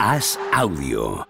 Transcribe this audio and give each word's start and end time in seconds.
Haz 0.00 0.38
audio. 0.52 1.26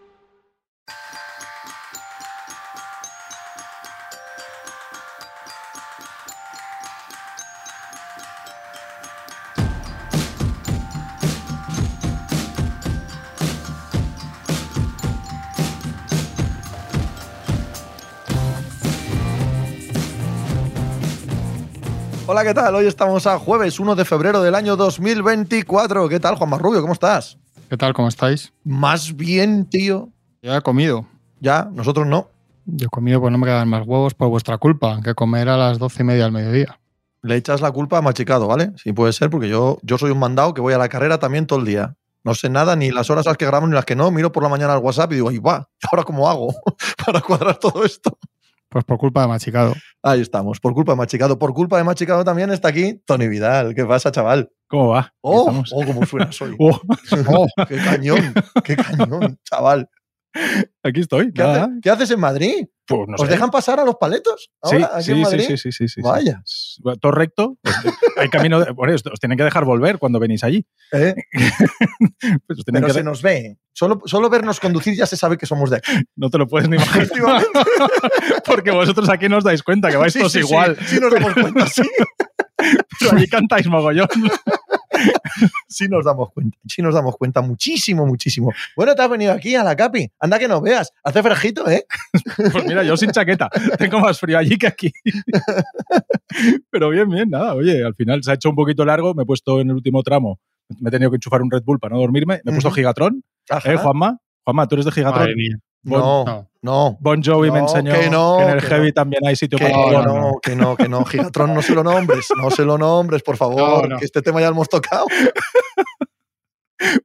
Hola, 22.27 22.45
¿qué 22.45 22.53
tal? 22.53 22.75
Hoy 22.75 22.87
estamos 22.87 23.27
a 23.27 23.39
jueves 23.39 23.81
1 23.81 23.97
de 23.97 24.05
febrero 24.05 24.43
del 24.43 24.55
año 24.55 24.77
2024. 24.77 26.11
¿Qué 26.11 26.21
tal, 26.21 26.35
Juan 26.35 26.51
Marrubio? 26.51 26.83
¿Cómo 26.83 26.93
estás? 26.93 27.39
¿Qué 27.69 27.77
tal? 27.77 27.93
¿Cómo 27.93 28.09
estáis? 28.09 28.55
Más 28.65 29.15
bien, 29.15 29.67
tío. 29.67 30.09
Ya 30.41 30.57
he 30.57 30.61
comido. 30.63 31.07
Ya, 31.41 31.69
nosotros 31.71 32.07
no. 32.07 32.31
Yo 32.65 32.87
he 32.87 32.89
comido 32.89 33.21
pues 33.21 33.31
no 33.31 33.37
me 33.37 33.47
quedan 33.47 33.69
más 33.69 33.87
huevos 33.87 34.15
por 34.15 34.29
vuestra 34.29 34.57
culpa, 34.57 35.01
que 35.05 35.15
comer 35.15 35.51
a 35.51 35.59
las 35.59 35.79
doce 35.79 36.03
y 36.03 36.07
media 36.07 36.25
al 36.25 36.33
mediodía. 36.33 36.81
Le 37.21 37.37
echas 37.37 37.61
la 37.61 37.71
culpa 37.71 37.99
a 37.99 38.03
Machicado, 38.03 38.47
¿vale? 38.47 38.73
Sí, 38.83 38.95
puede 38.95 39.13
ser, 39.13 39.29
porque 39.29 39.51
yo, 39.51 39.79
yo 39.83 39.99
soy 39.99 40.11
un 40.13 40.19
mandado 40.19 40.55
que 40.55 40.63
voy 40.63 40.73
a 40.73 40.79
la 40.79 40.89
carrera 40.89 41.19
también 41.19 41.47
todo 41.47 41.59
el 41.59 41.67
día. 41.67 41.95
No 42.25 42.35
sé 42.35 42.49
nada, 42.49 42.75
ni 42.75 42.91
las 42.91 43.11
horas 43.11 43.27
a 43.27 43.31
las 43.31 43.37
que 43.37 43.45
grabamos 43.45 43.69
ni 43.69 43.75
las 43.75 43.85
que 43.85 43.97
no. 43.97 44.11
Miro 44.11 44.33
por 44.33 44.43
la 44.43 44.49
mañana 44.49 44.73
al 44.73 44.79
WhatsApp 44.79 45.13
y 45.13 45.17
digo, 45.17 45.29
¡ay, 45.29 45.39
va! 45.39 45.69
¿Y 45.83 45.87
ahora 45.93 46.05
cómo 46.05 46.29
hago 46.29 46.55
para 47.07 47.21
cuadrar 47.21 47.59
todo 47.59 47.85
esto? 47.85 48.19
Pues 48.71 48.85
por 48.85 48.99
culpa 48.99 49.23
de 49.23 49.29
Machicado. 49.29 49.75
Ahí 50.03 50.21
estamos, 50.21 50.61
por 50.61 50.75
culpa 50.75 50.93
de 50.93 50.97
Machicado. 50.97 51.39
Por 51.39 51.55
culpa 51.55 51.79
de 51.79 51.85
Machicado 51.85 52.23
también 52.25 52.51
está 52.51 52.69
aquí 52.69 53.01
Tony 53.07 53.27
Vidal. 53.29 53.75
¿Qué 53.75 53.85
pasa, 53.87 54.13
chaval? 54.13 54.51
¿Cómo 54.69 54.89
va? 54.89 55.15
¡Oh! 55.23 55.41
Estamos. 55.41 55.71
¡Oh, 55.75 55.85
cómo 55.87 56.05
suenas 56.05 56.41
hoy! 56.43 56.55
Oh, 56.61 56.79
¡Oh, 57.29 57.47
qué 57.67 57.77
cañón! 57.77 58.35
¡Qué 58.65 58.77
cañón, 58.77 59.39
chaval! 59.43 59.89
aquí 60.83 61.01
estoy. 61.01 61.33
¿Qué, 61.33 61.43
nada. 61.43 61.65
hace- 61.65 61.81
qué 61.83 61.91
haces 61.91 62.11
en 62.11 62.21
Madrid? 62.21 62.67
Pues 62.89 63.07
no 63.07 63.17
¿Os 63.17 63.21
sé. 63.21 63.29
dejan 63.29 63.51
pasar 63.51 63.79
a 63.81 63.85
los 63.85 63.97
paletos? 63.97 64.51
Sí, 64.65 64.77
Ahora, 64.77 64.91
aquí 64.95 65.05
sí, 65.05 65.11
en 65.13 65.17
sí, 65.19 65.23
Madrid? 65.23 65.45
sí, 65.47 65.57
sí, 65.59 65.73
sí, 65.73 65.89
sí. 65.89 66.01
Vaya. 66.01 66.43
Todo 67.01 67.13
recto. 67.13 67.59
Hay 68.17 68.31
camino. 68.31 68.61
De, 68.61 68.73
eso, 68.95 69.11
os 69.13 69.21
tienen 69.21 69.37
que 69.37 69.45
dejar 69.45 69.67
volver 69.67 69.99
cuando 69.99 70.19
venís 70.19 70.43
allí. 70.43 70.67
¿Eh? 70.93 71.15
Pues 72.47 72.61
Pero 72.67 72.87
que 72.87 72.93
se 72.93 73.03
nos 73.05 73.23
ve. 73.23 73.59
Solo, 73.73 74.01
solo 74.07 74.29
vernos 74.29 74.59
conducir 74.59 74.97
ya 74.97 75.07
se 75.07 75.17
sabe 75.17 75.39
que 75.39 75.47
somos 75.47 75.71
de 75.71 75.77
aquí. 75.77 75.93
No 76.17 76.31
te 76.31 76.39
lo 76.39 76.49
puedes 76.49 76.69
ni 76.69 76.77
imaginar. 76.77 77.45
Porque 78.45 78.73
vosotros 78.73 79.09
aquí 79.09 79.29
no 79.29 79.37
os 79.39 79.45
dais 79.45 79.63
cuenta 79.63 79.91
que 79.91 79.97
vais 79.97 80.15
todos 80.15 80.35
igual. 80.35 80.77
Sí, 80.87 80.99
nos 80.99 81.13
damos 81.13 81.35
cuenta, 81.35 81.67
sí. 81.67 81.83
Pero 82.99 83.13
allí 83.17 83.29
cantáis 83.29 83.69
mogollón. 83.69 84.09
Sí 85.69 85.87
nos 85.89 86.05
damos 86.05 86.33
cuenta. 86.33 86.59
Sí 86.67 86.83
nos 86.83 86.95
damos 86.95 87.17
cuenta 87.17 87.41
muchísimo, 87.43 88.07
muchísimo. 88.07 88.53
Bueno, 88.77 88.95
te 88.95 89.03
has 89.03 89.11
venido 89.11 89.33
aquí 89.33 89.55
a 89.55 89.63
la 89.63 89.77
Capi. 89.77 90.11
Anda 90.19 90.39
que 90.39 90.49
nos 90.49 90.63
veas. 90.63 90.93
Hace 91.05 91.23
frejito, 91.23 91.69
¿eh? 91.69 91.85
Pues 92.53 92.65
mira, 92.65 92.83
yo 92.83 92.97
sin 92.97 93.11
chaqueta. 93.11 93.51
Tengo 93.79 94.01
más 94.01 94.19
frío 94.19 94.39
allí 94.39 94.57
que 94.57 94.67
aquí. 94.67 94.93
Pero 96.71 96.91
bien, 96.91 97.09
bien, 97.09 97.31
nada. 97.31 97.55
Oye, 97.55 97.85
al 97.85 97.95
final 97.95 98.23
se 98.23 98.31
ha 98.31 98.35
hecho 98.35 98.51
un 98.51 98.57
poquito 98.57 98.85
largo. 98.85 99.15
Me 99.15 99.25
he 99.25 99.27
puesto 99.27 99.61
en 99.61 99.71
el 99.71 99.77
último 99.77 100.03
tramo. 100.03 100.41
Me 100.81 100.89
he 100.89 100.91
tenido 100.91 101.11
que 101.11 101.17
enchufar 101.17 101.43
un 101.43 101.51
Red 101.51 101.63
Bull 101.65 101.79
para 101.79 101.95
no 101.95 102.01
dormirme. 102.01 102.41
Me 102.45 102.51
he 102.51 102.55
puesto. 102.55 102.71
Gigatron. 102.71 103.23
Ajá. 103.49 103.73
¿Eh, 103.73 103.77
Juanma? 103.77 104.19
Juanma, 104.45 104.67
¿tú 104.67 104.77
eres 104.77 104.87
de 104.87 104.93
Gigatron? 104.93 105.21
Madre 105.21 105.35
mía. 105.37 105.59
Bon, 105.83 106.01
No, 106.01 106.25
No. 106.25 106.49
no. 106.63 106.97
Bon 107.01 107.23
Jovi 107.23 107.51
me 107.51 107.59
No, 107.61 107.65
enseñó 107.67 107.93
que 107.95 108.11
no, 108.11 108.41
en 108.41 108.49
el 108.51 108.61
que 108.61 108.67
Heavy 108.67 108.89
no. 108.89 108.93
también 108.95 109.27
hay 109.27 109.37
sitio 109.37 109.59
Que 109.59 109.65
para 109.67 109.77
no, 109.77 109.83
todo. 109.83 110.41
que 110.43 110.57
no, 110.57 110.77
que 110.77 110.89
no. 110.89 111.05
Gigatron, 111.05 111.55
no 111.55 111.63
se 111.63 111.75
lo 111.75 111.83
nombres. 111.85 112.27
No 112.41 112.51
se 112.51 112.65
lo 112.65 112.79
nombres, 112.79 113.23
por 113.23 113.37
favor. 113.37 113.83
No, 113.89 113.95
no. 113.95 113.99
Que 113.99 114.05
este 114.05 114.23
tema 114.23 114.41
ya 114.41 114.47
lo 114.49 114.53
hemos 114.55 114.69
tocado. 114.69 115.07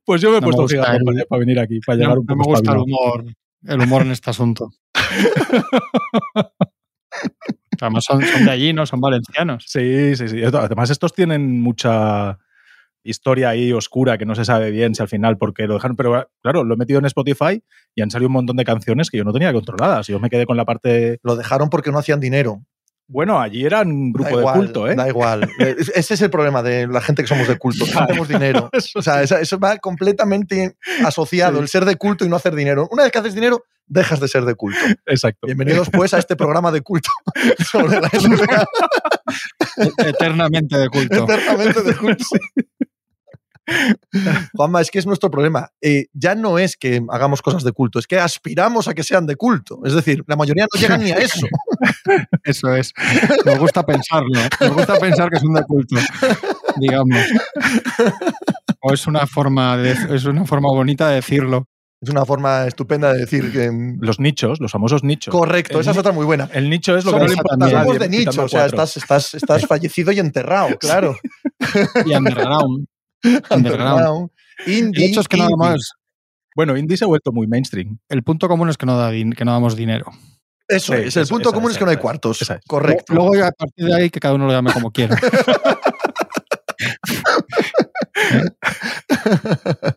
Pues 0.06 0.22
yo 0.22 0.30
me 0.32 0.38
he 0.38 0.42
No 0.42 0.48
me 0.48 0.54
puesto 0.54 0.62
gusta 0.64 0.78
Gigatron 0.78 1.06
para, 1.16 1.26
para 1.26 1.40
venir 1.40 1.60
aquí, 1.60 1.80
para 1.80 1.96
No, 1.98 2.02
llegar 2.04 2.18
un 2.20 2.26
no 2.26 2.36
poco 2.36 2.50
me 2.50 2.56
gusta 2.56 2.72
el 2.74 2.78
humor, 2.80 3.26
el 3.68 3.82
humor 3.82 4.02
en 4.04 4.12
este 4.12 4.30
asunto. 4.30 4.70
Además 7.81 8.03
son, 8.06 8.22
son 8.24 8.46
de 8.46 8.52
allí, 8.52 8.74
¿no? 8.74 8.86
Son 8.86 9.02
valencianos. 9.02 9.66
Sí, 9.68 10.16
sí, 10.16 10.28
sí. 10.28 10.44
Además, 10.44 10.90
estos 10.90 11.14
tienen 11.14 11.59
mucha 11.62 12.38
historia 13.03 13.50
ahí 13.50 13.72
oscura 13.74 14.18
que 14.18 14.25
no 14.25 14.36
se 14.36 14.46
sabe 14.46 14.72
bien 14.72 14.96
si 14.96 15.02
al 15.02 15.08
final 15.09 15.38
por 15.38 15.53
qué 15.53 15.68
lo 15.68 15.75
dejaron. 15.75 15.96
Pero 15.97 16.30
claro, 16.41 16.64
lo 16.64 16.74
he 16.74 16.78
metido 16.78 17.00
en 17.00 17.06
Spotify 17.06 17.64
y 17.96 18.02
han 18.02 18.12
salido 18.12 18.28
un 18.28 18.34
montón 18.34 18.58
de 18.58 18.64
canciones 18.66 19.09
que 19.09 19.18
yo 19.18 19.24
no 19.24 19.34
tenía 19.34 19.52
controladas. 19.53 20.08
Yo 20.08 20.19
me 20.19 20.30
quedé 20.30 20.46
con 20.46 20.58
la 20.58 20.66
parte. 20.66 21.19
Lo 21.24 21.36
dejaron 21.36 21.69
porque 21.69 21.91
no 21.91 22.00
hacían 22.00 22.19
dinero. 22.19 22.64
Bueno, 23.06 23.41
allí 23.41 23.66
eran 23.66 23.90
un 23.91 24.14
grupo 24.14 24.38
de 24.40 24.46
culto, 24.46 24.88
¿eh? 24.88 24.96
Da 24.96 25.08
igual. 25.09 25.50
Eh, 25.59 25.75
Ese 25.94 26.14
es 26.14 26.22
el 26.22 26.30
problema 26.30 26.64
de 26.64 26.88
la 26.88 27.02
gente 27.02 27.22
que 27.22 27.28
somos 27.28 27.47
de 27.47 27.58
culto. 27.58 27.86
No 27.94 28.00
hacemos 28.00 28.28
dinero. 28.30 28.69
Eso 28.74 29.00
O 29.00 29.02
sea, 29.02 29.22
eso, 29.22 29.59
va 29.59 29.78
completamente 29.78 30.78
asociado, 31.06 31.58
Sí. 31.58 31.62
el 31.64 31.68
ser 31.68 31.84
de 31.85 31.97
culto 31.97 32.24
y 32.24 32.30
no 32.30 32.38
hacer 32.38 32.56
dinero. 32.56 32.88
Una 32.91 33.03
vez 33.03 33.12
que 33.12 33.20
haces 33.20 33.35
dinero, 33.35 33.66
dejas 33.85 34.22
de 34.22 34.30
ser 34.30 34.46
de 34.46 34.56
culto. 34.56 34.80
Exacto. 35.06 35.46
Bienvenidos 35.47 35.90
pues 35.91 36.14
a 36.14 36.18
este 36.20 36.38
programa 36.38 36.72
de 36.72 36.80
culto 36.81 37.09
sobre 37.70 38.00
la 38.00 38.08
NBA, 38.08 38.66
Eternamente 40.08 40.78
de 40.78 40.90
culto. 40.90 41.24
eternamente 41.25 41.81
de 41.84 41.96
culto. 41.96 42.24
Juanma, 44.53 44.81
es 44.81 44.91
que 44.91 45.00
es 45.00 45.06
nuestro 45.06 45.31
problema. 45.31 45.69
Eh, 45.81 46.07
ya 46.13 46.35
no 46.35 46.59
es 46.59 46.75
que 46.78 47.01
hagamos 47.09 47.41
cosas 47.41 47.63
de 47.63 47.72
culto, 47.72 48.00
es 48.00 48.07
que 48.07 48.19
aspiramos 48.19 48.88
a 48.88 48.94
que 48.94 49.03
sean 49.03 49.25
de 49.25 49.35
culto. 49.35 49.81
Es 49.85 49.94
decir, 49.94 50.24
la 50.28 50.35
mayoría 50.35 50.68
no 50.72 50.79
llegan 50.79 51.03
ni 51.03 51.12
a 51.12 51.18
eso. 51.18 51.47
Eso 52.44 52.73
es. 52.75 52.94
Nos 53.46 53.59
gusta 53.59 53.85
pensarlo. 53.85 54.40
Nos 54.59 54.73
gusta 54.73 54.97
pensar 55.00 55.29
que 55.29 55.40
son 55.40 55.53
de 55.53 55.63
culto, 55.63 55.96
digamos. 56.78 57.19
O 58.81 58.94
es 58.94 59.07
una 59.07 59.25
forma, 59.28 59.78
de, 59.78 59.91
es 60.16 60.25
una 60.25 60.46
forma 60.46 60.69
bonita 60.69 61.09
de 61.09 61.16
decirlo. 61.16 61.68
Es 62.02 62.09
una 62.09 62.25
forma 62.25 62.68
estupenda 62.68 63.13
de 63.13 63.19
decir 63.19 63.50
que... 63.53 63.72
Los 64.02 64.19
nichos, 64.19 64.59
los 64.59 64.69
famosos 64.69 65.06
nichos. 65.06 65.31
Correcto, 65.31 65.75
El 65.75 65.81
esa 65.81 65.91
es 65.91 65.97
otra 65.97 66.12
muy 66.12 66.25
buena. 66.25 66.50
El 66.52 66.69
nicho 66.69 66.97
es 66.97 67.06
lo 67.06 67.12
Somos, 67.12 67.28
que 67.28 67.28
no 67.28 67.34
le 67.34 67.38
importa 67.38 67.66
a 67.66 67.85
nadie, 67.85 68.00
de 68.00 68.09
nicho, 68.09 68.44
o 68.44 68.50
sea, 68.50 68.63
cuatro. 68.63 68.84
estás, 68.84 68.97
estás, 68.97 69.34
estás 69.35 69.66
fallecido 69.66 70.12
y 70.12 70.19
enterrado, 70.19 70.78
claro. 70.78 71.16
Y 72.06 72.13
underground. 72.13 72.88
Underground. 73.50 74.29
Indie, 74.67 75.06
El 75.06 75.11
hecho 75.11 75.22
es 75.22 75.28
que 75.28 75.38
nada 75.38 75.56
más. 75.57 75.94
Bueno, 76.56 76.78
indie 76.78 76.97
se 76.97 77.06
ha 77.06 77.07
vuelto 77.07 77.31
muy 77.31 77.47
mainstream. 77.47 77.97
El 78.09 78.23
punto 78.23 78.47
común 78.47 78.69
es 78.69 78.78
que 78.78 78.85
no, 78.85 78.97
da 78.97 79.11
din- 79.11 79.34
que 79.35 79.44
no 79.45 79.51
damos 79.53 79.75
dinero. 79.75 80.06
Eso 80.67 80.94
Sí, 80.94 81.00
es, 81.07 81.17
el 81.17 81.23
eso- 81.23 81.34
punto 81.34 81.50
esa 81.50 81.56
común 81.56 81.72
es, 81.72 81.75
es 81.75 81.79
que 81.79 81.85
no 81.85 81.91
hay 81.91 81.97
cuartos. 81.97 82.41
esa. 82.41 82.59
Correcto. 82.67 83.13
Luego, 83.13 83.34
a 83.44 83.51
partir 83.51 83.85
de 83.85 83.95
ahí, 83.95 84.09
que 84.09 84.19
cada 84.19 84.35
uno 84.35 84.45
lo 84.45 84.51
llame 84.53 84.72
como 84.72 84.91
quiera. 84.91 85.17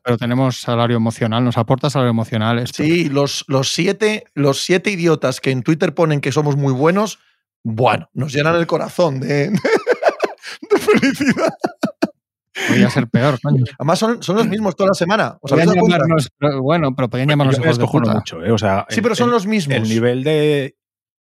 Pero 0.05 0.17
tenemos 0.19 0.61
salario 0.61 0.97
emocional, 0.97 1.45
nos 1.45 1.57
aporta 1.59 1.91
salario 1.91 2.11
emocional 2.11 2.59
esto. 2.59 2.83
Sí, 2.83 3.09
los, 3.09 3.45
los, 3.49 3.73
siete, 3.73 4.25
los 4.35 4.65
siete 4.65 4.91
idiotas 4.91 5.41
que 5.41 5.51
en 5.51 5.63
Twitter 5.63 5.95
ponen 5.95 6.21
que 6.21 6.33
somos 6.33 6.57
muy 6.57 6.73
buenos, 6.73 7.19
bueno, 7.65 8.09
nos 8.15 8.33
llenan 8.33 8.55
el 8.57 8.67
corazón 8.67 9.21
de, 9.21 9.51
de 9.51 10.79
felicidad. 10.79 11.53
Podría 12.69 12.91
ser 12.91 13.09
peor, 13.09 13.39
coño. 13.41 13.65
Además, 13.79 13.99
son, 13.99 14.23
son 14.23 14.37
los 14.37 14.47
mismos 14.49 14.75
toda 14.77 14.89
la 14.89 14.95
semana. 14.95 15.37
¿Os 15.41 15.53
habéis 15.53 15.67
Podrían 15.67 15.67
dado 15.67 15.81
cuenta? 15.81 15.97
llamarnos, 15.99 16.29
pero 16.39 16.63
bueno, 16.63 16.95
pero 16.97 17.09
podrían 17.11 17.29
llamarnos 17.31 17.59
hijos 17.59 17.79
de 17.79 17.87
puta. 17.87 18.15
mucho, 18.15 18.45
¿eh? 18.45 18.51
O 18.51 18.59
sea, 18.59 18.87
Sí, 18.89 18.97
el- 18.97 19.03
pero 19.03 19.15
son 19.15 19.29
el- 19.29 19.33
los 19.35 19.47
mismos. 19.47 19.77
el 19.77 19.83
nivel 19.85 20.25
de 20.25 20.77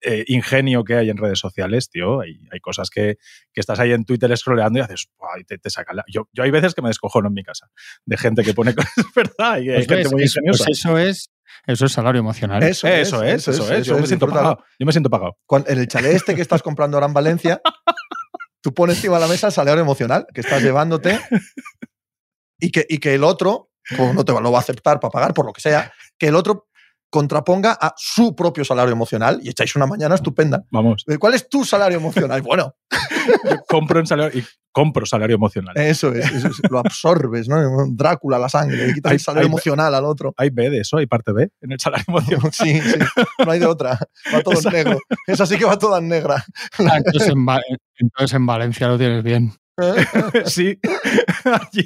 eh, 0.03 0.25
ingenio 0.29 0.83
que 0.83 0.95
hay 0.97 1.11
en 1.11 1.19
redes 1.19 1.39
sociales, 1.39 1.91
tío, 1.91 2.21
hay, 2.23 2.41
hay 2.51 2.59
cosas 2.61 2.89
que, 2.89 3.19
que 3.53 3.61
estás 3.61 3.79
ahí 3.81 3.93
en 3.93 4.07
Twitter 4.07 4.35
scrolleando 4.35 4.79
y 4.79 4.83
haces, 4.83 5.11
y 5.39 5.45
te, 5.45 5.59
te 5.59 5.69
saca 5.69 5.93
la... 5.93 6.05
yo, 6.11 6.27
yo 6.33 6.43
hay 6.43 6.51
veces 6.51 6.75
que 6.75 6.81
me 6.81 6.89
descojono 6.89 7.29
en 7.29 7.35
mi 7.35 7.43
casa 7.45 7.67
de 8.07 8.17
gente 8.17 8.43
que 8.43 8.55
pone 8.55 8.75
cosas, 8.75 8.93
¿verdad? 9.15 9.59
Y 9.59 9.69
hay 9.69 9.75
Pues 9.75 9.87
gente 9.89 9.95
ves, 9.97 10.13
muy 10.13 10.23
eso, 10.23 10.39
ingeniosa. 10.41 10.65
pues 10.65 10.79
eso 10.79 10.97
es, 10.99 11.31
eso 11.67 11.85
es 11.85 11.93
salario 11.93 12.21
emocional. 12.21 12.63
Eso, 12.63 12.89
eso, 12.89 13.23
es, 13.23 13.47
eso, 13.47 13.73
es, 13.75 13.87
Yo 13.87 13.99
me 13.99 14.07
siento 14.07 14.27
pagado. 14.27 14.65
Yo 14.79 14.87
me 14.87 14.93
siento 14.93 15.11
pagado. 15.11 15.37
En 15.67 15.79
el 15.79 15.87
chalet 15.87 16.15
este 16.15 16.35
que 16.35 16.41
estás 16.41 16.63
comprando 16.63 16.97
ahora 16.97 17.07
en 17.07 17.13
Valencia, 17.13 17.61
tú 18.61 18.75
pones 18.75 18.97
encima 18.97 19.17
de 19.17 19.21
la 19.21 19.29
mesa 19.29 19.49
el 19.49 19.53
salario 19.53 19.83
emocional 19.83 20.27
que 20.35 20.41
estás 20.41 20.63
llevándote 20.63 21.21
y 22.61 22.71
que, 22.71 22.87
y 22.89 22.99
que 22.99 23.15
el 23.15 23.25
otro, 23.25 23.71
como 23.97 24.13
no 24.13 24.25
te 24.25 24.33
lo 24.33 24.53
va 24.53 24.59
a 24.59 24.63
aceptar 24.63 25.01
para 25.01 25.11
pagar, 25.11 25.35
por 25.35 25.47
lo 25.47 25.53
que 25.53 25.61
sea, 25.61 25.93
que 26.19 26.29
el 26.29 26.37
otro 26.37 26.69
contraponga 27.11 27.73
a 27.81 27.93
su 27.97 28.35
propio 28.37 28.65
salario 28.65 28.93
emocional 28.93 29.41
y 29.43 29.51
echáis 29.51 29.75
una 29.77 29.87
mañana 29.87 30.15
estupenda. 30.15 30.65
Vamos, 30.71 31.05
Eh, 31.09 31.19
¿Cuál 31.19 31.35
es 31.35 31.49
tu 31.49 31.65
salario 31.65 31.99
emocional? 31.99 32.41
Bueno, 32.43 32.75
yo 33.45 33.57
compro 33.69 33.99
en 34.01 34.07
salario 34.07 34.39
y 34.41 34.45
compro 34.73 35.05
salario 35.05 35.35
emocional. 35.35 35.77
eso 35.77 36.13
es, 36.13 36.31
eso 36.31 36.47
es, 36.49 36.61
lo 36.71 36.79
absorbes, 36.79 37.49
¿no? 37.49 37.57
Drácula, 37.91 38.39
la 38.39 38.49
sangre, 38.49 38.87
le 38.87 38.95
quitas 38.95 39.11
Hay- 39.11 39.17
el 39.17 39.21
salario 39.21 39.47
hay- 39.49 39.53
emocional 39.53 39.93
al 39.95 40.05
otro. 40.05 40.33
Hay 40.37 40.51
B 40.51 40.71
de 40.71 40.79
eso, 40.81 40.99
hay 40.99 41.07
parte 41.07 41.33
B 41.33 41.49
en 41.61 41.73
el 41.73 41.81
salario 41.81 42.05
emocional. 42.09 42.51
Sí, 42.53 42.81
sí, 42.81 42.99
no 43.45 43.51
hay 43.51 43.59
de 43.59 43.67
otra. 43.67 43.99
Va 44.33 44.43
todo 44.43 44.55
en 44.65 44.73
negro. 44.73 44.99
Esa 45.27 45.47
sí 45.47 45.59
que 45.59 45.65
va 45.65 45.77
toda 45.79 45.99
en 45.99 46.09
negra. 46.09 46.45
Ah, 46.79 46.99
Entonces 46.99 47.29
en, 47.31 47.45
Va- 47.47 47.61
entonces 47.97 48.35
en 48.35 48.47
Valencia 48.47 48.87
lo 48.89 48.97
tienes 48.99 49.23
bien. 49.25 49.53
sí, 50.47 50.79
allí, 51.45 51.85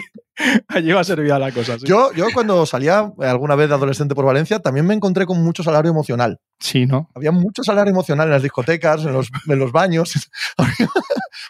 Allí 0.69 0.93
va 0.93 1.05
servida 1.05 1.38
la 1.38 1.52
cosa. 1.52 1.79
sí. 1.79 1.87
Yo, 1.87 2.12
yo 2.12 2.26
cuando 2.35 2.67
salía 2.67 3.12
alguna 3.19 3.55
vez 3.55 3.69
de 3.69 3.76
adolescente 3.76 4.14
por 4.17 4.25
Valencia, 4.25 4.58
también 4.58 4.85
me 4.87 4.94
encontré 4.94 5.26
con 5.26 5.43
mucho 5.43 5.62
salario 5.62 5.91
emocional. 5.91 6.41
Sí, 6.58 6.87
¿no? 6.87 7.08
Había 7.14 7.31
mucho 7.31 7.62
salario 7.62 7.93
emocional 7.93 8.26
en 8.26 8.32
las 8.32 8.43
discotecas, 8.43 9.05
en 9.05 9.12
los, 9.12 9.29
en 9.46 9.58
los 9.58 9.70
baños. 9.70 10.12
Había 10.56 10.88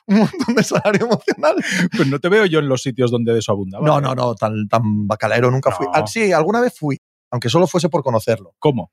un 0.07 0.19
montón 0.19 0.55
de 0.55 0.63
salario 0.63 1.07
emocional. 1.07 1.57
Pues 1.97 2.09
no 2.09 2.19
te 2.19 2.29
veo 2.29 2.45
yo 2.45 2.59
en 2.59 2.69
los 2.69 2.83
sitios 2.83 3.11
donde 3.11 3.33
de 3.33 3.39
eso 3.39 3.53
abundaba. 3.53 3.87
No, 3.87 4.01
no, 4.01 4.15
no, 4.15 4.35
tan, 4.35 4.69
tan 4.69 5.07
bacalero 5.07 5.51
nunca 5.51 5.71
fui. 5.71 5.87
Ah, 5.93 6.07
sí, 6.07 6.33
alguna 6.33 6.61
vez 6.61 6.75
fui, 6.79 6.99
aunque 7.31 7.49
solo 7.49 7.67
fuese 7.67 7.89
por 7.89 8.03
conocerlo. 8.03 8.55
¿Cómo? 8.59 8.93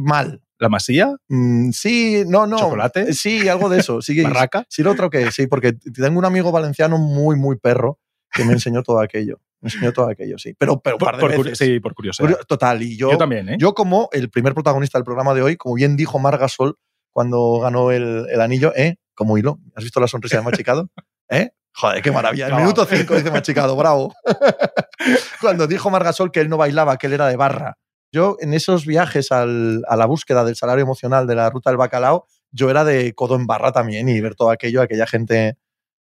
Mal. 0.00 0.42
¿La 0.60 0.68
masía? 0.68 1.14
Mm, 1.28 1.70
sí, 1.70 2.24
no, 2.26 2.46
no. 2.46 2.58
¿Chocolate? 2.58 3.12
Sí, 3.14 3.48
algo 3.48 3.68
de 3.68 3.78
eso. 3.80 4.02
Sí, 4.02 4.20
¿Barraca? 4.22 4.64
Sí, 4.68 4.82
lo 4.82 4.90
otro 4.92 5.08
que 5.10 5.30
sí, 5.30 5.46
porque 5.46 5.72
tengo 5.72 6.18
un 6.18 6.24
amigo 6.24 6.50
valenciano 6.50 6.98
muy, 6.98 7.36
muy 7.36 7.56
perro 7.56 7.98
que 8.32 8.44
me 8.44 8.52
enseñó 8.54 8.82
todo 8.82 9.00
aquello. 9.00 9.40
Me 9.60 9.68
enseñó 9.68 9.92
todo 9.92 10.08
aquello, 10.08 10.36
sí. 10.38 10.54
Pero, 10.58 10.80
pero 10.80 10.96
un 10.96 11.00
par 11.00 11.16
de 11.16 11.20
Por, 11.20 11.44
veces. 11.44 11.58
sí, 11.58 11.80
por 11.80 11.94
curiosidad. 11.94 12.28
Curio- 12.28 12.44
Total, 12.46 12.82
y 12.82 12.96
yo, 12.96 13.10
Yo 13.12 13.18
también, 13.18 13.48
¿eh? 13.48 13.56
yo 13.58 13.74
como 13.74 14.08
el 14.12 14.30
primer 14.30 14.54
protagonista 14.54 14.98
del 14.98 15.04
programa 15.04 15.32
de 15.34 15.42
hoy, 15.42 15.56
como 15.56 15.74
bien 15.76 15.96
dijo 15.96 16.18
Margasol 16.18 16.76
cuando 17.12 17.58
ganó 17.60 17.90
el, 17.90 18.26
el 18.30 18.40
anillo, 18.40 18.72
¿eh? 18.76 18.96
Como 19.14 19.38
hilo. 19.38 19.58
¿Has 19.74 19.82
visto 19.84 19.98
la 20.00 20.06
sonrisa 20.08 20.36
de 20.38 20.42
Machicado? 20.42 20.88
¿Eh? 21.30 21.50
Joder, 21.74 22.02
qué 22.02 22.10
maravilla. 22.12 22.46
El 22.46 22.52
No. 22.52 22.58
minuto 22.58 22.84
5 22.84 23.14
dice 23.14 23.30
Machicado, 23.30 23.76
bravo. 23.76 24.12
cuando 25.40 25.66
dijo 25.66 25.90
Margasol 25.90 26.30
que 26.32 26.40
él 26.40 26.48
no 26.48 26.56
bailaba, 26.56 26.96
que 26.96 27.06
él 27.06 27.12
era 27.14 27.26
de 27.28 27.36
barra. 27.36 27.76
Yo, 28.12 28.36
en 28.40 28.54
esos 28.54 28.86
viajes 28.86 29.30
al- 29.32 29.84
a 29.88 29.96
la 29.96 30.06
búsqueda 30.06 30.44
del 30.44 30.56
salario 30.56 30.82
emocional 30.82 31.26
de 31.26 31.34
la 31.34 31.50
ruta 31.50 31.70
del 31.70 31.76
bacalao, 31.76 32.26
yo 32.50 32.70
era 32.70 32.84
de 32.84 33.12
codo 33.14 33.34
en 33.36 33.46
barra 33.46 33.72
también 33.72 34.08
y 34.08 34.20
ver 34.20 34.34
todo 34.34 34.50
aquello, 34.50 34.80
aquella 34.80 35.06
gente, 35.06 35.58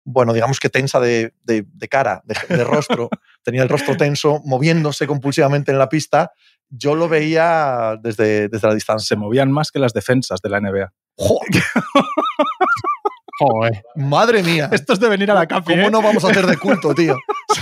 bueno, 0.06 0.34
digamos 0.34 0.60
que 0.60 0.70
tensa 0.70 1.00
de, 1.00 1.34
de- 1.44 1.66
de 1.68 1.88
cara, 1.88 2.22
de, 2.26 2.36
de 2.56 2.64
rostro. 2.64 3.10
Tenía 3.44 3.64
el 3.64 3.70
rostro 3.70 3.98
tenso, 3.98 4.42
moviéndose 4.46 5.08
compulsivamente 5.08 5.72
en 5.72 5.80
la 5.80 5.90
pista. 5.90 6.32
Yo 6.70 6.94
lo 6.94 7.10
veía 7.10 7.98
desde, 8.02 8.48
desde 8.50 8.68
la 8.68 8.72
Se 8.74 8.76
distancia. 8.76 9.18
movían 9.18 9.52
más 9.52 9.72
que 9.72 9.80
las 9.80 9.92
defensas 9.94 10.40
de 10.42 10.50
la 10.50 10.60
NBA. 10.60 10.94
¡Joder! 11.16 11.64
Joder. 13.40 13.84
¡Madre 13.96 14.44
mía! 14.44 14.70
Esto 14.72 14.94
es 14.94 15.00
de 15.00 15.08
venir 15.10 15.32
a 15.32 15.34
la 15.34 15.48
capi, 15.48 15.74
¿Cómo 15.74 15.88
¿eh? 15.88 15.92
no 15.92 16.02
vamos 16.02 16.24
a 16.26 16.30
hacer 16.30 16.46
de 16.46 16.58
culto, 16.58 16.94
tío? 16.94 17.16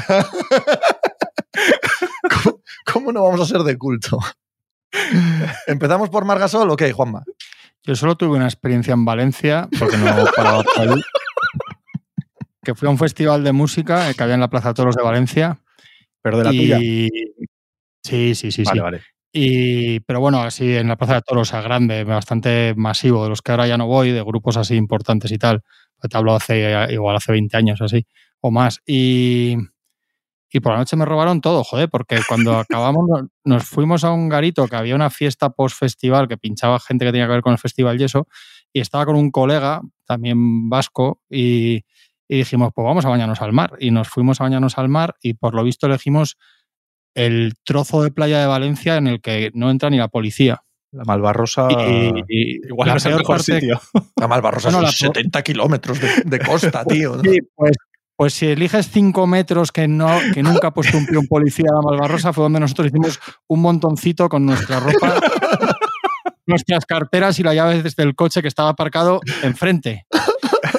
¿Cómo, 2.92 3.12
no 3.12 3.24
vamos 3.24 3.42
a 3.42 3.46
ser 3.46 3.62
de 3.64 3.78
culto? 3.78 4.20
¿Empezamos 5.68 6.10
por 6.10 6.26
Margasol 6.26 6.70
o 6.70 6.76
qué, 6.76 6.92
Juanma? 6.92 7.24
Yo 7.84 7.96
solo 7.96 8.16
tuve 8.16 8.36
una 8.36 8.46
experiencia 8.46 8.94
en 8.94 9.06
Valencia, 9.06 9.68
porque 9.80 9.98
no 9.98 10.06
paraba 10.36 10.64
por 10.64 10.82
allí, 10.82 11.02
que 12.64 12.76
fui 12.76 12.88
a 12.88 12.92
un 12.92 12.98
festival 12.98 13.44
de 13.44 13.54
música 13.54 14.10
eh, 14.10 14.14
que 14.14 14.24
había 14.24 14.36
en 14.36 14.42
la 14.42 14.50
Plaza 14.50 14.70
de 14.70 14.74
Toros 14.74 14.96
de 14.96 15.04
Valencia. 15.04 15.62
Pero 16.22 16.38
de 16.40 16.44
la 16.44 16.50
tuya. 16.50 16.80
y... 16.82 17.10
Sí, 18.04 18.36
sí, 18.36 18.52
sí, 18.52 18.64
vale, 18.64 18.76
sí. 18.76 18.82
vale. 18.82 19.02
Y, 19.34 20.00
pero 20.02 20.20
bueno, 20.20 20.42
así 20.42 20.76
en 20.76 20.88
la 20.88 20.96
Plaza 20.96 21.16
de 21.16 21.22
Toros, 21.22 21.54
a 21.54 21.62
grande, 21.62 22.04
bastante 22.04 22.74
masivo, 22.76 23.24
de 23.24 23.30
los 23.30 23.42
que 23.42 23.52
ahora 23.52 23.68
ya 23.68 23.78
no 23.78 23.88
voy, 23.88 24.12
de 24.12 24.24
grupos 24.24 24.58
así 24.58 24.76
importantes 24.76 25.32
y 25.32 25.38
tal. 25.38 25.64
Te 26.02 26.18
hablo 26.18 26.36
hace 26.36 26.92
igual 26.92 27.16
hace 27.16 27.32
20 27.32 27.56
años 27.56 27.82
así, 27.82 28.06
o 28.42 28.52
más. 28.52 28.82
Y, 28.86 29.58
y 30.58 30.60
por 30.60 30.74
la 30.74 30.80
noche 30.80 30.96
me 30.96 31.06
robaron 31.06 31.40
todo, 31.42 31.64
joder, 31.64 31.90
porque 31.90 32.20
cuando 32.28 32.58
acabamos 32.60 33.06
nos- 33.46 33.64
fuimos 33.64 34.04
a 34.04 34.12
un 34.12 34.28
garito 34.30 34.68
que 34.68 34.76
había 34.76 34.96
una 34.96 35.10
fiesta 35.10 35.50
post-festival 35.52 36.28
que 36.28 36.38
pinchaba 36.38 36.80
gente 36.80 37.06
que 37.06 37.12
tenía 37.12 37.28
que 37.28 37.34
ver 37.34 37.42
con 37.42 37.54
el 37.54 37.60
festival 37.60 38.00
y 38.00 38.04
eso, 38.04 38.28
y 38.74 38.82
estaba 38.82 39.06
con 39.06 39.16
un 39.16 39.32
colega, 39.32 39.82
también 40.06 40.70
vasco, 40.70 41.22
y, 41.30 41.84
y 42.28 42.38
dijimos, 42.38 42.72
pues 42.76 42.84
vamos 42.86 43.06
a 43.06 43.10
bañarnos 43.10 43.42
al 43.42 43.54
mar. 43.54 43.74
Y 43.80 43.92
nos 43.92 44.08
fuimos 44.10 44.42
a 44.42 44.44
bañarnos 44.44 44.78
al 44.78 44.90
mar 44.90 45.16
y 45.22 45.34
por 45.36 45.54
lo 45.56 45.64
visto 45.64 45.88
elegimos 45.88 46.38
el 47.16 47.54
trozo 47.64 48.04
de 48.04 48.12
playa 48.12 48.40
de 48.40 48.46
Valencia 48.46 48.98
en 48.98 49.08
el 49.08 49.22
que 49.22 49.50
no 49.54 49.72
entra 49.72 49.90
ni 49.90 49.98
la 49.98 50.08
policía. 50.10 50.62
La 50.92 51.04
Malvarrosa. 51.04 51.68
Y- 51.72 52.24
y 52.30 52.68
igual 52.68 52.88
la 52.88 52.94
no 52.94 52.98
es 52.98 53.06
el 53.06 53.12
mejor 53.16 53.26
parte- 53.38 53.60
sitio. 53.60 53.80
La 54.18 54.28
Malvarrosa 54.28 54.70
Bueno, 54.70 54.88
son 54.92 55.08
la- 55.10 55.14
70 55.16 55.42
kilómetros 55.44 56.00
de, 56.00 56.08
de 56.26 56.40
costa, 56.40 56.84
tío. 56.88 57.16
¿no? 57.18 57.24
Sí, 57.24 57.40
pues, 57.56 57.72
pues 58.18 58.34
si 58.34 58.48
eliges 58.48 58.90
5 58.92 59.26
metros 59.28 59.72
que, 59.72 59.88
no, 59.88 60.10
que 60.34 60.44
nunca 60.44 60.68
ha 60.68 60.74
puesto 60.74 60.98
un 60.98 61.06
pie 61.06 61.18
un 61.18 61.28
policía 61.28 61.68
a 61.72 61.76
la 61.76 61.82
Malvarrosa, 61.82 62.34
fue 62.34 62.44
donde 62.44 62.60
nosotros 62.60 62.88
hicimos 62.88 63.20
un 63.48 63.62
montoncito 63.62 64.28
con 64.28 64.46
nuestra 64.46 64.80
ropa, 64.82 65.20
nuestras 66.48 66.86
carteras 66.86 67.40
y 67.40 67.44
la 67.44 67.54
llave 67.54 67.84
desde 67.84 68.04
el 68.04 68.16
coche 68.16 68.42
que 68.42 68.48
estaba 68.48 68.70
aparcado 68.70 69.22
enfrente. 69.44 70.06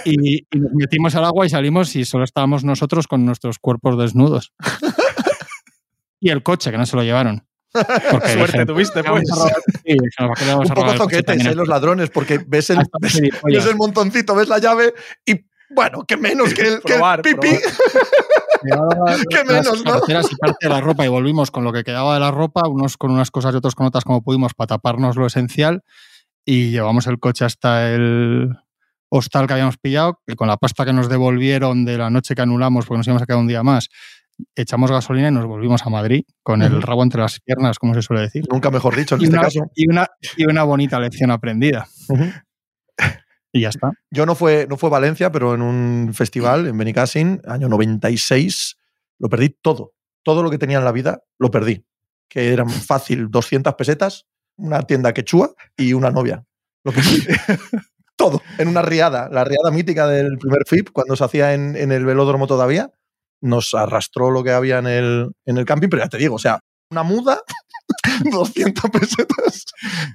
Y, 0.05 0.39
y 0.51 0.59
nos 0.59 0.73
metimos 0.73 1.15
al 1.15 1.25
agua 1.25 1.47
y 1.47 1.51
salimos 1.51 1.95
y 1.97 2.05
solo 2.05 2.25
estábamos 2.25 2.65
nosotros 2.65 3.07
con 3.07 3.25
nuestros 3.25 3.59
cuerpos 3.59 3.97
desnudos. 3.99 4.53
Y 6.21 6.31
el 6.31 6.43
coche, 6.43 6.71
que 6.71 6.79
no 6.79 6.87
se 6.87 6.97
lo 6.97 7.03
llevaron. 7.05 7.47
Porque 8.11 8.33
Suerte 8.33 8.67
tuviste, 8.67 9.03
"Vamos 9.03 9.21
pues. 9.29 9.33
a 9.33 9.37
robar- 9.45 9.63
sí, 9.85 9.93
dijeron, 9.93 10.09
"¿Para 10.17 10.35
qué 10.35 10.45
le 10.47 10.51
vamos 10.53 10.69
Un 10.71 10.75
poco 10.75 10.93
zoquetes, 10.95 11.47
¿eh? 11.47 11.55
Los 11.55 11.69
ladrones, 11.69 12.11
porque 12.11 12.41
ves 12.45 12.71
el, 12.71 12.79
ves 13.01 13.67
el 13.67 13.77
montoncito, 13.77 14.35
ves 14.35 14.49
la 14.49 14.59
llave 14.59 14.95
y, 15.27 15.35
bueno, 15.71 16.05
que 16.05 16.17
menos 16.17 16.55
que 16.55 16.63
el, 16.63 16.81
que 16.83 16.95
el 16.95 17.23
pipí. 17.23 17.49
las 18.63 19.47
menos, 19.47 19.85
¿no? 19.85 19.99
y 20.09 20.37
parte 20.37 20.57
de 20.67 20.69
la 20.69 20.81
ropa 20.81 21.05
y 21.05 21.09
volvimos 21.09 21.51
con 21.51 21.65
lo 21.65 21.73
que 21.73 21.85
quedaba 21.85 22.15
de 22.15 22.21
la 22.21 22.31
ropa, 22.31 22.69
unos 22.69 22.97
con 22.97 23.11
unas 23.11 23.31
cosas 23.31 23.55
y 23.55 23.57
otros 23.59 23.75
con 23.75 23.87
otras 23.87 24.05
como 24.05 24.23
pudimos 24.23 24.55
para 24.55 24.69
taparnos 24.69 25.17
lo 25.17 25.27
esencial 25.27 25.83
y 26.45 26.71
llevamos 26.71 27.07
el 27.07 27.19
coche 27.19 27.45
hasta 27.45 27.93
el 27.93 28.57
hostal 29.11 29.47
que 29.47 29.53
habíamos 29.55 29.79
pillado 29.79 30.21
y 30.27 30.35
con 30.35 30.49
la 30.49 30.57
pasta 30.57 30.85
que 30.85 30.93
nos 30.93 31.09
devolvieron 31.09 31.85
de 31.85 31.99
la 31.99 32.11
noche 32.11 32.35
que 32.35 32.43
anulamos 32.43 32.87
porque 32.87 32.99
nos 32.99 33.07
íbamos 33.07 33.23
a 33.23 33.27
quedar 33.27 33.39
un 33.41 33.49
día 33.49 33.63
más, 33.63 33.89
echamos 34.55 34.91
gasolina 34.91 35.29
y 35.29 35.33
nos 35.33 35.47
volvimos 35.47 35.85
a 35.87 35.91
Madrid 35.91 36.25
con 36.43 36.63
el 36.63 36.83
rabo 36.83 37.03
entre 37.03 37.21
las 37.21 37.41
piernas, 37.41 37.79
como 37.79 37.95
se 37.95 38.03
suele 38.03 38.23
decir. 38.23 38.45
Nunca 38.51 38.71
mejor 38.71 38.97
dicho 38.97 39.15
en 39.15 39.21
Y 39.23 39.25
este 39.25 39.37
una, 39.37 39.43
caso. 39.45 39.71
y, 39.75 39.89
una, 39.91 40.07
y 40.37 40.45
una 40.47 40.63
bonita 40.65 40.99
lección 41.01 41.31
aprendida. 41.31 41.87
Ujú. 42.09 42.25
Y 43.59 43.63
ya 43.63 43.71
está. 43.71 43.91
Yo 44.11 44.25
no 44.25 44.35
fue, 44.35 44.67
no 44.69 44.77
fue 44.77 44.89
Valencia, 44.89 45.33
pero 45.33 45.55
en 45.55 45.63
un 45.63 46.13
festival 46.15 46.67
en 46.67 46.79
Benicassin, 46.79 47.43
año 47.47 47.69
96, 47.69 48.77
lo 49.19 49.29
perdí 49.29 49.51
todo. 49.51 49.95
Todo 50.23 50.43
lo 50.43 50.51
que 50.51 50.59
tenía 50.59 50.79
en 50.79 50.85
la 50.85 50.93
vida 50.93 51.23
lo 51.39 51.51
perdí. 51.51 51.85
Que 52.29 52.53
eran 52.53 52.69
fácil 52.71 53.31
200 53.31 53.75
pesetas, 53.75 54.27
una 54.57 54.83
tienda 54.83 55.13
quechua 55.13 55.55
y 55.77 55.93
una 55.93 56.11
novia. 56.11 56.45
Lo 56.85 56.93
perdí. 56.93 57.23
todo. 58.17 58.43
En 58.59 58.69
una 58.69 58.83
riada. 58.83 59.29
La 59.31 59.45
riada 59.45 59.71
mítica 59.73 60.07
del 60.07 60.39
primer 60.39 60.63
FIP, 60.67 60.91
cuando 60.93 61.17
se 61.17 61.25
hacía 61.25 61.55
en, 61.55 61.77
en 61.77 61.93
el 61.93 62.05
velódromo 62.05 62.47
todavía, 62.47 62.93
nos 63.41 63.75
arrastró 63.75 64.31
lo 64.31 64.43
que 64.45 64.53
había 64.53 64.79
en 64.79 64.87
el, 64.87 65.31
en 65.47 65.59
el 65.59 65.65
camping, 65.65 65.89
pero 65.89 66.03
ya 66.03 66.09
te 66.09 66.19
digo, 66.19 66.35
o 66.35 66.39
sea, 66.39 66.61
una 66.91 67.03
muda, 67.03 67.43
200 68.31 68.91
pesetas. 68.91 69.65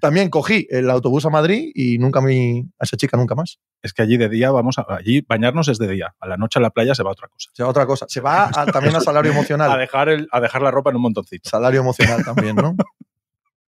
También 0.02 0.30
cogí 0.30 0.68
el 0.70 0.90
autobús 0.90 1.26
a 1.26 1.30
Madrid 1.30 1.72
y 1.74 1.98
nunca 1.98 2.20
vi 2.24 2.62
a 2.80 2.84
esa 2.84 2.98
chica 2.98 3.18
nunca 3.18 3.36
más. 3.36 3.60
Es 3.82 3.94
que 3.94 4.02
allí 4.02 4.18
de 4.18 4.30
día 4.30 4.52
vamos 4.52 4.78
a. 4.78 4.86
Allí 4.90 5.22
bañarnos 5.28 5.68
es 5.68 5.78
de 5.78 5.88
día. 5.88 6.16
A 6.20 6.28
la 6.28 6.38
noche 6.38 6.60
a 6.60 6.62
la 6.62 6.70
playa 6.72 6.96
se 6.96 7.04
va 7.04 7.10
a 7.10 7.14
otra 7.14 7.28
cosa. 7.28 7.50
Se 7.54 7.64
va 7.64 7.68
a 7.68 7.72
otra 7.72 7.86
cosa. 7.86 8.06
Se 8.10 8.22
va 8.22 8.50
a- 8.54 8.66
también 8.72 8.96
a 8.96 9.02
salario 9.02 9.32
A 9.32 9.34
emocional. 9.36 9.78
dejar, 9.80 10.10
el, 10.10 10.28
a 10.32 10.40
dejar 10.42 10.62
la 10.62 10.72
ropa 10.72 10.90
en 10.90 10.96
un 10.98 11.02
montoncito. 11.04 11.50
Salario 11.50 11.82
emocional 11.82 12.24
también, 12.24 12.56
¿no? 12.56 12.76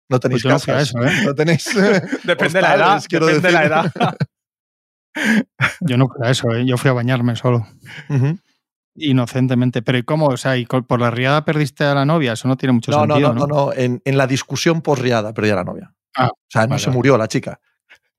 No 0.09 0.19
tenéis 0.19 0.43
Pues 0.43 0.53
a 0.53 0.57
casas. 0.73 0.89
eso, 0.89 1.03
¿eh? 1.05 1.11
No 1.25 1.35
tenéis. 1.35 1.65
Depende 2.23 2.53
de 2.59 2.61
la 2.61 2.75
edad. 2.75 3.03
Depende 3.09 3.39
de 3.41 3.51
la 3.51 3.65
edad. 3.65 3.91
Yo 5.81 5.97
no 5.97 6.07
fui 6.07 6.25
a 6.25 6.29
eso, 6.31 6.53
¿eh? 6.53 6.65
yo 6.65 6.77
fui 6.77 6.89
a 6.89 6.93
bañarme 6.93 7.35
solo. 7.35 7.67
Inocentemente. 8.97 9.81
Pero 9.81 9.97
¿y 9.99 10.03
cómo? 10.03 10.27
O 10.27 10.37
sea, 10.37 10.57
¿y 10.57 10.65
por 10.65 10.99
la 10.99 11.11
riada 11.11 11.45
perdiste 11.45 11.83
a 11.83 11.93
la 11.93 12.05
novia? 12.05 12.33
Eso 12.33 12.47
no 12.47 12.57
tiene 12.57 12.73
mucho 12.73 12.91
No, 12.91 13.05
no, 13.05 13.13
sentido, 13.15 13.33
no, 13.33 13.47
no, 13.47 13.55
no. 13.67 13.73
En, 13.73 14.01
en 14.03 14.17
la 14.17 14.27
discusión 14.27 14.81
posriada 14.81 15.33
perdí 15.33 15.51
a 15.51 15.55
la 15.55 15.63
novia. 15.63 15.93
Ah, 16.17 16.29
o 16.33 16.37
sea, 16.49 16.65
no 16.67 16.77
se 16.79 16.87
vale. 16.87 16.97
murió 16.97 17.17
la 17.17 17.27
chica. 17.27 17.59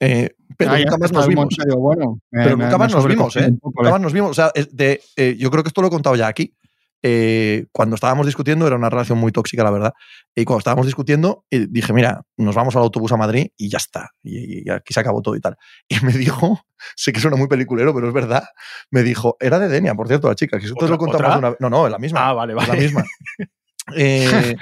Eh, 0.00 0.30
pero 0.56 0.70
Ah, 0.72 0.78
nunca 0.78 0.96
más 0.98 1.12
nos 1.12 1.26
vimos. 1.26 1.44
momento, 1.46 1.64
digo, 1.66 1.80
bueno, 1.80 2.20
me- 2.30 2.44
Pero 2.44 2.56
me- 2.56 2.64
nunca 2.64 2.78
me 2.78 2.84
más 2.84 2.92
nos 2.94 3.06
vimos, 3.08 3.36
¿eh? 3.36 3.50
Nunca 3.62 3.90
más 3.90 4.00
nos 4.00 4.12
vimos. 4.12 4.30
O 4.30 4.34
sea, 4.34 4.52
de, 4.72 5.00
eh, 5.16 5.36
yo 5.38 5.50
creo 5.50 5.64
que 5.64 5.68
esto 5.68 5.82
lo 5.82 5.88
he 5.88 5.90
contado 5.90 6.14
ya 6.14 6.28
aquí. 6.28 6.54
Eh, 7.02 7.66
cuando 7.72 7.94
estábamos 7.94 8.26
discutiendo, 8.26 8.66
era 8.66 8.76
una 8.76 8.90
relación 8.90 9.18
muy 9.18 9.30
tóxica, 9.32 9.62
la 9.62 9.70
verdad. 9.70 9.92
Y 10.34 10.44
cuando 10.44 10.58
estábamos 10.58 10.86
discutiendo, 10.86 11.44
eh, 11.50 11.66
dije, 11.68 11.92
mira, 11.92 12.22
nos 12.36 12.54
vamos 12.54 12.74
al 12.76 12.82
autobús 12.82 13.12
a 13.12 13.16
Madrid 13.16 13.48
y 13.56 13.68
ya 13.68 13.78
está. 13.78 14.10
Y, 14.22 14.68
y 14.68 14.70
aquí 14.70 14.92
se 14.94 15.00
acabó 15.00 15.22
todo 15.22 15.36
y 15.36 15.40
tal. 15.40 15.56
Y 15.88 16.04
me 16.04 16.12
dijo, 16.12 16.60
sé 16.96 17.12
que 17.12 17.20
suena 17.20 17.36
muy 17.36 17.46
peliculero, 17.48 17.94
pero 17.94 18.08
es 18.08 18.14
verdad. 18.14 18.44
Me 18.90 19.02
dijo, 19.02 19.36
era 19.40 19.58
de 19.58 19.68
Denia, 19.68 19.94
por 19.94 20.08
cierto, 20.08 20.28
la 20.28 20.34
chica, 20.34 20.58
que 20.58 20.66
¿Otra- 20.70 20.88
lo 20.88 20.98
contamos 20.98 21.26
otra? 21.26 21.38
una 21.38 21.48
vez. 21.50 21.58
No, 21.60 21.70
no, 21.70 21.86
es 21.86 21.92
la 21.92 21.98
misma. 21.98 22.28
Ah, 22.28 22.32
vale, 22.32 22.52
es 22.54 22.60
la 22.60 22.66
vale. 22.66 22.80
misma. 22.82 23.04
Eh, 23.96 24.54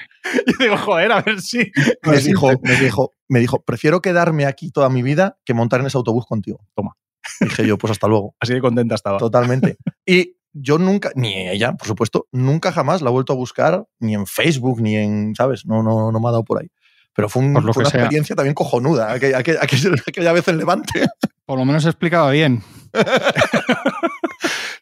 Yo 0.46 0.52
digo, 0.60 0.76
joder, 0.76 1.10
a 1.10 1.20
ver 1.20 1.40
si. 1.40 1.58
me, 2.04 2.18
dijo, 2.18 2.48
me, 2.62 2.76
dijo, 2.76 3.10
me 3.28 3.40
dijo, 3.40 3.60
prefiero 3.60 4.00
quedarme 4.00 4.46
aquí 4.46 4.70
toda 4.70 4.88
mi 4.88 5.02
vida 5.02 5.36
que 5.44 5.52
montar 5.52 5.80
en 5.80 5.86
ese 5.86 5.96
autobús 5.98 6.26
contigo. 6.26 6.60
Toma. 6.76 6.92
Dije 7.40 7.66
yo, 7.66 7.76
pues 7.76 7.90
hasta 7.90 8.06
luego. 8.06 8.36
Así 8.38 8.54
de 8.54 8.60
contenta 8.60 8.94
estaba. 8.94 9.18
Totalmente. 9.18 9.78
Y 10.06 10.36
yo 10.58 10.78
nunca, 10.78 11.10
ni 11.14 11.48
ella, 11.48 11.72
por 11.74 11.86
supuesto, 11.86 12.26
nunca 12.32 12.72
jamás 12.72 13.02
la 13.02 13.10
he 13.10 13.12
vuelto 13.12 13.32
a 13.32 13.36
buscar, 13.36 13.84
ni 14.00 14.14
en 14.14 14.26
Facebook, 14.26 14.80
ni 14.80 14.96
en, 14.96 15.34
¿sabes? 15.36 15.66
No, 15.66 15.82
no, 15.82 16.10
no 16.12 16.20
me 16.20 16.28
ha 16.28 16.30
dado 16.32 16.44
por 16.44 16.60
ahí. 16.60 16.68
Pero 17.14 17.28
fue, 17.28 17.42
un- 17.42 17.54
Por 17.54 17.64
lo 17.64 17.72
fue 17.72 17.82
que 17.82 17.86
una 17.86 17.90
sea. 17.90 18.00
experiencia 18.00 18.36
también 18.36 18.54
cojonuda, 18.54 19.12
aquella, 19.12 19.38
aquella- 19.38 20.32
vez 20.32 20.48
en 20.48 20.58
Levante. 20.58 21.06
Por 21.46 21.58
lo 21.58 21.64
menos 21.64 21.84
explicaba 21.86 22.30
bien. 22.30 22.62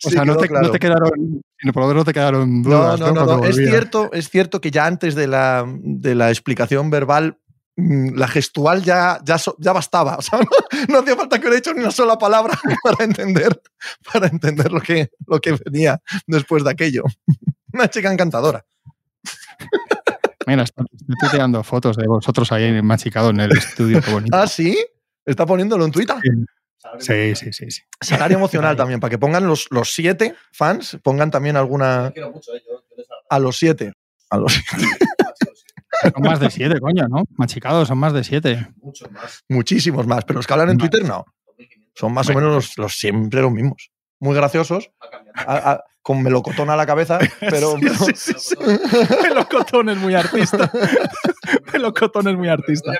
O 0.06 0.10
sea, 0.10 0.24
no 0.24 0.36
te, 0.36 0.48
no 0.50 0.70
te, 0.70 0.78
quedaron, 0.78 1.42
por 1.72 1.76
lo 1.82 1.88
menos 1.88 2.00
no 2.02 2.04
te 2.04 2.12
quedaron 2.12 2.62
dudas. 2.62 3.00
No, 3.00 3.12
no, 3.12 3.24
no, 3.24 3.36
no. 3.38 3.44
Es 3.44 3.56
cierto, 3.56 4.10
es 4.12 4.28
cierto 4.28 4.60
que 4.60 4.70
ya 4.70 4.84
antes 4.84 5.14
de 5.14 5.26
la, 5.26 5.64
de 5.66 6.14
la 6.14 6.28
explicación 6.28 6.90
verbal 6.90 7.38
la 7.76 8.28
gestual 8.28 8.82
ya, 8.82 9.20
ya, 9.24 9.36
ya 9.58 9.72
bastaba. 9.72 10.16
O 10.16 10.22
sea, 10.22 10.38
no, 10.40 10.46
no, 10.88 10.98
hacía 11.00 11.16
falta 11.16 11.38
que 11.38 11.42
hubiera 11.42 11.56
dicho 11.56 11.74
ni 11.74 11.80
una 11.80 11.90
sola 11.90 12.16
palabra 12.18 12.58
para 12.82 13.04
entender, 13.04 13.60
para 14.12 14.28
entender 14.28 14.70
lo, 14.70 14.80
que, 14.80 15.10
lo 15.26 15.40
que 15.40 15.58
venía 15.64 16.00
después 16.26 16.64
de 16.64 16.70
aquello. 16.70 17.04
Una 17.72 17.88
chica 17.88 18.12
encantadora. 18.12 18.64
Mira, 20.46 20.62
estoy 20.62 20.86
tirando 21.30 21.64
fotos 21.64 21.96
de 21.96 22.06
vosotros 22.06 22.52
ahí 22.52 22.80
machicado 22.82 23.30
en 23.30 23.40
el 23.40 23.50
estudio. 23.50 24.00
Qué 24.00 24.12
bonito. 24.12 24.36
¿Ah, 24.36 24.46
sí? 24.46 24.78
¿Está 25.24 25.44
poniéndolo 25.44 25.84
en 25.84 25.90
Twitter? 25.90 26.16
Sí, 27.00 27.34
sí, 27.34 27.52
sí. 27.52 27.70
sí. 27.70 27.82
Salario 28.00 28.36
emocional 28.36 28.76
también, 28.76 29.00
para 29.00 29.10
que 29.10 29.18
pongan 29.18 29.48
los, 29.48 29.66
los 29.70 29.92
siete 29.92 30.36
fans, 30.52 30.98
pongan 31.02 31.32
también 31.32 31.56
alguna. 31.56 32.12
A 33.28 33.38
los 33.40 33.56
siete. 33.56 33.92
A 34.30 34.36
los 34.36 34.52
siete. 34.52 34.98
Son 36.12 36.22
más 36.22 36.40
de 36.40 36.50
siete, 36.50 36.80
coño, 36.80 37.06
¿no? 37.08 37.24
Machicados, 37.36 37.88
son 37.88 37.98
más 37.98 38.12
de 38.12 38.24
siete. 38.24 38.68
Muchos 38.82 39.10
más. 39.10 39.44
Muchísimos 39.48 40.06
más, 40.06 40.24
pero 40.24 40.38
los 40.38 40.46
que 40.46 40.52
hablan 40.52 40.70
en 40.70 40.78
Twitter 40.78 41.04
no. 41.04 41.24
Son 41.94 42.12
más 42.12 42.28
o 42.28 42.34
menos 42.34 42.52
los, 42.52 42.78
los 42.78 42.94
siempre 42.94 43.40
los 43.40 43.52
mismos. 43.52 43.90
Muy 44.20 44.34
graciosos. 44.34 44.90
A, 45.34 45.72
a, 45.72 45.84
con 46.04 46.22
melocotón 46.22 46.68
a 46.68 46.76
la 46.76 46.84
cabeza, 46.84 47.18
pero... 47.40 47.72
Sí, 47.72 47.78
pero... 47.80 47.94
Sí, 47.94 48.32
sí, 48.36 48.54
melocotón 49.22 49.88
es 49.88 49.96
muy 49.96 50.14
artista. 50.14 50.70
melocotón 51.72 52.28
es 52.28 52.36
muy 52.36 52.48
artista. 52.48 52.92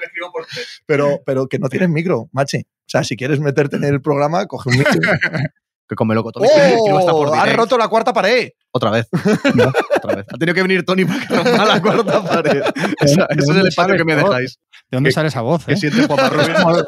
Pero, 0.86 1.20
pero 1.26 1.46
que 1.46 1.58
no 1.58 1.68
tienes 1.68 1.90
micro, 1.90 2.30
machi. 2.32 2.60
O 2.60 2.86
sea, 2.86 3.04
si 3.04 3.14
quieres 3.14 3.40
meterte 3.40 3.76
en 3.76 3.84
el 3.84 4.00
programa, 4.00 4.46
coge 4.46 4.70
un 4.70 4.78
micro. 4.78 4.92
que 5.88 5.94
con 5.94 6.08
melocotón 6.08 6.44
¡Oh! 6.44 6.98
está 6.98 7.12
por 7.12 7.34
¡Has 7.34 7.56
roto 7.56 7.78
la 7.78 7.88
cuarta 7.88 8.12
pared! 8.12 8.50
Otra 8.72 8.90
vez. 8.90 9.08
¿No? 9.54 9.72
Otra 9.96 10.16
vez. 10.16 10.26
Ha 10.32 10.36
tenido 10.36 10.54
que 10.54 10.62
venir 10.62 10.84
Tony 10.84 11.04
para 11.04 11.26
que 11.26 11.36
rompa 11.36 11.64
la 11.64 11.80
cuarta 11.80 12.24
pared. 12.24 12.62
Esa, 13.00 13.26
ese 13.30 13.52
es 13.52 13.56
el 13.56 13.66
espacio 13.68 13.96
que 13.96 14.04
me 14.04 14.16
dejáis. 14.16 14.58
¿De 14.90 14.96
dónde 14.96 15.12
sale 15.12 15.28
esa 15.28 15.42
voz? 15.42 15.64
Que 15.64 15.74
eh? 15.74 15.76
siente 15.76 16.06
Juanma 16.06 16.28
Rubio. 16.30 16.86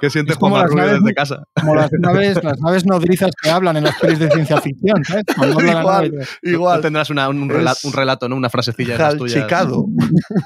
que 0.00 0.10
siente 0.10 0.34
Juanma 0.34 0.64
Rubio 0.64 0.84
naves, 0.84 1.00
desde 1.00 1.14
casa. 1.14 1.44
Como 1.54 1.74
las 1.74 1.90
naves, 1.92 2.42
las 2.42 2.58
naves 2.60 2.86
nodrizas 2.86 3.30
que 3.40 3.50
hablan 3.50 3.76
en 3.76 3.84
las 3.84 3.98
pelis 3.98 4.18
de 4.18 4.30
ciencia 4.30 4.60
ficción, 4.60 5.04
¿sabes? 5.04 5.24
igual, 5.36 5.66
nave, 5.66 6.10
igual. 6.42 6.76
Tú 6.76 6.82
tendrás 6.82 7.10
una, 7.10 7.28
un, 7.28 7.48
relato, 7.48 7.86
un, 7.86 7.92
relato, 7.92 8.28
¿no? 8.28 8.36
Una 8.36 8.50
frasecilla 8.50 8.96
de 9.10 9.16
tuyas. 9.16 9.42
Chicado. 9.42 9.86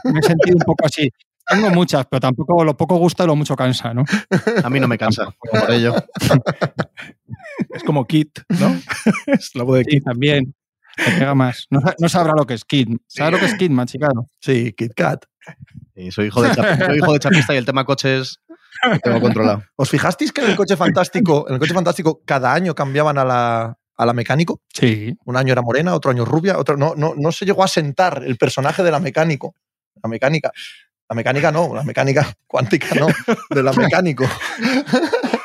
Me 0.05 0.19
he 0.19 0.23
sentido 0.23 0.57
un 0.57 0.65
poco 0.65 0.85
así. 0.85 1.11
Tengo 1.49 1.71
muchas, 1.71 2.07
pero 2.11 2.21
tampoco 2.21 2.65
lo 2.65 2.77
poco 2.77 2.97
gusta 2.97 3.23
y 3.23 3.29
lo 3.29 3.37
mucho 3.37 3.55
cansa, 3.55 3.95
¿no? 3.95 4.05
A 4.65 4.69
mí 4.69 4.81
no 4.81 4.89
me 4.89 4.99
cansa, 4.99 5.29
por 5.39 5.71
ello. 5.71 5.95
Es 7.75 7.83
como 7.83 8.07
Kit, 8.07 8.41
¿no? 8.49 8.77
es 9.27 9.55
la 9.55 9.65
voz 9.65 9.79
de 9.79 9.85
Sí, 9.85 9.91
Kit. 9.91 10.05
también. 10.05 10.55
Pega 10.97 11.35
más. 11.35 11.67
No, 11.71 11.81
no, 11.99 12.09
sabrá 12.09 12.33
lo 12.37 12.47
que 12.47 12.55
es 12.55 12.65
Kid. 12.65 12.89
¿Sabes 13.07 13.33
lo 13.33 13.39
que 13.39 13.47
es 13.47 13.55
Kid, 13.55 13.71
machicado? 13.71 14.27
Sí, 14.41 14.73
Kit 14.73 14.95
Kat. 14.95 15.25
Sí, 15.95 16.11
soy, 16.11 16.27
hijo 16.29 16.43
de 16.43 16.55
chapista, 16.55 16.87
soy 16.87 16.97
hijo 16.97 17.13
de 17.13 17.19
chapista 17.19 17.55
y 17.55 17.59
el 17.59 17.65
tema 17.67 17.85
coches 17.85 18.41
lo 18.83 18.99
tengo 18.99 19.21
controlado. 19.21 19.63
¿Os 19.77 19.89
fijasteis 19.91 20.33
que 20.33 20.41
en 20.43 20.51
el 20.51 20.57
coche 20.57 20.77
fantástico, 20.77 21.47
en 21.49 21.55
el 21.55 21.61
coche 21.61 21.75
fantástico, 21.75 22.23
cada 22.25 22.53
año 22.53 22.75
cambiaban 22.75 23.19
a 23.19 23.25
la, 23.25 23.79
a 23.97 24.07
la 24.07 24.13
mecánico? 24.13 24.61
Sí. 24.73 25.15
Un 25.25 25.37
año 25.37 25.53
era 25.53 25.63
morena, 25.63 25.95
otro 25.95 26.11
año 26.11 26.25
rubia, 26.25 26.59
otro 26.59 26.77
no, 26.77 26.95
no, 26.97 27.15
no 27.17 27.31
se 27.33 27.45
llegó 27.45 27.63
a 27.63 27.69
sentar 27.69 28.23
el 28.27 28.37
personaje 28.37 28.83
de 28.83 28.91
la 28.91 28.99
mecánico. 28.99 29.55
La 30.03 30.09
mecánica. 30.09 30.51
La 31.09 31.15
mecánica 31.15 31.53
no, 31.53 31.75
la 31.75 31.85
mecánica 31.85 32.35
cuántica 32.47 32.95
no, 32.97 33.07
de 33.51 33.63
la 33.63 33.73
mecánico. 33.73 34.25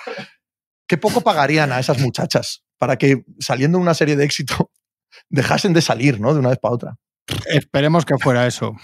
Qué 0.91 0.97
poco 0.97 1.21
pagarían 1.21 1.71
a 1.71 1.79
esas 1.79 1.99
muchachas 1.99 2.65
para 2.77 2.97
que 2.97 3.23
saliendo 3.39 3.77
una 3.77 3.93
serie 3.93 4.17
de 4.17 4.25
éxito 4.25 4.71
dejasen 5.29 5.71
de 5.71 5.81
salir, 5.81 6.19
¿no? 6.19 6.33
De 6.33 6.41
una 6.41 6.49
vez 6.49 6.59
para 6.61 6.73
otra. 6.73 6.97
Esperemos 7.45 8.03
que 8.03 8.17
fuera 8.17 8.45
eso. 8.45 8.75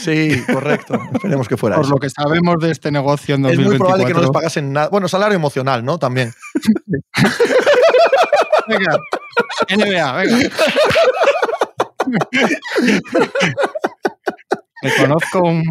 Sí, 0.00 0.42
correcto. 0.52 0.98
Esperemos 1.14 1.46
que 1.46 1.56
fuera 1.56 1.76
Por 1.76 1.84
eso. 1.84 1.94
lo 1.94 2.00
que 2.00 2.10
sabemos 2.10 2.56
de 2.58 2.72
este 2.72 2.90
negocio 2.90 3.36
en 3.36 3.42
es 3.46 3.56
2024. 3.56 3.68
muy 3.68 3.78
probable 3.78 4.06
que 4.06 4.12
no 4.12 4.20
les 4.22 4.30
pagasen 4.30 4.72
nada. 4.72 4.88
Bueno, 4.88 5.06
salario 5.06 5.36
emocional, 5.36 5.84
¿no? 5.84 6.00
También. 6.00 6.32
venga, 8.66 8.96
NBA, 9.70 10.12
venga. 10.14 10.38
Reconozco 14.82 15.42
un, 15.44 15.62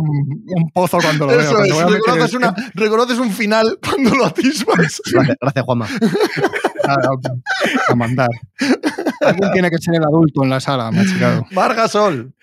un, 0.48 0.72
pozo 0.72 0.98
cuando 1.00 1.26
lo 1.28 1.34
Eso 1.40 1.56
veo. 1.56 1.66
Es, 1.66 1.74
Cuando 1.74 1.94
reconoces, 1.94 2.34
una, 2.34 2.56
reconoces, 2.74 3.20
un 3.20 3.32
final 3.32 3.78
cuando 3.84 4.16
lo 4.16 4.26
atisbas. 4.26 5.02
Gracias, 5.12 5.38
gracias 5.42 5.66
Juanma. 5.66 5.88
A, 6.88 6.96
a, 7.90 7.96
mandar. 7.96 8.30
Alguien 9.20 9.52
tiene 9.52 9.70
que 9.70 9.78
ser 9.80 9.96
el 9.96 10.04
adulto 10.04 10.44
en 10.44 10.50
la 10.50 10.62
sala, 10.62 10.92
machicado. 10.92 11.46
Margasol. 11.52 12.34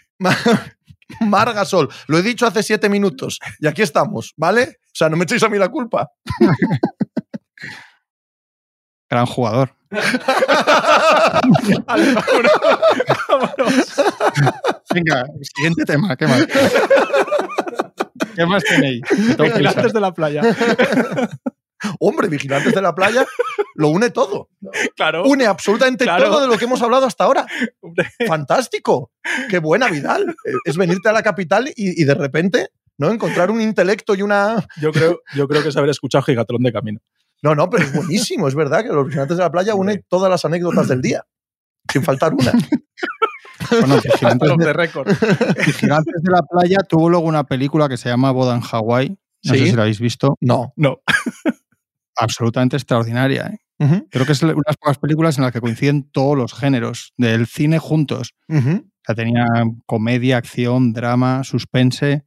Margasol. 1.20 1.88
Lo 2.06 2.18
he 2.18 2.22
dicho 2.22 2.46
hace 2.46 2.62
siete 2.62 2.90
minutos 2.90 3.38
y 3.60 3.66
aquí 3.66 3.82
estamos, 3.82 4.34
¿vale? 4.36 4.78
O 4.84 4.94
sea, 4.94 5.08
no 5.08 5.16
me 5.16 5.24
echéis 5.24 5.42
a 5.42 5.48
mí 5.48 5.56
la 5.58 5.70
culpa. 5.70 6.10
Gran 9.10 9.24
jugador. 9.24 9.77
Venga, 14.94 15.26
siguiente 15.42 15.84
tema. 15.84 16.16
¿Qué 16.16 16.26
más? 16.26 16.46
¿Qué 18.34 18.46
más 18.46 18.64
tenéis? 18.64 19.02
Vigilantes 19.38 19.92
de 19.92 20.00
la 20.00 20.12
playa. 20.12 20.42
Hombre, 22.00 22.28
Vigilantes 22.28 22.74
de 22.74 22.82
la 22.82 22.94
playa 22.94 23.24
lo 23.76 23.88
une 23.88 24.10
todo. 24.10 24.48
Claro. 24.96 25.24
Une 25.24 25.46
absolutamente 25.46 26.04
Claro. 26.04 26.24
todo 26.24 26.40
de 26.40 26.48
lo 26.48 26.58
que 26.58 26.64
hemos 26.64 26.82
hablado 26.82 27.06
hasta 27.06 27.24
ahora. 27.24 27.46
Hombre. 27.80 28.10
Fantástico. 28.26 29.12
Qué 29.48 29.58
buena, 29.58 29.88
Vidal. 29.88 30.34
Es 30.64 30.76
venirte 30.76 31.08
a 31.08 31.12
la 31.12 31.22
capital 31.22 31.68
y, 31.68 32.00
y 32.00 32.04
de 32.04 32.14
repente 32.14 32.68
¿no? 32.98 33.10
encontrar 33.10 33.50
un 33.50 33.60
intelecto 33.60 34.14
y 34.14 34.22
una. 34.22 34.66
Yo 34.80 34.90
creo, 34.92 35.20
yo 35.34 35.46
creo 35.46 35.62
que 35.62 35.68
es 35.68 35.76
haber 35.76 35.90
escuchado 35.90 36.22
Gigatrón 36.22 36.62
de 36.62 36.72
camino. 36.72 37.00
No, 37.42 37.54
no, 37.54 37.70
pero 37.70 37.84
es 37.84 37.92
buenísimo. 37.94 38.48
Es 38.48 38.54
verdad 38.54 38.82
que 38.82 38.88
los 38.88 39.06
Vigilantes 39.06 39.36
de 39.36 39.42
la 39.42 39.50
playa 39.50 39.74
une 39.74 40.02
todas 40.08 40.30
las 40.30 40.44
anécdotas 40.44 40.88
del 40.88 41.02
día. 41.02 41.24
Sin 41.92 42.02
faltar 42.02 42.34
una. 42.34 42.52
Bueno, 43.70 43.96
Vigilantes 44.02 44.48
de. 44.56 45.64
Vigilantes 45.66 46.14
de 46.22 46.30
la 46.30 46.42
playa 46.42 46.78
tuvo 46.88 47.10
luego 47.10 47.26
una 47.26 47.44
película 47.44 47.88
que 47.88 47.96
se 47.96 48.08
llama 48.08 48.30
Boda 48.30 48.54
en 48.54 48.60
Hawái. 48.60 49.18
No 49.44 49.52
¿Sí? 49.52 49.58
sé 49.58 49.66
si 49.70 49.76
la 49.76 49.82
habéis 49.82 50.00
visto. 50.00 50.36
No. 50.40 50.72
No. 50.76 50.98
Absolutamente 52.16 52.76
extraordinaria. 52.76 53.46
¿eh? 53.46 53.58
Uh 53.78 53.84
-huh. 53.86 54.06
Creo 54.10 54.26
que 54.26 54.32
es 54.32 54.42
una 54.42 54.52
de 54.52 54.60
las 54.66 54.76
pocas 54.76 54.98
películas 54.98 55.38
en 55.38 55.44
las 55.44 55.52
que 55.52 55.60
coinciden 55.60 56.08
todos 56.10 56.36
los 56.36 56.54
géneros 56.54 57.12
del 57.16 57.46
cine 57.46 57.78
juntos. 57.78 58.34
Uh 58.48 58.54
-huh. 58.56 58.80
O 58.80 59.00
sea, 59.04 59.14
tenía 59.14 59.44
comedia, 59.86 60.36
acción, 60.38 60.92
drama, 60.92 61.44
suspense. 61.44 62.24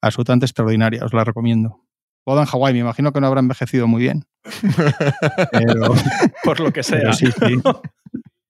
Absolutamente 0.00 0.46
extraordinaria. 0.46 1.04
Os 1.04 1.12
la 1.12 1.24
recomiendo. 1.24 1.83
Boda 2.26 2.40
en 2.42 2.46
Hawái, 2.46 2.72
me 2.72 2.80
imagino 2.80 3.12
que 3.12 3.20
no 3.20 3.26
habrá 3.26 3.40
envejecido 3.40 3.86
muy 3.86 4.02
bien. 4.02 4.24
Pero, 5.52 5.94
Por 6.44 6.60
lo 6.60 6.72
que 6.72 6.82
sea. 6.82 6.98
pero 7.00 7.12
sí, 7.12 7.26
sí. 7.26 7.60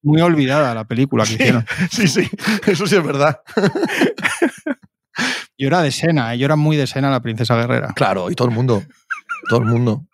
Muy 0.03 0.21
olvidada 0.21 0.75
la 0.75 0.85
película 0.85 1.25
que 1.25 1.29
Sí. 1.31 1.35
hicieron. 1.35 1.67
Sí, 1.91 2.09
sí. 2.09 2.29
Eso 2.67 2.87
sí 2.87 2.97
es 2.97 3.03
verdad. 3.05 3.41
Yo 5.57 5.69
era 5.69 5.83
de 5.83 5.93
Sena, 5.93 6.35
¿eh? 6.35 6.39
yo 6.39 6.47
era 6.47 6.57
muy 6.57 6.77
de 6.77 6.87
Sena 6.89 7.11
la 7.11 7.21
princesa 7.21 7.55
guerrera. 7.55 7.93
Claro, 7.95 8.29
y 8.31 8.35
todo 8.35 8.49
el 8.49 8.55
mundo. 8.55 8.83
Todo 9.49 9.61
el 9.61 9.67
mundo. 9.67 10.05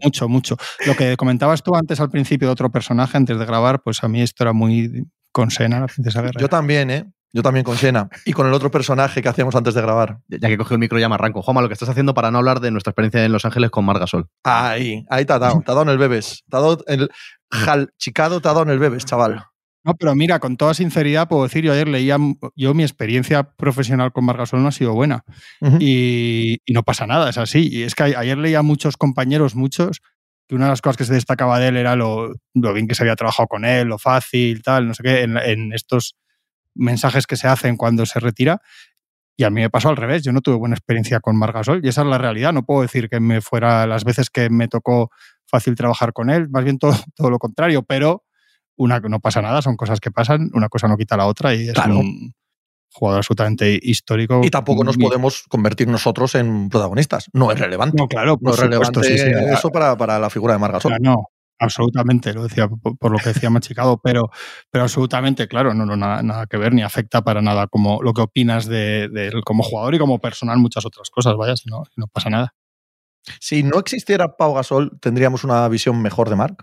Mucho, 0.00 0.28
mucho. 0.28 0.56
Lo 0.86 0.94
que 0.94 1.16
comentabas 1.16 1.62
tú 1.64 1.74
antes 1.74 1.98
al 2.00 2.08
principio 2.08 2.46
de 2.46 2.52
otro 2.52 2.70
personaje, 2.70 3.16
antes 3.16 3.36
de 3.36 3.44
grabar, 3.44 3.82
pues 3.82 4.04
a 4.04 4.08
mí 4.08 4.22
esto 4.22 4.44
era 4.44 4.52
muy 4.52 5.04
con 5.32 5.50
Sena, 5.50 5.80
la 5.80 5.86
princesa 5.88 6.20
guerrera. 6.22 6.40
Yo 6.40 6.48
también, 6.48 6.90
¿eh? 6.90 7.04
Yo 7.36 7.42
también 7.42 7.64
con 7.64 7.76
Sena. 7.76 8.08
Y 8.24 8.32
con 8.32 8.46
el 8.46 8.54
otro 8.54 8.70
personaje 8.70 9.20
que 9.20 9.28
hacíamos 9.28 9.54
antes 9.54 9.74
de 9.74 9.82
grabar. 9.82 10.20
Ya 10.26 10.48
que 10.48 10.56
cogió 10.56 10.72
el 10.76 10.80
micro 10.80 10.98
ya 10.98 11.10
me 11.10 11.16
arranco. 11.16 11.42
Juanma, 11.42 11.60
lo 11.60 11.68
que 11.68 11.74
estás 11.74 11.90
haciendo 11.90 12.14
para 12.14 12.30
no 12.30 12.38
hablar 12.38 12.60
de 12.60 12.70
nuestra 12.70 12.92
experiencia 12.92 13.22
en 13.22 13.30
Los 13.30 13.44
Ángeles 13.44 13.68
con 13.68 13.84
Margasol. 13.84 14.30
Ahí, 14.42 15.04
ahí 15.10 15.26
te 15.26 15.34
ha 15.34 15.38
dado. 15.38 15.60
Te 15.60 15.70
ha 15.70 15.74
dado 15.74 15.82
en 15.82 15.90
el 15.90 15.98
bebés. 15.98 16.44
Te 16.48 16.56
ha 16.56 16.60
dado 16.60 16.82
el 16.86 17.10
jalchicado, 17.50 18.40
te 18.40 18.48
ha 18.48 18.52
dado 18.52 18.62
en 18.62 18.70
el 18.70 18.78
bebés, 18.78 19.04
chaval. 19.04 19.44
No, 19.84 19.94
pero 19.96 20.14
mira, 20.14 20.40
con 20.40 20.56
toda 20.56 20.72
sinceridad 20.72 21.28
puedo 21.28 21.42
decir, 21.42 21.62
yo 21.62 21.74
ayer 21.74 21.88
leía, 21.88 22.16
yo 22.54 22.72
mi 22.72 22.84
experiencia 22.84 23.50
profesional 23.50 24.12
con 24.12 24.24
Margasol 24.24 24.62
no 24.62 24.68
ha 24.68 24.72
sido 24.72 24.94
buena. 24.94 25.22
Uh 25.60 25.68
-huh. 25.68 25.78
y, 25.78 26.56
y, 26.64 26.72
no 26.72 26.84
pasa 26.84 27.06
nada, 27.06 27.28
es 27.28 27.36
así. 27.36 27.68
Y 27.70 27.82
es 27.82 27.94
que 27.94 28.04
ayer 28.04 28.38
leía 28.38 28.60
a 28.60 28.62
muchos 28.62 28.96
compañeros, 28.96 29.54
muchos, 29.54 30.00
que 30.48 30.54
una 30.54 30.64
de 30.64 30.70
las 30.70 30.80
cosas 30.80 30.96
que 30.96 31.04
se 31.04 31.12
destacaba 31.12 31.58
de 31.58 31.68
él 31.68 31.76
era 31.76 31.96
lo, 31.96 32.32
lo 32.54 32.72
bien 32.72 32.88
que 32.88 32.94
se 32.94 33.02
había 33.02 33.14
trabajado 33.14 33.46
con 33.46 33.66
él, 33.66 33.88
lo 33.88 33.98
fácil, 33.98 34.62
tal, 34.62 34.88
no 34.88 34.94
sé 34.94 35.02
qué, 35.02 35.20
en, 35.20 35.36
en 35.36 35.74
estos 35.74 36.16
mensajes 36.76 37.26
que 37.26 37.36
se 37.36 37.48
hacen 37.48 37.76
cuando 37.76 38.06
se 38.06 38.20
retira. 38.20 38.60
Y 39.38 39.44
a 39.44 39.50
mí 39.50 39.60
me 39.60 39.70
pasó 39.70 39.90
al 39.90 39.96
revés, 39.96 40.22
yo 40.22 40.32
no 40.32 40.40
tuve 40.40 40.56
buena 40.56 40.74
experiencia 40.74 41.20
con 41.20 41.36
Margasol 41.36 41.84
y 41.84 41.88
esa 41.88 42.02
es 42.02 42.06
la 42.06 42.16
realidad. 42.16 42.52
No 42.52 42.64
puedo 42.64 42.82
decir 42.82 43.08
que 43.10 43.20
me 43.20 43.40
fuera 43.42 43.86
las 43.86 44.04
veces 44.04 44.30
que 44.30 44.48
me 44.48 44.66
tocó 44.68 45.10
fácil 45.46 45.74
trabajar 45.74 46.12
con 46.12 46.30
él, 46.30 46.48
más 46.48 46.64
bien 46.64 46.78
todo, 46.78 46.92
todo 47.14 47.30
lo 47.30 47.38
contrario, 47.38 47.82
pero 47.82 48.24
una 48.76 49.00
no 49.00 49.20
pasa 49.20 49.42
nada, 49.42 49.62
son 49.62 49.76
cosas 49.76 50.00
que 50.00 50.10
pasan, 50.10 50.50
una 50.54 50.68
cosa 50.68 50.88
no 50.88 50.96
quita 50.96 51.16
la 51.16 51.26
otra 51.26 51.54
y 51.54 51.68
es 51.68 51.74
claro. 51.74 51.98
un 51.98 52.34
jugador 52.92 53.18
absolutamente 53.18 53.78
histórico. 53.82 54.40
Y 54.42 54.50
tampoco 54.50 54.84
nos 54.84 54.96
podemos 54.96 55.44
convertir 55.48 55.88
nosotros 55.88 56.34
en 56.34 56.68
protagonistas. 56.68 57.28
No 57.32 57.50
es 57.52 57.58
relevante. 57.58 57.96
No, 57.98 58.08
claro, 58.08 58.38
no 58.40 58.52
es 58.52 58.58
relevante 58.58 59.00
supuesto, 59.00 59.02
sí, 59.02 59.18
sí, 59.18 59.52
eso 59.52 59.70
para, 59.70 59.96
para, 59.96 60.18
la 60.18 60.30
figura 60.30 60.54
de 60.54 60.60
Margasol. 60.60 60.96
No, 61.00 61.30
absolutamente, 61.58 62.32
lo 62.34 62.42
decía 62.42 62.68
por, 62.68 63.10
lo 63.10 63.18
que 63.18 63.30
decía 63.30 63.50
Machicado, 63.50 64.00
pero, 64.02 64.30
pero 64.70 64.84
absolutamente, 64.84 65.48
claro, 65.48 65.74
no, 65.74 65.86
no 65.86 65.96
nada, 65.96 66.22
nada, 66.22 66.46
que 66.46 66.56
ver, 66.56 66.72
ni 66.72 66.82
afecta 66.82 67.22
para 67.22 67.42
nada 67.42 67.66
como 67.66 68.02
lo 68.02 68.12
que 68.12 68.22
opinas 68.22 68.66
de, 68.66 69.08
de 69.08 69.28
él 69.28 69.42
como 69.44 69.62
jugador 69.62 69.94
y 69.94 69.98
como 69.98 70.18
personal, 70.18 70.58
muchas 70.58 70.84
otras 70.84 71.10
cosas, 71.10 71.36
vaya, 71.36 71.56
si 71.56 71.68
no, 71.68 71.84
no 71.96 72.06
pasa 72.08 72.30
nada. 72.30 72.54
Si 73.40 73.62
no 73.62 73.78
existiera 73.78 74.36
Pau 74.36 74.54
Gasol, 74.54 74.98
¿tendríamos 75.00 75.44
una 75.44 75.68
visión 75.68 76.00
mejor 76.00 76.30
de 76.30 76.36
Marc? 76.36 76.62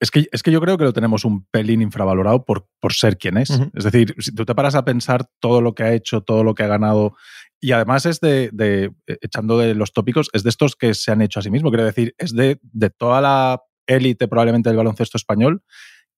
Es 0.00 0.10
que, 0.10 0.26
es 0.32 0.42
que 0.42 0.50
yo 0.50 0.62
creo 0.62 0.78
que 0.78 0.84
lo 0.84 0.94
tenemos 0.94 1.26
un 1.26 1.44
pelín 1.50 1.82
infravalorado 1.82 2.42
por, 2.46 2.66
por 2.80 2.94
ser 2.94 3.18
quien 3.18 3.36
es. 3.36 3.50
Uh 3.50 3.54
-huh. 3.54 3.70
Es 3.74 3.84
decir, 3.84 4.14
si 4.18 4.34
tú 4.34 4.46
te 4.46 4.54
paras 4.54 4.74
a 4.74 4.84
pensar 4.84 5.28
todo 5.40 5.60
lo 5.60 5.74
que 5.74 5.82
ha 5.82 5.92
hecho, 5.92 6.22
todo 6.22 6.42
lo 6.42 6.54
que 6.54 6.62
ha 6.62 6.68
ganado, 6.68 7.14
y 7.60 7.72
además 7.72 8.06
es 8.06 8.20
de, 8.20 8.48
de 8.54 8.92
echando 9.06 9.58
de 9.58 9.74
los 9.74 9.92
tópicos, 9.92 10.30
es 10.32 10.42
de 10.42 10.48
estos 10.48 10.74
que 10.74 10.94
se 10.94 11.12
han 11.12 11.20
hecho 11.20 11.40
a 11.40 11.42
sí 11.42 11.50
mismo. 11.50 11.68
Quiero 11.68 11.84
decir, 11.84 12.14
es 12.16 12.32
de, 12.34 12.58
de 12.62 12.88
toda 12.88 13.20
la 13.20 13.60
élite 13.90 14.28
probablemente 14.28 14.68
del 14.68 14.76
baloncesto 14.76 15.16
español, 15.16 15.62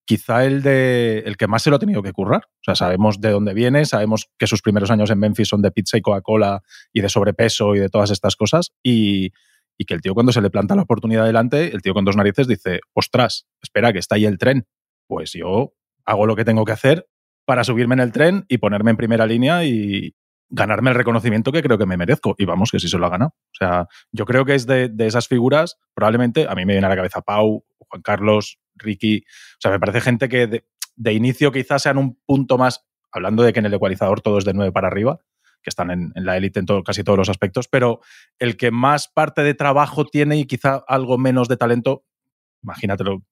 quizá 0.05 0.45
el, 0.45 0.63
de, 0.63 1.21
el 1.27 1.37
que 1.37 1.47
más 1.47 1.63
se 1.63 1.71
lo 1.71 1.77
ha 1.77 1.79
tenido 1.79 2.03
que 2.03 2.13
currar. 2.13 2.45
O 2.47 2.65
sea, 2.65 2.75
sabemos 2.75 3.21
de 3.21 3.31
dónde 3.31 3.55
viene, 3.55 3.85
sabemos 3.85 4.31
que 4.39 4.47
sus 4.47 4.63
primeros 4.63 4.91
años 4.91 5.11
en 5.11 5.19
Memphis 5.19 5.49
son 5.49 5.63
de 5.63 5.71
pizza 5.71 5.97
y 5.97 6.03
Coca-Cola 6.03 6.63
y 6.93 7.01
de 7.01 7.09
sobrepeso 7.09 7.75
y 7.75 7.79
de 7.79 7.89
todas 7.89 8.11
estas 8.11 8.37
cosas. 8.37 8.73
Y, 8.83 9.33
y 9.79 9.85
que 9.85 9.95
el 9.95 10.01
tío 10.01 10.15
cuando 10.15 10.33
se 10.33 10.41
le 10.41 10.51
planta 10.51 10.77
la 10.77 10.83
oportunidad 10.83 11.25
delante, 11.25 11.75
el 11.75 11.83
tío 11.83 11.95
con 11.95 12.05
dos 12.05 12.17
narices 12.17 12.47
dice, 12.47 12.81
ostras, 12.95 13.47
espera, 13.63 13.93
que 13.93 13.99
está 13.99 14.17
ahí 14.17 14.25
el 14.25 14.39
tren. 14.39 14.67
Pues 15.07 15.33
yo 15.33 15.75
hago 16.05 16.27
lo 16.27 16.37
que 16.37 16.45
tengo 16.45 16.65
que 16.65 16.73
hacer 16.73 17.09
para 17.45 17.65
subirme 17.65 17.95
en 17.95 18.01
el 18.01 18.13
tren 18.13 18.45
y 18.49 18.59
ponerme 18.59 18.91
en 18.91 18.97
primera 18.97 19.27
línea 19.27 19.65
y 19.65 20.15
ganarme 20.53 20.91
el 20.91 20.97
reconocimiento 20.97 21.51
que 21.51 21.63
creo 21.63 21.79
que 21.79 21.87
me 21.87 21.97
merezco. 21.97 22.35
Y 22.39 22.45
vamos, 22.45 22.71
que 22.71 22.79
sí 22.79 22.89
se 22.89 22.99
lo 22.99 23.07
ha 23.07 23.11
ganado. 23.11 23.35
O 23.37 23.57
sea, 23.59 23.87
yo 24.13 24.27
creo 24.27 24.45
que 24.45 24.55
es 24.55 24.67
de, 24.67 24.89
de 24.89 25.07
esas 25.07 25.27
figuras, 25.27 25.79
probablemente, 25.95 26.47
a 26.49 26.55
mí 26.55 26.65
me 26.67 26.75
viene 26.75 26.87
a 26.87 26.91
la 26.91 26.97
cabeza 26.97 27.23
Pau, 27.23 27.65
Juan 27.79 28.03
Carlos, 28.03 28.59
Ricky. 28.77 29.25
O 29.27 29.61
sea, 29.61 29.71
me 29.71 29.81
parece 29.81 30.01
gente 30.03 30.29
que 30.29 30.63
de, 30.97 31.13
inicio 31.13 31.51
quizás 31.51 31.83
sean 31.83 31.99
un 31.99 32.21
punto 32.27 32.59
más, 32.59 32.85
hablando 33.11 33.43
de 33.43 33.53
que 33.53 33.61
en 33.61 33.67
el 33.67 33.75
ecualizador 33.75 34.21
todo 34.21 34.39
es 34.39 34.45
de 34.45 34.53
9 34.53 34.73
para 34.73 34.89
arriba, 34.89 35.21
que 35.63 35.71
están 35.71 35.91
en, 35.91 36.13
en 36.15 36.25
la 36.27 36.37
élite 36.37 36.61
en 36.61 36.67
todo, 36.67 36.85
casi 36.85 37.03
todos 37.03 37.19
los 37.19 37.29
aspectos, 37.31 37.67
pero 37.69 38.01
el 38.39 38.57
que 38.57 38.71
más 38.71 39.09
parte 39.09 39.43
de 39.43 39.55
trabajo 39.55 40.05
tiene 40.05 40.37
y 40.37 40.45
quizá 40.45 40.85
algo 40.87 41.17
menos 41.17 41.49
de 41.49 41.57
talento, 41.57 42.05
imagínatelo. 42.63 43.23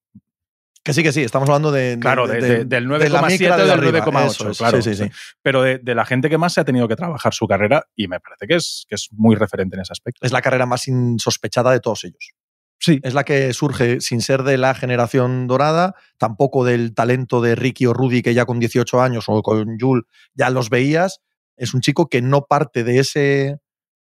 Que 0.82 0.94
sí, 0.94 1.02
que 1.02 1.12
sí, 1.12 1.22
estamos 1.22 1.48
hablando 1.48 1.70
de. 1.70 1.98
Claro, 2.00 2.26
de, 2.26 2.40
de, 2.40 2.64
del 2.64 2.88
9,7 2.88 3.56
de 3.56 3.64
del 3.64 4.02
9,8, 4.02 4.56
claro. 4.56 4.80
Sí, 4.80 4.94
sí, 4.94 5.04
sí. 5.04 5.10
Pero 5.42 5.62
de, 5.62 5.80
la 5.94 6.06
gente 6.06 6.30
que 6.30 6.38
más 6.38 6.54
se 6.54 6.60
ha 6.62 6.64
tenido 6.64 6.88
que 6.88 6.96
trabajar 6.96 7.34
su 7.34 7.46
carrera 7.46 7.86
y 7.94 8.08
me 8.08 8.18
parece 8.18 8.46
que 8.46 8.54
es, 8.54 8.86
que 8.88 8.94
es 8.94 9.08
muy 9.12 9.36
referente 9.36 9.76
en 9.76 9.82
ese 9.82 9.92
aspecto. 9.92 10.24
Es 10.24 10.32
la 10.32 10.40
carrera 10.40 10.64
más 10.64 10.88
insospechada 10.88 11.70
de 11.72 11.80
todos 11.80 12.04
ellos. 12.04 12.32
Sí. 12.78 12.98
Es 13.02 13.12
la 13.12 13.24
que 13.24 13.52
surge 13.52 14.00
sin 14.00 14.22
ser 14.22 14.42
de 14.42 14.56
la 14.56 14.74
generación 14.74 15.46
dorada, 15.46 15.94
tampoco 16.16 16.64
del 16.64 16.94
talento 16.94 17.42
de 17.42 17.56
Ricky 17.56 17.84
o 17.84 17.92
Rudy, 17.92 18.22
que 18.22 18.32
ya 18.32 18.46
con 18.46 18.58
18 18.58 19.02
años 19.02 19.26
o 19.28 19.42
con 19.42 19.78
Jul 19.78 20.06
ya 20.32 20.48
los 20.48 20.70
veías, 20.70 21.20
es 21.58 21.74
un 21.74 21.82
chico 21.82 22.08
que 22.08 22.22
no 22.22 22.46
parte 22.46 22.84
de 22.84 23.00
ese, 23.00 23.58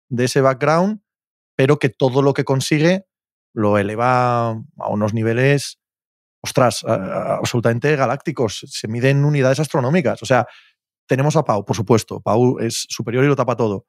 de 0.08 0.24
ese 0.24 0.40
background, 0.40 1.00
pero 1.56 1.80
que 1.80 1.88
todo 1.88 2.22
lo 2.22 2.34
que 2.34 2.44
consigue 2.44 3.06
lo 3.52 3.78
eleva 3.78 4.50
a 4.50 4.88
unos 4.88 5.12
niveles, 5.12 5.80
ostras, 6.40 6.84
absolutamente 6.84 7.94
galácticos. 7.96 8.64
Se 8.68 8.88
miden 8.88 9.24
unidades 9.24 9.60
astronómicas. 9.60 10.22
O 10.22 10.26
sea, 10.26 10.46
tenemos 11.06 11.36
a 11.36 11.44
Pau, 11.44 11.64
por 11.64 11.74
supuesto. 11.74 12.20
Pau 12.20 12.58
es 12.60 12.86
superior 12.88 13.24
y 13.24 13.28
lo 13.28 13.36
tapa 13.36 13.56
todo. 13.56 13.86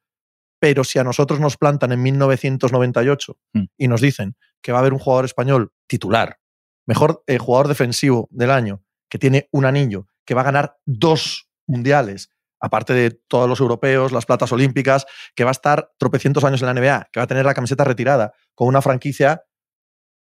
Pero 0.59 0.83
si 0.83 0.99
a 0.99 1.03
nosotros 1.03 1.39
nos 1.39 1.57
plantan 1.57 1.91
en 1.91 2.01
1998 2.01 3.37
mm. 3.53 3.63
y 3.77 3.87
nos 3.87 4.01
dicen 4.01 4.35
que 4.61 4.71
va 4.71 4.79
a 4.79 4.81
haber 4.81 4.93
un 4.93 4.99
jugador 4.99 5.25
español 5.25 5.71
titular, 5.87 6.37
mejor 6.85 7.23
eh, 7.27 7.37
jugador 7.37 7.67
defensivo 7.67 8.27
del 8.31 8.51
año, 8.51 8.83
que 9.09 9.19
tiene 9.19 9.47
un 9.51 9.65
anillo, 9.65 10.07
que 10.25 10.33
va 10.33 10.41
a 10.41 10.45
ganar 10.45 10.77
dos 10.85 11.49
mundiales, 11.65 12.29
aparte 12.59 12.93
de 12.93 13.11
todos 13.11 13.47
los 13.47 13.59
europeos, 13.59 14.11
las 14.11 14.25
platas 14.25 14.51
olímpicas, 14.51 15.05
que 15.35 15.43
va 15.43 15.51
a 15.51 15.51
estar 15.51 15.91
tropecientos 15.97 16.43
años 16.43 16.61
en 16.61 16.67
la 16.67 16.73
NBA, 16.73 17.09
que 17.11 17.19
va 17.19 17.23
a 17.23 17.27
tener 17.27 17.45
la 17.45 17.53
camiseta 17.53 17.83
retirada, 17.83 18.33
con 18.53 18.67
una 18.67 18.81
franquicia 18.81 19.43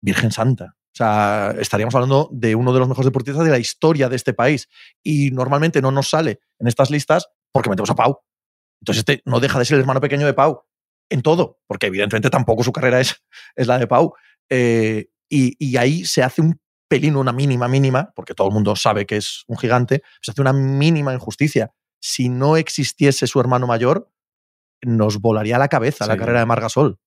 Virgen 0.00 0.30
Santa. 0.30 0.76
O 0.92 0.96
sea, 0.96 1.54
estaríamos 1.58 1.94
hablando 1.94 2.28
de 2.32 2.54
uno 2.54 2.72
de 2.72 2.80
los 2.80 2.88
mejores 2.88 3.06
deportistas 3.06 3.44
de 3.44 3.50
la 3.50 3.58
historia 3.58 4.08
de 4.08 4.16
este 4.16 4.34
país. 4.34 4.68
Y 5.02 5.30
normalmente 5.30 5.80
no 5.80 5.90
nos 5.90 6.10
sale 6.10 6.40
en 6.58 6.66
estas 6.66 6.90
listas 6.90 7.28
porque 7.52 7.70
metemos 7.70 7.90
a 7.90 7.94
Pau. 7.94 8.20
Entonces 8.80 9.00
este 9.00 9.22
no 9.24 9.40
deja 9.40 9.58
de 9.58 9.64
ser 9.64 9.76
el 9.76 9.80
hermano 9.80 10.00
pequeño 10.00 10.26
de 10.26 10.34
Pau 10.34 10.62
en 11.10 11.22
todo, 11.22 11.60
porque 11.66 11.86
evidentemente 11.86 12.30
tampoco 12.30 12.62
su 12.62 12.72
carrera 12.72 13.00
es, 13.00 13.16
es 13.56 13.66
la 13.66 13.78
de 13.78 13.86
Pau. 13.86 14.14
Eh, 14.48 15.10
y, 15.28 15.54
y, 15.64 15.76
ahí 15.76 16.04
se 16.04 16.22
hace 16.24 16.40
un 16.40 16.60
pelín, 16.88 17.14
una 17.14 17.32
mínima, 17.32 17.68
mínima, 17.68 18.12
porque 18.16 18.34
todo 18.34 18.48
el 18.48 18.54
mundo 18.54 18.74
sabe 18.74 19.06
que 19.06 19.16
es 19.16 19.44
un 19.46 19.56
gigante, 19.56 20.02
se 20.20 20.32
hace 20.32 20.40
una 20.40 20.52
mínima 20.52 21.14
injusticia 21.14 21.72
si 22.00 22.28
no 22.28 22.56
existiese 22.56 23.26
su 23.26 23.38
hermano 23.40 23.66
mayor, 23.66 24.10
nos 24.82 25.20
volaría 25.20 25.58
la 25.58 25.68
cabeza 25.68 26.04
sí. 26.04 26.08
la 26.08 26.16
carrera 26.16 26.40
de 26.40 26.46
Margasol. 26.46 26.98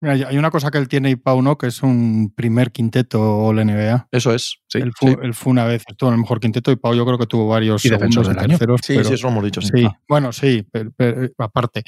Mira, 0.00 0.28
hay 0.28 0.36
una 0.36 0.50
cosa 0.50 0.70
que 0.70 0.78
él 0.78 0.88
tiene 0.88 1.10
y 1.10 1.16
Pau 1.16 1.40
no, 1.40 1.56
que 1.56 1.66
es 1.66 1.82
un 1.82 2.32
primer 2.34 2.72
quinteto 2.72 3.38
All 3.38 3.64
NBA. 3.64 4.08
Eso 4.10 4.34
es. 4.34 4.58
Sí, 4.68 4.78
él, 4.78 4.92
fue, 4.94 5.12
sí. 5.12 5.16
él, 5.22 5.34
fue, 5.34 5.50
una 5.52 5.64
vez, 5.64 5.82
estuvo 5.88 6.10
en 6.10 6.14
el 6.14 6.20
mejor 6.20 6.40
quinteto 6.40 6.70
y 6.70 6.76
Pau 6.76 6.94
yo 6.94 7.06
creo 7.06 7.18
que 7.18 7.26
tuvo 7.26 7.48
varios 7.48 7.84
y 7.84 7.88
segundos 7.88 8.26
del 8.28 8.36
terceros. 8.36 8.80
Sí, 8.82 8.94
pero, 8.94 9.08
sí, 9.08 9.14
eso 9.14 9.26
lo 9.26 9.32
hemos 9.32 9.44
dicho. 9.44 9.60
Sí. 9.62 9.70
sí. 9.74 9.84
Ah. 9.86 9.98
Bueno, 10.08 10.32
sí, 10.32 10.66
pero, 10.70 10.90
pero, 10.96 11.28
aparte. 11.38 11.82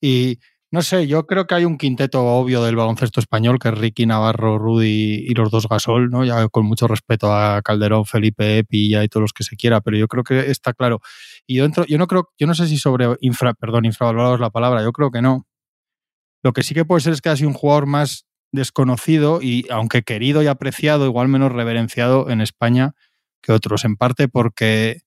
Y 0.00 0.38
no 0.72 0.82
sé, 0.82 1.08
yo 1.08 1.26
creo 1.26 1.48
que 1.48 1.56
hay 1.56 1.64
un 1.64 1.76
quinteto 1.76 2.24
obvio 2.24 2.62
del 2.62 2.76
baloncesto 2.76 3.18
español, 3.18 3.58
que 3.58 3.70
es 3.70 3.78
Ricky, 3.78 4.06
Navarro, 4.06 4.56
Rudy 4.56 5.24
y 5.28 5.34
los 5.34 5.50
dos 5.50 5.66
Gasol, 5.68 6.10
¿no? 6.10 6.24
Ya 6.24 6.48
con 6.48 6.64
mucho 6.64 6.86
respeto 6.86 7.32
a 7.32 7.60
Calderón, 7.60 8.06
Felipe, 8.06 8.62
Pilla 8.62 9.02
y 9.02 9.08
todos 9.08 9.22
los 9.22 9.32
que 9.32 9.42
se 9.42 9.56
quiera, 9.56 9.80
pero 9.80 9.96
yo 9.96 10.06
creo 10.06 10.22
que 10.22 10.48
está 10.48 10.72
claro. 10.72 11.00
Y 11.44 11.56
yo, 11.56 11.64
entro, 11.64 11.84
yo 11.86 11.98
no 11.98 12.06
creo, 12.06 12.30
yo 12.38 12.46
no 12.46 12.54
sé 12.54 12.68
si 12.68 12.78
sobre 12.78 13.08
infra, 13.20 13.52
perdón, 13.54 13.84
infravalorado 13.84 14.34
es 14.34 14.40
la 14.40 14.50
palabra, 14.50 14.84
yo 14.84 14.92
creo 14.92 15.10
que 15.10 15.20
no. 15.20 15.44
Lo 16.42 16.52
que 16.52 16.62
sí 16.62 16.74
que 16.74 16.84
puede 16.84 17.00
ser 17.00 17.12
es 17.12 17.20
que 17.20 17.28
ha 17.28 17.36
sido 17.36 17.48
un 17.48 17.54
jugador 17.54 17.86
más 17.86 18.26
desconocido 18.52 19.40
y, 19.42 19.66
aunque 19.70 20.02
querido 20.02 20.42
y 20.42 20.46
apreciado, 20.46 21.06
igual 21.06 21.28
menos 21.28 21.52
reverenciado 21.52 22.30
en 22.30 22.40
España 22.40 22.94
que 23.42 23.52
otros, 23.52 23.84
en 23.84 23.96
parte 23.96 24.28
porque 24.28 25.02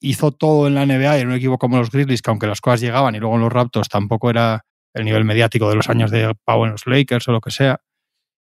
hizo 0.00 0.32
todo 0.32 0.66
en 0.66 0.74
la 0.74 0.86
NBA 0.86 1.18
y 1.18 1.20
en 1.22 1.28
un 1.28 1.34
equipo 1.34 1.58
como 1.58 1.78
los 1.78 1.90
Grizzlies, 1.90 2.22
que 2.22 2.30
aunque 2.30 2.46
las 2.46 2.60
cosas 2.60 2.80
llegaban 2.80 3.14
y 3.14 3.18
luego 3.18 3.36
en 3.36 3.42
los 3.42 3.52
Raptors 3.52 3.88
tampoco 3.88 4.30
era 4.30 4.64
el 4.92 5.04
nivel 5.04 5.24
mediático 5.24 5.68
de 5.68 5.76
los 5.76 5.88
años 5.88 6.10
de 6.10 6.34
Pau 6.44 6.64
en 6.64 6.72
los 6.72 6.86
Lakers 6.86 7.28
o 7.28 7.32
lo 7.32 7.40
que 7.40 7.50
sea. 7.50 7.80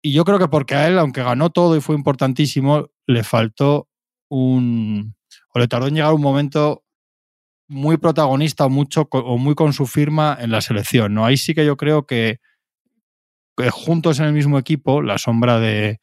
Y 0.02 0.12
yo 0.12 0.24
creo 0.24 0.38
que 0.38 0.48
porque 0.48 0.74
a 0.74 0.88
él, 0.88 0.98
aunque 0.98 1.22
ganó 1.22 1.50
todo 1.50 1.76
y 1.76 1.80
fue 1.80 1.94
importantísimo, 1.94 2.88
le 3.06 3.22
faltó 3.22 3.88
un. 4.30 5.14
o 5.52 5.58
le 5.58 5.68
tardó 5.68 5.88
en 5.88 5.94
llegar 5.94 6.14
un 6.14 6.22
momento 6.22 6.84
muy 7.70 7.98
protagonista 7.98 8.66
o, 8.66 8.68
mucho, 8.68 9.09
o 9.12 9.38
muy 9.38 9.54
con 9.54 9.72
su 9.72 9.87
firma 9.87 10.37
en 10.40 10.50
la 10.50 10.61
selección. 10.61 11.14
¿no? 11.14 11.24
Ahí 11.24 11.37
sí 11.37 11.54
que 11.54 11.64
yo 11.64 11.76
creo 11.76 12.04
que, 12.04 12.40
juntos 13.70 14.18
en 14.18 14.26
el 14.26 14.33
mismo 14.33 14.59
equipo, 14.59 15.02
la 15.02 15.18
sombra 15.18 15.61
de, 15.61 16.00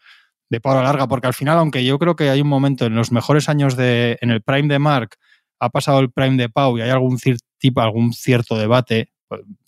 de 0.50 0.62
Pau 0.62 0.82
Larga, 0.82 1.08
porque 1.08 1.28
al 1.28 1.34
final, 1.34 1.58
aunque 1.58 1.84
yo 1.84 2.00
creo 2.00 2.16
que 2.16 2.30
hay 2.30 2.40
un 2.40 2.48
momento 2.48 2.86
en 2.86 2.96
los 2.96 3.12
mejores 3.12 3.50
años 3.50 3.76
de. 3.76 4.18
en 4.22 4.30
el 4.30 4.42
prime 4.42 4.72
de 4.72 4.80
Mark, 4.80 5.16
ha 5.60 5.70
pasado 5.70 6.00
el 6.00 6.12
prime 6.12 6.38
de 6.38 6.50
Pau 6.50 6.78
y 6.78 6.82
hay 6.82 6.90
algún 6.90 7.18
tipo, 7.58 7.82
algún 7.82 8.14
cierto 8.14 8.58
debate 8.58 9.12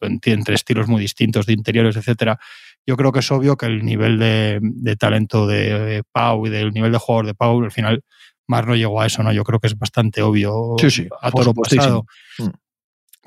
entre 0.01 0.55
estilos 0.55 0.87
muy 0.87 1.01
distintos 1.01 1.45
de 1.47 1.53
interiores, 1.53 1.97
etcétera, 1.97 2.39
yo 2.85 2.95
creo 2.95 3.11
que 3.11 3.19
es 3.19 3.31
obvio 3.31 3.57
que 3.57 3.65
el 3.65 3.83
nivel 3.83 4.17
de, 4.19 4.59
de 4.61 4.95
talento 4.95 5.47
de 5.47 6.03
Pau 6.13 6.45
y 6.47 6.49
del 6.49 6.71
nivel 6.71 6.93
de 6.93 6.97
jugador 6.97 7.25
de 7.25 7.33
Pau, 7.33 7.61
al 7.61 7.71
final, 7.71 8.03
Mar 8.49 8.67
no 8.67 8.75
llegó 8.75 8.99
a 8.99 9.05
eso, 9.05 9.23
¿no? 9.23 9.31
Yo 9.31 9.43
creo 9.43 9.59
que 9.59 9.67
es 9.67 9.77
bastante 9.77 10.21
obvio 10.21 10.75
sí, 10.79 10.89
sí, 10.89 11.07
a 11.21 11.31
todo 11.31 11.45
lo 11.45 11.53
pasado. 11.53 12.05
Mm. 12.39 12.47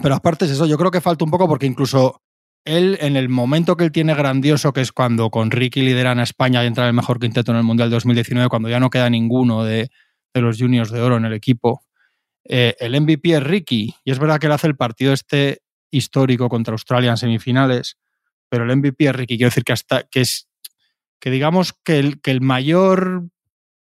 Pero 0.02 0.14
aparte 0.14 0.46
es 0.46 0.50
eso, 0.50 0.66
yo 0.66 0.76
creo 0.76 0.90
que 0.90 1.00
falta 1.00 1.24
un 1.24 1.30
poco 1.30 1.48
porque 1.48 1.66
incluso 1.66 2.22
él, 2.64 2.98
en 3.00 3.16
el 3.16 3.28
momento 3.28 3.76
que 3.76 3.84
él 3.84 3.92
tiene 3.92 4.14
grandioso, 4.14 4.72
que 4.72 4.80
es 4.80 4.90
cuando 4.90 5.30
con 5.30 5.50
Ricky 5.50 5.82
lideran 5.82 6.18
a 6.18 6.24
España 6.24 6.64
y 6.64 6.66
entra 6.66 6.86
el 6.86 6.92
mejor 6.92 7.20
quinteto 7.20 7.52
en 7.52 7.58
el 7.58 7.64
Mundial 7.64 7.90
2019, 7.90 8.48
cuando 8.48 8.68
ya 8.68 8.80
no 8.80 8.90
queda 8.90 9.10
ninguno 9.10 9.64
de, 9.64 9.90
de 10.34 10.40
los 10.40 10.58
juniors 10.58 10.90
de 10.90 11.00
oro 11.00 11.16
en 11.16 11.24
el 11.24 11.34
equipo, 11.34 11.84
eh, 12.44 12.74
el 12.80 13.00
MVP 13.00 13.34
es 13.36 13.42
Ricky, 13.42 13.94
y 14.04 14.10
es 14.10 14.18
verdad 14.18 14.40
que 14.40 14.46
él 14.46 14.52
hace 14.52 14.66
el 14.66 14.76
partido 14.76 15.12
este 15.12 15.62
histórico 15.90 16.48
contra 16.48 16.72
Australia 16.72 17.10
en 17.10 17.16
semifinales, 17.16 17.96
pero 18.48 18.64
el 18.64 18.76
MVP 18.76 19.06
es 19.06 19.14
Ricky. 19.14 19.36
Quiero 19.36 19.50
decir 19.50 19.64
que 19.64 19.72
hasta 19.72 20.02
que 20.04 20.22
es 20.22 20.48
que 21.20 21.30
digamos 21.30 21.72
que 21.72 22.00
el, 22.00 22.20
que 22.20 22.32
el 22.32 22.40
mayor 22.40 23.28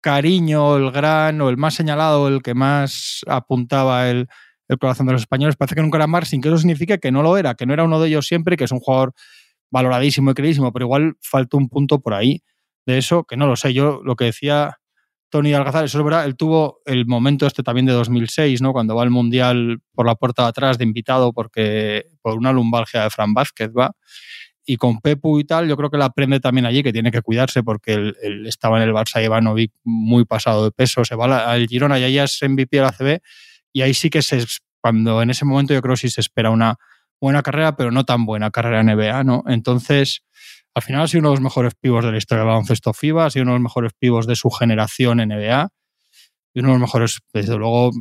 cariño, 0.01 0.77
el 0.77 0.91
gran 0.91 1.39
o 1.41 1.49
el 1.49 1.57
más 1.57 1.75
señalado, 1.75 2.27
el 2.27 2.41
que 2.41 2.53
más 2.53 3.21
apuntaba 3.27 4.09
el, 4.09 4.27
el 4.67 4.77
corazón 4.77 5.05
de 5.07 5.13
los 5.13 5.21
españoles, 5.21 5.55
parece 5.55 5.75
que 5.75 5.81
nunca 5.81 5.97
era 5.97 6.07
Mar, 6.07 6.25
sin 6.25 6.41
que 6.41 6.47
eso 6.49 6.57
signifique 6.57 6.99
que 6.99 7.11
no 7.11 7.21
lo 7.21 7.37
era, 7.37 7.55
que 7.55 7.65
no 7.65 7.73
era 7.73 7.83
uno 7.83 7.99
de 7.99 8.07
ellos 8.07 8.27
siempre, 8.27 8.57
que 8.57 8.63
es 8.63 8.71
un 8.71 8.79
jugador 8.79 9.13
valoradísimo 9.71 10.31
y 10.31 10.33
queridísimo, 10.33 10.71
pero 10.71 10.85
igual 10.85 11.15
faltó 11.21 11.57
un 11.57 11.69
punto 11.69 11.99
por 11.99 12.13
ahí 12.13 12.41
de 12.85 12.97
eso, 12.97 13.23
que 13.23 13.37
no 13.37 13.47
lo 13.47 13.55
sé. 13.55 13.73
Yo 13.73 14.01
lo 14.03 14.15
que 14.15 14.25
decía 14.25 14.77
Tony 15.29 15.53
Algazar, 15.53 15.85
eso 15.85 15.97
es 15.97 16.03
verdad, 16.03 16.25
él 16.25 16.35
tuvo 16.35 16.81
el 16.85 17.05
momento 17.05 17.47
este 17.47 17.63
también 17.63 17.85
de 17.85 17.93
2006, 17.93 18.61
¿no? 18.61 18.73
Cuando 18.73 18.95
va 18.95 19.03
al 19.03 19.09
Mundial 19.09 19.79
por 19.93 20.05
la 20.05 20.15
puerta 20.15 20.43
de 20.43 20.49
atrás 20.49 20.77
de 20.77 20.83
invitado 20.83 21.31
porque 21.33 22.05
por 22.21 22.37
una 22.37 22.51
lumbalgia 22.51 23.03
de 23.03 23.09
Fran 23.09 23.33
Vázquez 23.33 23.69
va. 23.77 23.95
Y 24.71 24.77
con 24.77 25.01
Pepu 25.01 25.37
y 25.37 25.43
tal, 25.43 25.67
yo 25.67 25.75
creo 25.75 25.89
que 25.89 25.97
la 25.97 26.05
aprende 26.05 26.39
también 26.39 26.65
allí, 26.65 26.81
que 26.81 26.93
tiene 26.93 27.11
que 27.11 27.21
cuidarse 27.21 27.61
porque 27.61 27.93
él, 27.93 28.45
estaba 28.47 28.81
en 28.81 28.87
el 28.87 28.93
Barça 28.93 29.21
Ivanovic 29.21 29.73
muy 29.83 30.23
pasado 30.23 30.63
de 30.63 30.71
peso, 30.71 31.03
se 31.03 31.13
va 31.13 31.51
al 31.51 31.67
Girona 31.67 31.99
y 31.99 32.13
ya 32.13 32.23
es 32.23 32.39
MVP 32.41 32.77
de 32.77 32.81
la 32.81 32.93
CB 32.93 33.19
y 33.73 33.81
ahí 33.81 33.93
sí 33.93 34.09
que 34.09 34.21
se, 34.21 34.45
cuando 34.79 35.21
en 35.21 35.29
ese 35.29 35.43
momento 35.43 35.73
yo 35.73 35.81
creo 35.81 35.95
que 35.95 36.01
sí 36.01 36.09
se 36.09 36.21
espera 36.21 36.51
una 36.51 36.77
buena 37.19 37.43
carrera, 37.43 37.75
pero 37.75 37.91
no 37.91 38.05
tan 38.05 38.25
buena 38.25 38.49
carrera 38.49 38.81
NBA, 38.81 39.25
¿no? 39.25 39.43
Entonces, 39.45 40.23
al 40.73 40.83
final 40.83 41.01
ha 41.01 41.07
sido 41.09 41.19
uno 41.19 41.31
de 41.31 41.35
los 41.35 41.43
mejores 41.43 41.73
pivos 41.75 42.05
de 42.05 42.13
la 42.13 42.17
historia 42.17 42.45
del 42.45 42.51
baloncesto 42.51 42.93
FIBA, 42.93 43.25
ha 43.25 43.29
sido 43.29 43.43
uno 43.43 43.51
de 43.51 43.57
los 43.57 43.63
mejores 43.63 43.91
pivos 43.99 44.25
de 44.25 44.37
su 44.37 44.49
generación 44.51 45.19
en 45.19 45.29
NBA 45.29 45.67
y 46.53 46.59
uno 46.61 46.69
de 46.69 46.73
los 46.75 46.81
mejores, 46.81 47.19
desde 47.33 47.57
luego, 47.57 47.91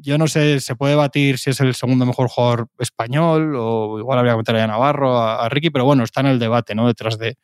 yo 0.00 0.18
no 0.18 0.26
sé, 0.26 0.60
se 0.60 0.76
puede 0.76 0.92
debatir 0.92 1.38
si 1.38 1.50
es 1.50 1.60
el 1.60 1.74
segundo 1.74 2.06
mejor 2.06 2.28
jugador 2.28 2.68
español 2.78 3.54
o 3.56 3.98
igual 3.98 4.18
habría 4.18 4.32
que 4.32 4.38
meter 4.38 4.56
a 4.56 4.66
Navarro, 4.66 5.18
a, 5.18 5.48
Ricky, 5.48 5.70
pero 5.70 5.84
bueno, 5.84 6.04
está 6.04 6.20
en 6.20 6.26
el 6.26 6.38
debate, 6.38 6.74
¿no? 6.74 6.86
Detrás 6.86 7.18
de, 7.18 7.36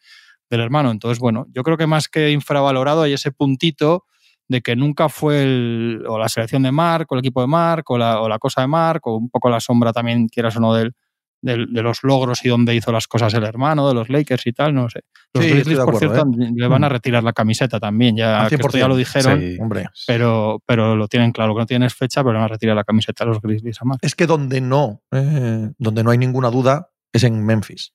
del 0.51 0.61
hermano. 0.61 0.91
Entonces, 0.91 1.19
bueno, 1.19 1.47
yo 1.53 1.63
creo 1.63 1.77
que 1.77 1.87
más 1.87 2.09
que 2.09 2.31
infravalorado 2.31 3.03
hay 3.03 3.13
ese 3.13 3.33
puntito 3.33 4.05
de 4.49 4.63
que 4.63 4.77
nunca 4.77 5.09
fue 5.09 5.99
o 6.07 6.19
la 6.19 6.29
selección 6.29 6.63
de 6.63 6.73
Mark, 6.73 7.07
o 7.11 7.15
el 7.15 7.21
equipo 7.21 7.41
de 7.41 7.47
Mark, 7.47 7.85
o 7.89 7.99
la, 7.99 8.21
o 8.21 8.29
la 8.29 8.39
cosa 8.39 8.63
de 8.63 8.67
Mark, 8.67 9.03
o 9.05 9.17
un 9.17 9.31
poco 9.31 9.51
la 9.51 9.61
sombra 9.61 9.93
también, 9.93 10.29
quieras 10.29 10.57
o 10.57 10.61
no, 10.61 10.75
del, 10.75 10.95
de, 11.41 11.57
los 11.83 12.03
logros 12.03 12.45
y 12.45 12.49
dónde 12.49 12.75
hizo 12.75 12.93
las 12.93 13.07
cosas 13.07 13.33
el 13.35 13.45
hermano, 13.45 13.89
de 13.89 13.95
los 13.95 14.09
Lakers 14.09 14.47
y 14.47 14.53
tal, 14.53 14.75
no 14.75 14.89
sé. 14.89 15.03
Los 15.33 15.45
Grizzlies, 15.45 15.79
por 15.81 15.99
cierto, 15.99 16.23
¿eh? 16.23 16.51
le 16.55 16.69
van 16.69 16.85
a 16.85 16.89
mm. 16.89 16.93
retirar 16.93 17.23
la 17.23 17.33
camiseta 17.33 17.79
también, 17.79 18.17
ya, 18.17 18.49
ya 18.49 18.89
lo 18.89 18.97
dijeron, 18.97 19.57
hombre. 19.61 19.87
Pero, 20.07 20.63
pero 20.67 20.97
lo 20.97 21.09
tienen 21.09 21.33
claro, 21.33 21.55
que 21.55 21.61
no 21.61 21.67
tienes 21.67 21.95
fecha, 21.95 22.23
pero 22.23 22.33
le 22.33 22.39
van 22.39 22.47
a 22.47 22.49
retirar 22.49 22.77
la 22.77 22.85
camiseta 22.85 23.25
a 23.25 23.27
los 23.27 23.41
Grizzlies 23.41 23.81
a 23.81 23.85
más. 23.85 23.99
Es 24.03 24.15
que 24.15 24.27
donde 24.27 24.61
no, 24.61 25.03
eh, 25.13 25.71
donde 25.79 26.03
no 26.03 26.11
hay 26.11 26.19
ninguna 26.19 26.51
duda 26.51 26.91
es 27.13 27.25
en 27.25 27.45
Memphis. 27.45 27.93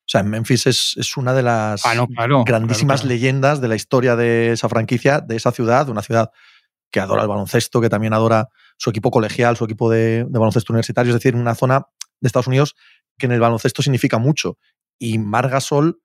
O 0.00 0.08
sea, 0.08 0.20
en 0.20 0.28
Memphis 0.28 0.66
es, 0.68 0.94
es 0.98 1.16
una 1.16 1.34
de 1.34 1.42
las 1.42 1.84
ah, 1.84 2.06
grandísimas 2.44 3.04
leyendas 3.04 3.60
de 3.60 3.66
la 3.66 3.74
historia 3.74 4.14
de 4.14 4.52
esa 4.52 4.68
franquicia, 4.68 5.20
de 5.20 5.34
esa 5.34 5.50
ciudad, 5.50 5.88
una 5.88 6.02
ciudad 6.02 6.30
que 6.92 7.00
adora 7.00 7.22
el 7.22 7.28
baloncesto, 7.28 7.80
que 7.80 7.88
también 7.88 8.12
adora 8.12 8.48
su 8.76 8.90
equipo 8.90 9.10
colegial, 9.10 9.56
su 9.56 9.64
equipo 9.64 9.90
de, 9.90 10.24
de 10.24 10.38
baloncesto 10.38 10.72
universitario, 10.72 11.10
es 11.10 11.16
decir, 11.16 11.34
una 11.34 11.56
zona 11.56 11.86
de 12.20 12.26
Estados 12.26 12.46
Unidos 12.46 12.74
que 13.18 13.26
en 13.26 13.32
el 13.32 13.40
baloncesto 13.40 13.82
significa 13.82 14.18
mucho. 14.18 14.58
Y 14.98 15.18
Margasol, 15.18 16.00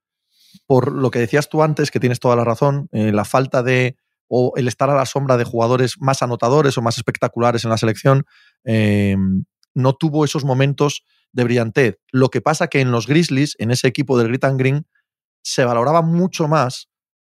por 0.66 0.92
lo 0.92 1.12
que 1.12 1.20
decías 1.20 1.50
tú 1.50 1.64
antes, 1.64 1.92
que 1.92 2.00
tienes 2.00 2.20
toda 2.20 2.36
la 2.36 2.44
razón, 2.44 2.88
eh, 2.92 3.12
la 3.12 3.26
falta 3.26 3.64
de 3.64 3.98
o 4.34 4.54
el 4.56 4.70
estar 4.70 4.90
a 4.90 4.96
la 4.96 5.06
sombra 5.06 5.36
de 5.36 5.44
jugadores 5.44 5.96
más 6.00 6.22
anotadores 6.22 6.78
o 6.78 6.82
más 6.82 6.98
espectaculares 6.98 7.66
en 7.66 7.70
la 7.70 7.78
selección, 7.78 8.26
eh, 8.64 9.18
no 9.74 9.94
tuvo 9.94 10.24
esos 10.24 10.46
momentos 10.46 11.04
de 11.34 11.44
brillantez. 11.44 12.00
Lo 12.12 12.30
que 12.30 12.40
pasa 12.40 12.68
que 12.68 12.80
en 12.80 12.92
los 12.92 13.08
Grizzlies, 13.08 13.56
en 13.60 13.72
ese 13.72 13.88
equipo 13.88 14.18
del 14.18 14.30
Grit 14.30 14.46
and 14.46 14.58
Green, 14.58 14.88
se 15.44 15.66
valoraba 15.66 16.02
mucho 16.02 16.48
más 16.48 16.88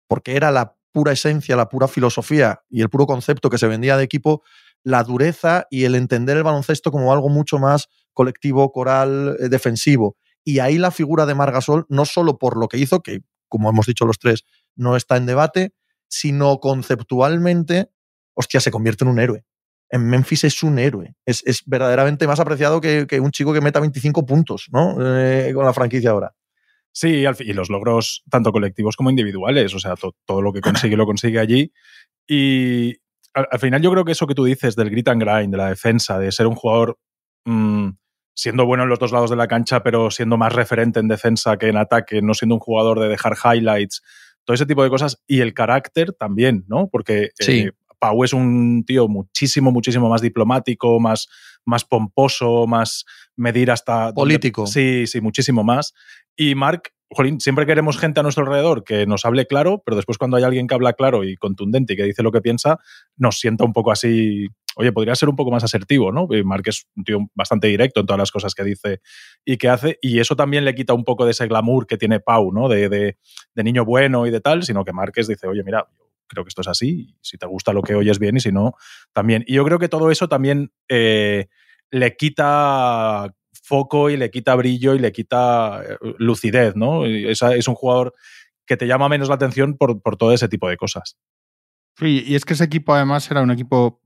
porque 0.07 0.35
era 0.35 0.51
la 0.51 0.75
pura 0.91 1.13
esencia, 1.13 1.55
la 1.55 1.69
pura 1.69 1.87
filosofía 1.87 2.63
y 2.69 2.81
el 2.81 2.89
puro 2.89 3.05
concepto 3.05 3.49
que 3.49 3.57
se 3.57 3.67
vendía 3.67 3.95
de 3.95 4.03
equipo, 4.03 4.43
la 4.83 5.03
dureza 5.03 5.67
y 5.69 5.85
el 5.85 5.95
entender 5.95 6.35
el 6.35 6.43
baloncesto 6.43 6.91
como 6.91 7.13
algo 7.13 7.29
mucho 7.29 7.59
más 7.59 7.87
colectivo, 8.13 8.71
coral, 8.71 9.37
eh, 9.39 9.49
defensivo. 9.49 10.17
Y 10.43 10.59
ahí 10.59 10.77
la 10.77 10.91
figura 10.91 11.25
de 11.25 11.35
Margasol, 11.35 11.85
no 11.89 12.05
solo 12.05 12.37
por 12.37 12.57
lo 12.57 12.67
que 12.67 12.77
hizo, 12.77 13.01
que 13.01 13.21
como 13.47 13.69
hemos 13.69 13.85
dicho 13.85 14.05
los 14.05 14.19
tres, 14.19 14.45
no 14.75 14.95
está 14.95 15.17
en 15.17 15.25
debate, 15.25 15.73
sino 16.07 16.59
conceptualmente, 16.59 17.89
hostia, 18.33 18.59
se 18.59 18.71
convierte 18.71 19.03
en 19.03 19.09
un 19.09 19.19
héroe. 19.19 19.45
En 19.89 20.05
Memphis 20.07 20.43
es 20.43 20.63
un 20.63 20.77
héroe. 20.79 21.15
Es, 21.25 21.43
verdaderamente 21.65 22.27
más 22.27 22.39
apreciado 22.39 22.79
que, 22.79 23.07
un 23.19 23.31
chico 23.31 23.53
que 23.53 23.61
meta 23.61 23.79
25 23.79 24.25
puntos, 24.25 24.67
¿no? 24.71 24.95
Eh, 24.99 25.51
con 25.53 25.65
la 25.65 25.73
franquicia 25.73 26.11
ahora. 26.11 26.35
Sí, 26.91 27.23
y 27.39 27.53
los 27.53 27.69
logros 27.69 28.23
tanto 28.29 28.51
colectivos 28.51 28.95
como 28.95 29.09
individuales. 29.09 29.73
O 29.73 29.79
sea, 29.79 29.95
todo 30.25 30.41
lo 30.41 30.53
que 30.53 30.61
consigue 30.61 30.95
lo 30.95 31.05
consigue 31.05 31.39
allí. 31.39 31.71
Y 32.27 32.97
al, 33.33 33.59
final 33.59 33.81
yo 33.81 33.91
creo 33.91 34.05
que 34.05 34.11
eso 34.11 34.27
que 34.27 34.35
tú 34.35 34.45
dices 34.45 34.75
del 34.75 34.89
grit 34.89 35.07
and 35.07 35.21
grind, 35.21 35.51
de 35.51 35.57
la 35.57 35.69
defensa, 35.69 36.19
de 36.19 36.31
ser 36.31 36.47
un 36.47 36.55
jugador 36.55 36.99
mm, 37.49 37.97
siendo 38.33 38.65
bueno 38.65 38.83
en 38.83 38.89
los 38.89 38.99
dos 38.99 39.11
lados 39.11 39.29
de 39.29 39.35
la 39.35 39.47
cancha, 39.47 39.83
pero 39.83 40.11
siendo 40.11 40.37
más 40.37 40.53
referente 40.53 40.99
en 40.99 41.07
defensa 41.07 41.57
que 41.57 41.67
en 41.67 41.77
ataque, 41.77 42.21
no 42.21 42.33
siendo 42.33 42.55
un 42.55 42.61
jugador 42.61 42.99
de 42.99 43.09
dejar 43.09 43.35
highlights, 43.43 44.01
todo 44.45 44.55
ese 44.55 44.65
tipo 44.65 44.83
de 44.83 44.89
cosas. 44.89 45.21
Y 45.27 45.41
el 45.41 45.53
carácter 45.53 46.13
también, 46.13 46.65
¿no? 46.67 46.87
Porque 46.89 47.29
eh, 47.45 47.71
Pau 47.99 48.23
es 48.23 48.33
un 48.33 48.83
tío 48.85 49.07
muchísimo, 49.07 49.71
muchísimo 49.71 50.09
más 50.09 50.21
diplomático, 50.21 50.99
más, 50.99 51.27
más 51.65 51.83
pomposo, 51.83 52.65
más 52.65 53.05
medir 53.35 53.71
hasta... 53.71 54.13
Político. 54.13 54.65
sí, 54.67 55.05
sí, 55.05 55.21
muchísimo 55.21 55.63
más. 55.63 55.93
Y 56.35 56.55
Mark 56.55 56.93
Jolín, 57.11 57.39
siempre 57.39 57.65
queremos 57.65 57.97
gente 57.97 58.19
a 58.19 58.23
nuestro 58.23 58.43
alrededor 58.43 58.83
que 58.83 59.07
nos 59.07 59.25
hable 59.25 59.47
claro, 59.47 59.81
pero 59.83 59.95
después 59.95 60.17
cuando 60.17 60.37
hay 60.37 60.43
alguien 60.43 60.67
que 60.67 60.75
habla 60.75 60.93
claro 60.93 61.23
y 61.23 61.35
contundente 61.35 61.93
y 61.93 61.95
que 61.97 62.03
dice 62.03 62.21
lo 62.21 62.31
que 62.31 62.41
piensa, 62.41 62.77
nos 63.17 63.39
sienta 63.39 63.65
un 63.65 63.73
poco 63.73 63.91
así, 63.91 64.47
oye, 64.75 64.91
podría 64.91 65.15
ser 65.15 65.29
un 65.29 65.35
poco 65.35 65.51
más 65.51 65.63
asertivo, 65.63 66.11
¿no? 66.11 66.27
Mark 66.45 66.63
es 66.65 66.85
un 66.95 67.03
tío 67.03 67.19
bastante 67.33 67.67
directo 67.67 67.99
en 67.99 68.05
todas 68.05 68.19
las 68.19 68.31
cosas 68.31 68.53
que 68.53 68.63
dice 68.63 69.01
y 69.45 69.57
que 69.57 69.69
hace, 69.69 69.97
y 70.01 70.19
eso 70.19 70.35
también 70.35 70.65
le 70.65 70.75
quita 70.75 70.93
un 70.93 71.03
poco 71.03 71.25
de 71.25 71.31
ese 71.31 71.47
glamour 71.47 71.87
que 71.87 71.97
tiene 71.97 72.19
Pau, 72.19 72.51
¿no? 72.51 72.69
De, 72.69 72.89
de, 72.89 73.15
niño 73.63 73.83
bueno 73.83 74.25
y 74.25 74.31
de 74.31 74.39
tal, 74.39 74.63
sino 74.63 74.85
que 74.85 74.93
Márquez 74.93 75.27
dice, 75.27 75.47
oye, 75.47 75.63
mira, 75.63 75.87
creo 76.27 76.43
que 76.43 76.49
esto 76.49 76.61
es 76.61 76.67
así, 76.67 77.15
si 77.21 77.37
te 77.37 77.45
gusta 77.45 77.73
lo 77.73 77.81
que 77.81 77.95
oyes 77.95 78.19
bien 78.19 78.37
y 78.37 78.39
si 78.39 78.51
no, 78.51 78.73
también. 79.13 79.43
Y 79.47 79.55
yo 79.55 79.65
creo 79.65 79.79
que 79.79 79.89
todo 79.89 80.11
eso 80.11 80.29
también 80.29 80.71
eh, 80.87 81.47
le 81.91 82.15
quita 82.15 83.33
foco 83.51 84.09
y 84.09 84.17
le 84.17 84.31
quita 84.31 84.55
brillo 84.55 84.95
y 84.95 84.99
le 84.99 85.11
quita 85.11 85.83
eh, 85.83 85.97
lucidez, 86.17 86.75
¿no? 86.75 87.05
Es, 87.05 87.41
es 87.41 87.67
un 87.67 87.75
jugador 87.75 88.13
que 88.69 88.77
te 88.77 88.85
llama 88.85 89.09
menos 89.09 89.29
la 89.29 89.35
atención 89.35 89.75
por, 89.77 89.99
todo 90.15 90.31
ese 90.31 90.47
tipo 90.47 90.69
de 90.69 90.77
cosas. 90.77 91.17
Sí, 91.97 92.23
y 92.25 92.35
es 92.35 92.45
que 92.45 92.53
ese 92.53 92.63
equipo 92.63 92.93
además 92.93 93.29
era 93.31 93.41
un 93.41 93.49
equipo 93.49 93.99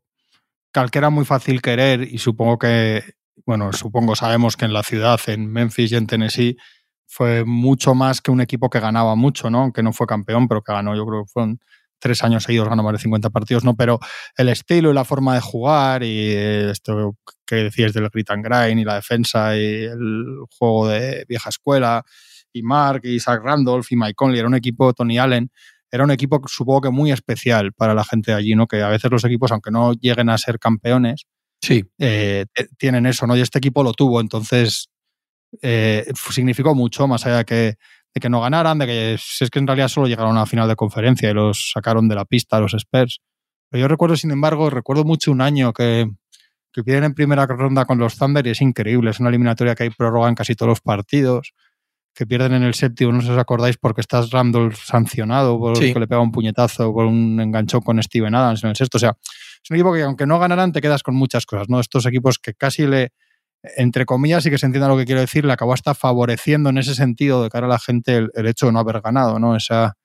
que 0.92 0.98
era 0.98 1.10
muy 1.10 1.26
fácil 1.26 1.62
querer 1.62 2.02
y 2.02 2.18
supongo 2.18 2.58
que, 2.58 3.04
bueno, 3.46 3.72
supongo, 3.74 4.16
sabemos 4.16 4.58
que 4.58 4.66
en 4.66 4.74
la 4.74 4.84
ciudad, 4.84 5.20
en 5.28 5.52
Memphis 5.52 5.92
y 5.92 5.96
en 5.96 6.08
Tennessee, 6.08 6.58
fue 7.06 7.46
mucho 7.46 7.94
más 7.94 8.22
que 8.22 8.32
un 8.32 8.42
equipo 8.42 8.70
que 8.70 8.80
ganaba 8.80 9.16
mucho, 9.16 9.50
¿no? 9.50 9.62
Aunque 9.62 9.84
no 9.84 9.94
fue 9.94 10.08
campeón, 10.08 10.48
pero 10.48 10.64
que 10.64 10.74
ganó, 10.74 10.96
yo 10.96 11.06
creo 11.06 11.24
que 11.24 11.32
fueron 11.32 11.60
tres 12.00 12.22
años 12.24 12.44
seguidos 12.44 12.68
ganó 12.68 12.84
más 12.84 12.94
de 12.94 13.00
50 13.00 13.30
partidos, 13.30 13.64
¿no? 13.64 13.76
Pero 13.76 14.00
el 14.36 14.50
estilo 14.50 14.92
y 14.92 14.94
la 14.94 15.06
forma 15.06 15.36
de 15.36 15.42
jugar 15.42 16.04
y 16.04 16.34
esto 16.34 17.16
que 17.46 17.56
decías 17.56 17.94
del 17.94 18.10
grit 18.10 18.30
and 18.30 18.44
grind 18.44 18.82
y 18.82 18.84
la 18.84 18.96
defensa 18.96 19.56
y 19.56 19.86
el 19.86 20.26
juego 20.58 20.90
de 20.90 21.24
vieja 21.30 21.50
escuela 21.50 22.04
y 22.52 22.62
Mark 22.62 23.02
y 23.04 23.20
Zach 23.20 23.42
Randolph 23.42 23.90
y 23.92 23.96
Mike 23.96 24.16
Conley, 24.16 24.40
era 24.40 24.48
un 24.48 24.56
equipo, 24.56 24.94
Tony 24.94 25.18
Allen, 25.18 25.50
era 25.94 26.04
un 26.04 26.12
equipo 26.12 26.42
supongo 26.48 26.82
que 26.82 26.90
muy 26.90 27.12
especial 27.12 27.72
para 27.72 27.94
la 27.94 28.04
gente 28.04 28.32
de 28.32 28.38
allí, 28.38 28.56
¿no? 28.56 28.66
Que 28.66 28.82
a 28.82 28.90
veces 28.90 29.12
los 29.12 29.24
equipos, 29.26 29.52
aunque 29.52 29.70
no 29.70 29.94
lleguen 29.94 30.28
a 30.30 30.40
ser 30.40 30.58
campeones, 30.58 31.28
sí. 31.62 31.84
Eh, 32.00 32.46
tienen 32.78 33.06
eso, 33.06 33.28
¿no? 33.28 33.38
Y 33.38 33.42
este 33.42 33.60
equipo 33.60 33.84
lo 33.84 33.94
tuvo, 33.94 34.20
entonces 34.20 34.90
eh, 35.62 36.04
significó 36.32 36.74
mucho, 36.74 37.08
más 37.08 37.28
allá 37.28 37.38
de 37.38 37.46
que 37.46 37.76
de 38.16 38.20
que 38.20 38.30
no 38.30 38.42
ganaran, 38.42 38.80
de 38.80 38.88
que 38.88 39.18
si 39.20 39.44
es 39.44 39.50
que 39.52 39.60
en 39.60 39.68
realidad 39.68 39.88
solo 39.88 40.08
llegaron 40.08 40.36
a 40.36 40.42
la 40.42 40.46
final 40.46 40.68
de 40.68 40.76
conferencia 40.76 41.30
y 41.30 41.34
los 41.34 41.72
sacaron 41.74 42.08
de 42.08 42.16
la 42.16 42.26
pista 42.26 42.60
los 42.60 42.74
Spurs. 42.74 43.20
Pero 43.70 43.82
yo 43.82 43.88
recuerdo, 43.88 44.16
sin 44.16 44.32
embargo, 44.32 44.70
recuerdo 44.70 45.04
mucho 45.04 45.32
un 45.32 45.42
año 45.42 45.74
que, 45.74 46.08
que 46.72 46.84
pierden 46.84 47.06
en 47.06 47.14
primera 47.14 47.46
ronda 47.46 47.86
con 47.86 47.98
los 47.98 48.18
Thunder 48.18 48.46
y 48.46 48.52
es 48.52 48.62
increíble. 48.62 49.12
Es 49.12 49.20
una 49.20 49.30
eliminatoria 49.30 49.76
que 49.76 49.84
hay 49.84 49.90
prórroga 49.90 50.30
en 50.30 50.36
casi 50.36 50.56
todos 50.56 50.70
los 50.70 50.82
partidos, 50.82 51.54
que 52.14 52.28
pierden 52.28 52.54
en 52.54 52.64
el 52.64 52.74
séptimo, 52.74 53.12
no 53.12 53.22
sé 53.22 53.28
si 53.28 53.34
os 53.34 53.40
acordáis, 53.40 53.78
porque 53.78 54.02
estás 54.02 54.30
Randall 54.30 54.76
sancionado 54.76 55.60
porque 55.60 55.94
le 56.00 56.08
pega 56.08 56.22
un 56.22 56.32
puñetazo 56.32 56.94
por 56.94 57.06
un 57.06 57.40
enganchón 57.40 57.82
con 57.82 58.02
Steven 58.02 58.34
Adams 58.36 58.64
en 58.64 58.70
el 58.70 58.76
sexto. 58.76 58.98
O 58.98 59.00
sea, 59.00 59.18
es 59.22 59.72
un 59.72 59.78
equipo 59.78 59.94
que 59.94 60.04
aunque 60.04 60.26
no 60.26 60.40
ganaran 60.40 60.72
te 60.72 60.82
quedas 60.82 61.04
con 61.04 61.16
muchas 61.16 61.46
cosas, 61.46 61.70
¿no? 61.70 61.80
Estos 61.80 62.06
equipos 62.06 62.38
que 62.38 62.54
casi 62.54 62.86
le 62.86 63.12
entre 63.78 64.06
comillas, 64.06 64.46
y 64.46 64.50
que 64.50 64.58
se 64.58 64.66
entienda 64.66 64.88
lo 64.88 64.98
que 64.98 65.06
quiero 65.06 65.22
decir, 65.22 65.46
le 65.46 65.54
acabó 65.54 65.74
hasta 65.74 65.94
favoreciendo 65.94 66.70
en 66.70 66.78
ese 66.78 66.96
sentido 66.96 67.44
de 67.44 67.50
cara 67.50 67.66
a 67.66 67.70
la 67.70 67.80
gente 67.80 68.28
el, 68.34 68.48
hecho 68.48 68.66
de 68.66 68.74
no 68.74 68.80
haber 68.80 69.02
ganado, 69.02 69.40
¿no? 69.40 69.56
Esa, 69.56 69.96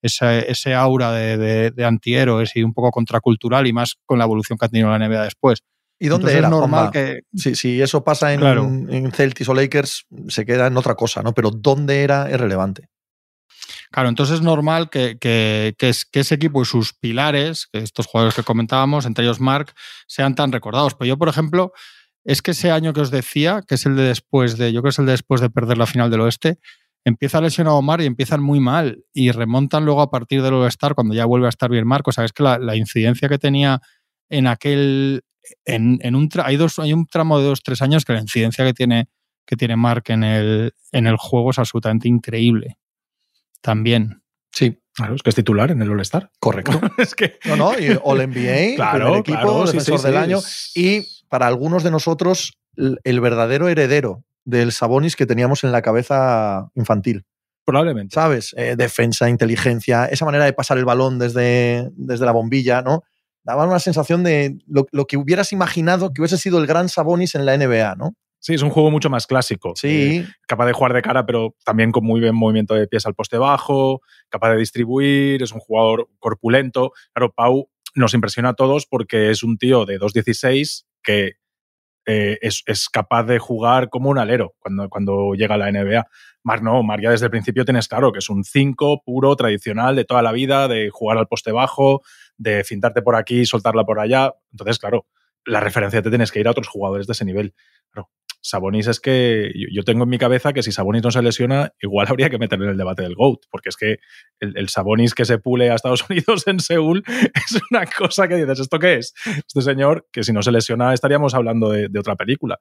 ese 0.00 0.74
aura 0.74 1.12
de, 1.12 1.72
de, 1.72 1.84
antihéroes 1.84 2.54
y 2.54 2.62
un 2.62 2.72
poco 2.72 2.90
contracultural 2.92 3.66
y 3.66 3.72
más 3.72 3.96
con 4.06 4.18
la 4.18 4.24
evolución 4.24 4.56
que 4.56 4.66
ha 4.66 4.68
tenido 4.68 4.90
la 4.90 4.98
NBA 4.98 5.24
después. 5.24 5.60
¿Y 5.98 6.08
dónde 6.08 6.36
era? 6.36 6.48
normal 6.48 6.90
que... 6.90 7.22
Si, 7.34 7.80
eso 7.80 8.04
pasa 8.04 8.32
en, 8.32 8.42
en, 8.42 9.12
Celtics 9.12 9.48
o 9.48 9.54
Lakers, 9.54 10.06
se 10.28 10.46
queda 10.46 10.68
en 10.68 10.76
otra 10.76 10.94
cosa, 10.94 11.22
¿no? 11.22 11.34
Pero 11.34 11.50
¿dónde 11.50 12.02
era? 12.02 12.30
Es 12.30 12.38
relevante. 12.38 12.88
Claro, 13.90 14.08
entonces 14.08 14.36
es 14.36 14.42
normal 14.42 14.90
que, 14.90 15.16
que, 15.18 15.74
que, 15.78 15.90
ese 16.12 16.34
equipo 16.34 16.62
y 16.62 16.66
sus 16.66 16.92
pilares, 16.92 17.68
estos 17.72 18.06
jugadores 18.06 18.34
que 18.34 18.42
comentábamos, 18.42 19.06
entre 19.06 19.24
ellos 19.24 19.40
Mark, 19.40 19.72
sean 20.06 20.34
tan 20.34 20.52
recordados. 20.52 20.94
Pero 20.94 21.08
yo, 21.08 21.18
por 21.18 21.28
ejemplo, 21.28 21.72
es 22.24 22.42
que 22.42 22.50
ese 22.50 22.70
año 22.70 22.92
que 22.92 23.00
os 23.00 23.10
decía, 23.10 23.62
que 23.66 23.76
es 23.76 23.86
el 23.86 23.96
de 23.96 24.02
después 24.02 24.58
de, 24.58 24.72
yo 24.72 24.82
creo 24.82 24.90
que 24.90 24.94
es 24.94 24.98
el 24.98 25.06
de 25.06 25.12
después 25.12 25.40
de 25.40 25.50
perder 25.50 25.78
la 25.78 25.86
final 25.86 26.10
del 26.10 26.20
oeste, 26.20 26.58
empieza 27.04 27.40
lesionado 27.40 27.76
Omar 27.76 28.00
y 28.00 28.06
empiezan 28.06 28.42
muy 28.42 28.60
mal 28.60 29.02
y 29.12 29.30
remontan 29.30 29.84
luego 29.84 30.02
a 30.02 30.10
partir 30.10 30.42
del 30.42 30.54
All-Star 30.54 30.94
cuando 30.94 31.14
ya 31.14 31.24
vuelve 31.24 31.46
a 31.46 31.48
estar 31.48 31.70
bien 31.70 31.86
Marco. 31.86 32.10
O 32.10 32.12
sea, 32.12 32.24
es 32.24 32.32
que 32.32 32.42
la, 32.42 32.76
incidencia 32.76 33.28
que 33.28 33.38
tenía 33.38 33.80
en 34.28 34.46
aquel. 34.46 35.22
En, 35.64 36.14
un 36.14 36.28
hay, 36.44 36.56
dos, 36.56 36.78
hay 36.78 36.92
un 36.92 37.06
tramo 37.06 37.38
de 37.38 37.46
dos, 37.46 37.62
tres 37.62 37.80
años 37.82 38.04
que 38.04 38.12
la 38.12 38.20
incidencia 38.20 38.64
que 38.64 38.74
tiene, 38.74 39.08
que 39.46 39.56
tiene 39.56 39.76
Mark 39.76 40.04
en 40.08 40.24
el, 40.24 40.72
en 40.92 41.06
el 41.06 41.16
juego 41.16 41.50
es 41.50 41.58
absolutamente 41.58 42.08
increíble. 42.08 42.78
También. 43.60 44.22
Sí. 44.52 44.78
Claro, 44.94 45.14
es 45.14 45.22
que 45.22 45.30
es 45.30 45.36
titular 45.36 45.70
en 45.70 45.80
el 45.80 45.90
All-Star. 45.90 46.30
Correcto. 46.40 46.80
es 46.98 47.14
que. 47.14 47.38
No, 47.44 47.56
no, 47.56 47.78
y 47.78 47.96
All 48.02 48.18
NBA, 48.28 48.74
Claro, 48.76 49.14
el 49.14 49.20
equipo, 49.20 49.38
claro, 49.38 49.64
defensor 49.64 49.98
sí, 49.98 50.04
del 50.06 50.14
sí, 50.14 50.18
año. 50.18 50.38
es- 50.38 50.72
Y 50.74 51.06
para 51.28 51.46
algunos 51.46 51.82
de 51.84 51.90
nosotros, 51.90 52.58
el 52.76 53.20
verdadero 53.20 53.68
heredero 53.68 54.24
del 54.44 54.72
Sabonis 54.72 55.14
que 55.14 55.26
teníamos 55.26 55.62
en 55.64 55.72
la 55.72 55.82
cabeza 55.82 56.70
infantil. 56.74 57.24
Probablemente. 57.64 58.14
¿Sabes? 58.14 58.54
Eh, 58.56 58.76
defensa, 58.78 59.28
inteligencia, 59.28 60.06
esa 60.06 60.24
manera 60.24 60.46
de 60.46 60.54
pasar 60.54 60.78
el 60.78 60.86
balón 60.86 61.18
desde, 61.18 61.90
desde 61.92 62.24
la 62.24 62.32
bombilla, 62.32 62.80
¿no? 62.80 63.02
Daba 63.44 63.66
una 63.66 63.78
sensación 63.78 64.24
de 64.24 64.58
lo, 64.66 64.86
lo 64.92 65.06
que 65.06 65.16
hubieras 65.16 65.52
imaginado 65.52 66.12
que 66.12 66.20
hubiese 66.20 66.38
sido 66.38 66.58
el 66.58 66.66
gran 66.66 66.88
Sabonis 66.88 67.34
en 67.34 67.46
la 67.46 67.56
NBA, 67.56 67.94
¿no? 67.96 68.14
Sí, 68.40 68.54
es 68.54 68.62
un 68.62 68.70
juego 68.70 68.90
mucho 68.90 69.10
más 69.10 69.26
clásico. 69.26 69.70
Eh, 69.70 69.74
Sí, 69.76 70.26
capaz 70.46 70.66
de 70.66 70.72
jugar 70.72 70.92
de 70.92 71.02
cara, 71.02 71.26
pero 71.26 71.56
también 71.64 71.90
con 71.90 72.04
muy 72.04 72.20
buen 72.20 72.34
movimiento 72.34 72.74
de 72.74 72.86
pies 72.86 73.04
al 73.06 73.14
poste 73.14 73.36
bajo, 73.36 74.00
capaz 74.28 74.50
de 74.52 74.58
distribuir, 74.58 75.42
es 75.42 75.52
un 75.52 75.60
jugador 75.60 76.08
corpulento. 76.18 76.92
Claro, 77.12 77.32
Pau 77.32 77.68
nos 77.94 78.14
impresiona 78.14 78.50
a 78.50 78.54
todos 78.54 78.86
porque 78.86 79.30
es 79.30 79.42
un 79.42 79.58
tío 79.58 79.84
de 79.86 79.98
2.16 79.98 80.84
que 81.02 81.34
eh, 82.06 82.38
es, 82.40 82.62
es 82.66 82.88
capaz 82.88 83.24
de 83.24 83.38
jugar 83.38 83.90
como 83.90 84.08
un 84.08 84.18
alero 84.18 84.54
cuando, 84.60 84.88
cuando 84.88 85.34
llega 85.34 85.56
a 85.56 85.58
la 85.58 85.70
NBA. 85.70 86.06
Marc 86.42 86.62
no, 86.62 86.82
Marc 86.82 87.02
ya 87.02 87.10
desde 87.10 87.26
el 87.26 87.30
principio 87.30 87.64
tienes 87.64 87.88
claro 87.88 88.12
que 88.12 88.20
es 88.20 88.30
un 88.30 88.44
5 88.44 89.02
puro, 89.04 89.34
tradicional, 89.36 89.96
de 89.96 90.04
toda 90.04 90.22
la 90.22 90.32
vida, 90.32 90.68
de 90.68 90.88
jugar 90.90 91.18
al 91.18 91.26
poste 91.26 91.52
bajo, 91.52 92.02
de 92.38 92.64
fintarte 92.64 93.02
por 93.02 93.16
aquí, 93.16 93.44
soltarla 93.44 93.84
por 93.84 94.00
allá. 94.00 94.32
Entonces, 94.52 94.78
claro, 94.78 95.06
la 95.44 95.60
referencia 95.60 96.02
te 96.02 96.08
tienes 96.08 96.32
que 96.32 96.40
ir 96.40 96.48
a 96.48 96.52
otros 96.52 96.68
jugadores 96.68 97.06
de 97.06 97.12
ese 97.12 97.24
nivel. 97.24 97.54
Claro, 97.90 98.10
Sabonis 98.40 98.86
es 98.86 99.00
que 99.00 99.52
yo, 99.72 99.82
tengo 99.82 100.04
en 100.04 100.10
mi 100.10 100.18
cabeza 100.18 100.52
que 100.52 100.62
si 100.62 100.72
Sabonis 100.72 101.02
no 101.02 101.10
se 101.10 101.22
lesiona, 101.22 101.72
igual 101.80 102.06
habría 102.10 102.30
que 102.30 102.38
meterle 102.38 102.66
en 102.66 102.72
el 102.72 102.76
debate 102.78 103.02
del 103.02 103.14
GOAT, 103.14 103.40
porque 103.50 103.68
es 103.68 103.76
que 103.76 103.98
el, 104.40 104.56
el 104.56 104.68
Sabonis 104.68 105.14
que 105.14 105.24
se 105.24 105.38
pule 105.38 105.70
a 105.70 105.74
Estados 105.74 106.04
Unidos 106.10 106.46
en 106.46 106.60
Seúl 106.60 107.02
es 107.06 107.60
una 107.70 107.84
cosa 107.86 108.28
que 108.28 108.36
dices, 108.36 108.60
¿esto 108.60 108.78
qué 108.78 108.94
es? 108.94 109.14
Este 109.26 109.62
señor, 109.62 110.06
que 110.12 110.22
si 110.22 110.32
no 110.32 110.42
se 110.42 110.52
lesiona 110.52 110.94
estaríamos 110.94 111.34
hablando 111.34 111.70
de, 111.70 111.88
de 111.88 111.98
otra 111.98 112.16
película. 112.16 112.58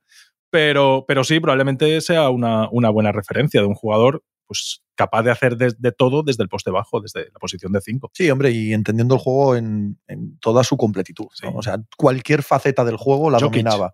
Pero, 0.50 1.06
pero 1.08 1.24
sí, 1.24 1.40
probablemente 1.40 2.00
sea 2.02 2.30
una, 2.30 2.70
una 2.72 2.90
buena 2.90 3.12
referencia 3.12 3.62
de 3.62 3.68
un 3.68 3.76
jugador 3.76 4.24
pues, 4.48 4.82
capaz 4.96 5.24
de 5.24 5.32
hacer 5.32 5.58
de, 5.58 5.74
de 5.78 5.92
todo 5.92 6.24
desde 6.24 6.42
el 6.44 6.50
poste 6.50 6.72
bajo, 6.72 7.02
desde 7.02 7.26
la 7.32 7.40
posición 7.40 7.72
de 7.72 7.82
5. 7.82 8.12
sí, 8.14 8.30
hombre, 8.32 8.52
y 8.52 8.74
entendiendo 8.74 9.16
el 9.16 9.22
juego 9.22 9.56
en, 9.56 10.00
en 10.08 10.38
toda 10.40 10.64
su 10.64 10.78
completitud. 10.78 11.28
O 11.54 11.62
sea, 11.62 11.78
cualquier 11.98 12.42
faceta 12.44 12.84
del 12.86 12.98
juego 12.98 13.30
la 13.30 13.40
Jokic. 13.40 13.64
dominaba. 13.64 13.94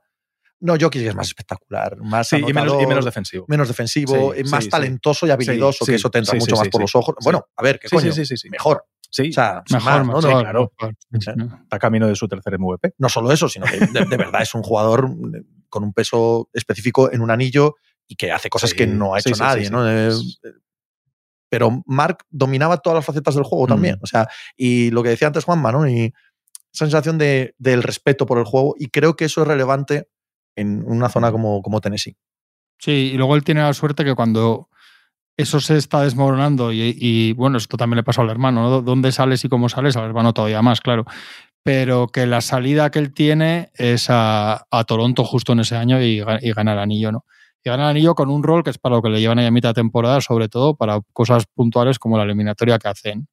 No, 0.60 0.76
Jokic 0.80 1.02
es 1.02 1.14
más 1.16 1.28
espectacular, 1.28 1.98
más 1.98 2.30
Sí, 2.30 2.38
y 2.38 2.54
menos, 2.54 2.82
y 2.82 2.86
menos 2.88 3.04
defensivo. 3.04 3.46
menos 3.50 3.68
defensivo, 3.68 4.34
Sí, 4.34 4.44
más 4.46 4.64
sí, 4.64 4.66
sí. 4.66 4.70
talentoso 4.70 5.28
y 5.28 5.32
habilidoso, 5.32 5.84
Sí, 5.84 5.92
que 5.92 5.96
eso 5.98 6.10
te 6.10 6.20
entra 6.20 6.32
sí, 6.32 6.38
mucho 6.40 6.56
sí, 6.56 6.60
más 6.60 6.66
sí, 6.66 6.70
por 6.70 6.80
sí. 6.80 6.84
los 6.84 6.96
ojos. 6.96 7.16
Sí. 7.20 7.24
Bueno, 7.26 7.46
a 7.58 7.64
ver, 7.64 7.80
¿qué 7.80 7.90
Sí, 7.90 7.96
coño? 7.98 8.14
sí, 8.14 8.22
sí, 8.22 8.26
sí, 8.26 8.38
sí. 8.38 8.50
Mejor. 8.50 8.86
Sí, 9.10 9.30
O 9.30 9.34
sea, 9.34 9.62
Mejor, 9.70 10.06
más, 10.06 10.08
¿no? 10.08 10.14
mejor, 10.28 10.42
claro. 10.44 10.72
mejor. 10.80 10.96
está 11.64 11.78
camino 11.80 12.08
de 12.08 12.16
su 12.16 12.28
tercer 12.30 12.58
MVP. 12.58 12.94
no 12.98 13.10
solo 13.10 13.32
eso, 13.32 13.48
sino 13.50 13.66
que 13.66 13.78
de, 13.78 14.06
de 14.06 14.18
verdad 14.18 14.42
es 14.42 14.56
un 14.56 14.64
jugador 14.64 15.08
con 15.70 15.84
un 15.84 15.92
peso 15.94 16.50
específico 16.54 17.12
en 17.12 17.22
un 17.22 17.30
anillo 17.30 17.76
y 18.08 18.16
que 18.16 18.32
hace 18.32 18.50
cosas 18.50 18.72
Sí, 18.72 18.76
que 18.76 18.88
no 18.88 19.14
ha 19.16 19.20
hecho 19.20 19.34
sí, 19.34 19.42
nadie. 19.42 19.70
¿no? 19.70 19.84
Pero 21.50 21.84
Mark 21.86 22.20
dominaba 22.30 22.78
todas 22.78 22.96
las 22.98 23.06
facetas 23.06 23.36
del 23.36 23.44
juego 23.44 23.66
Mm. 23.66 23.70
también. 23.70 24.00
O 24.02 24.08
sea, 24.08 24.28
y 24.58 24.90
lo 24.92 25.04
que 25.04 25.10
decía 25.10 25.28
antes 25.28 25.44
Juanma, 25.46 25.72
¿no? 25.72 25.88
Y 25.88 26.06
esa 26.74 26.86
sensación 26.86 27.18
de, 27.20 27.54
del 27.60 27.84
respeto 27.84 28.26
por 28.26 28.40
el 28.40 28.46
juego, 28.46 28.76
y 28.80 28.88
creo 28.88 29.16
que 29.16 29.26
eso 29.26 29.42
es 29.42 29.48
relevante 29.48 30.08
en 30.56 30.84
una 30.86 31.10
zona 31.10 31.32
como, 31.32 31.62
como 31.62 31.82
Tennessee. 31.82 32.18
Sí, 32.80 33.12
y 33.14 33.18
luego 33.18 33.36
él 33.36 33.44
tiene 33.44 33.62
la 33.62 33.74
suerte 33.74 34.04
que 34.04 34.16
cuando 34.16 34.70
eso 35.38 35.60
se 35.60 35.78
está 35.78 36.02
desmoronando, 36.02 36.72
y, 36.72 36.96
y, 37.00 37.34
bueno, 37.34 37.58
esto 37.58 37.78
también 37.78 37.98
le 37.98 38.04
pasó 38.04 38.22
al 38.22 38.30
hermano, 38.30 38.64
¿no? 38.70 38.82
¿Dónde 38.82 39.12
sales 39.12 39.44
y 39.46 39.50
cómo 39.50 39.70
sales? 39.70 39.96
Al 39.96 40.06
hermano 40.06 40.34
todavía 40.34 40.62
más, 40.64 40.82
claro. 40.82 41.06
Pero 41.64 42.08
que 42.08 42.26
la 42.26 42.42
salida 42.42 42.90
que 42.92 43.00
él 43.00 43.14
tiene 43.14 43.72
es 43.76 44.08
a, 44.10 44.66
a 44.70 44.84
Toronto 44.86 45.24
justo 45.24 45.54
en 45.54 45.60
ese 45.62 45.76
año 45.76 46.02
y, 46.02 46.24
y 46.42 46.52
gana 46.54 46.74
el 46.74 46.80
anillo, 46.80 47.12
¿no? 47.12 47.26
Y 47.64 47.70
gana 47.70 47.84
el 47.84 47.90
anillo 47.92 48.14
con 48.16 48.30
un 48.30 48.44
rol 48.44 48.64
que 48.64 48.70
es 48.72 48.78
para 48.78 48.96
lo 48.96 49.02
que 49.02 49.10
le 49.10 49.22
llevan 49.22 49.40
ahí 49.40 49.46
a 49.46 49.52
mitad 49.52 49.70
de 49.70 49.76
temporada, 49.76 50.20
sobre 50.22 50.50
todo 50.50 50.76
para 50.76 51.00
cosas 51.14 51.46
puntuales 51.54 51.98
como 52.00 52.18
la 52.18 52.24
eliminatoria 52.24 52.78
que 52.78 52.88
hacen 52.90 53.28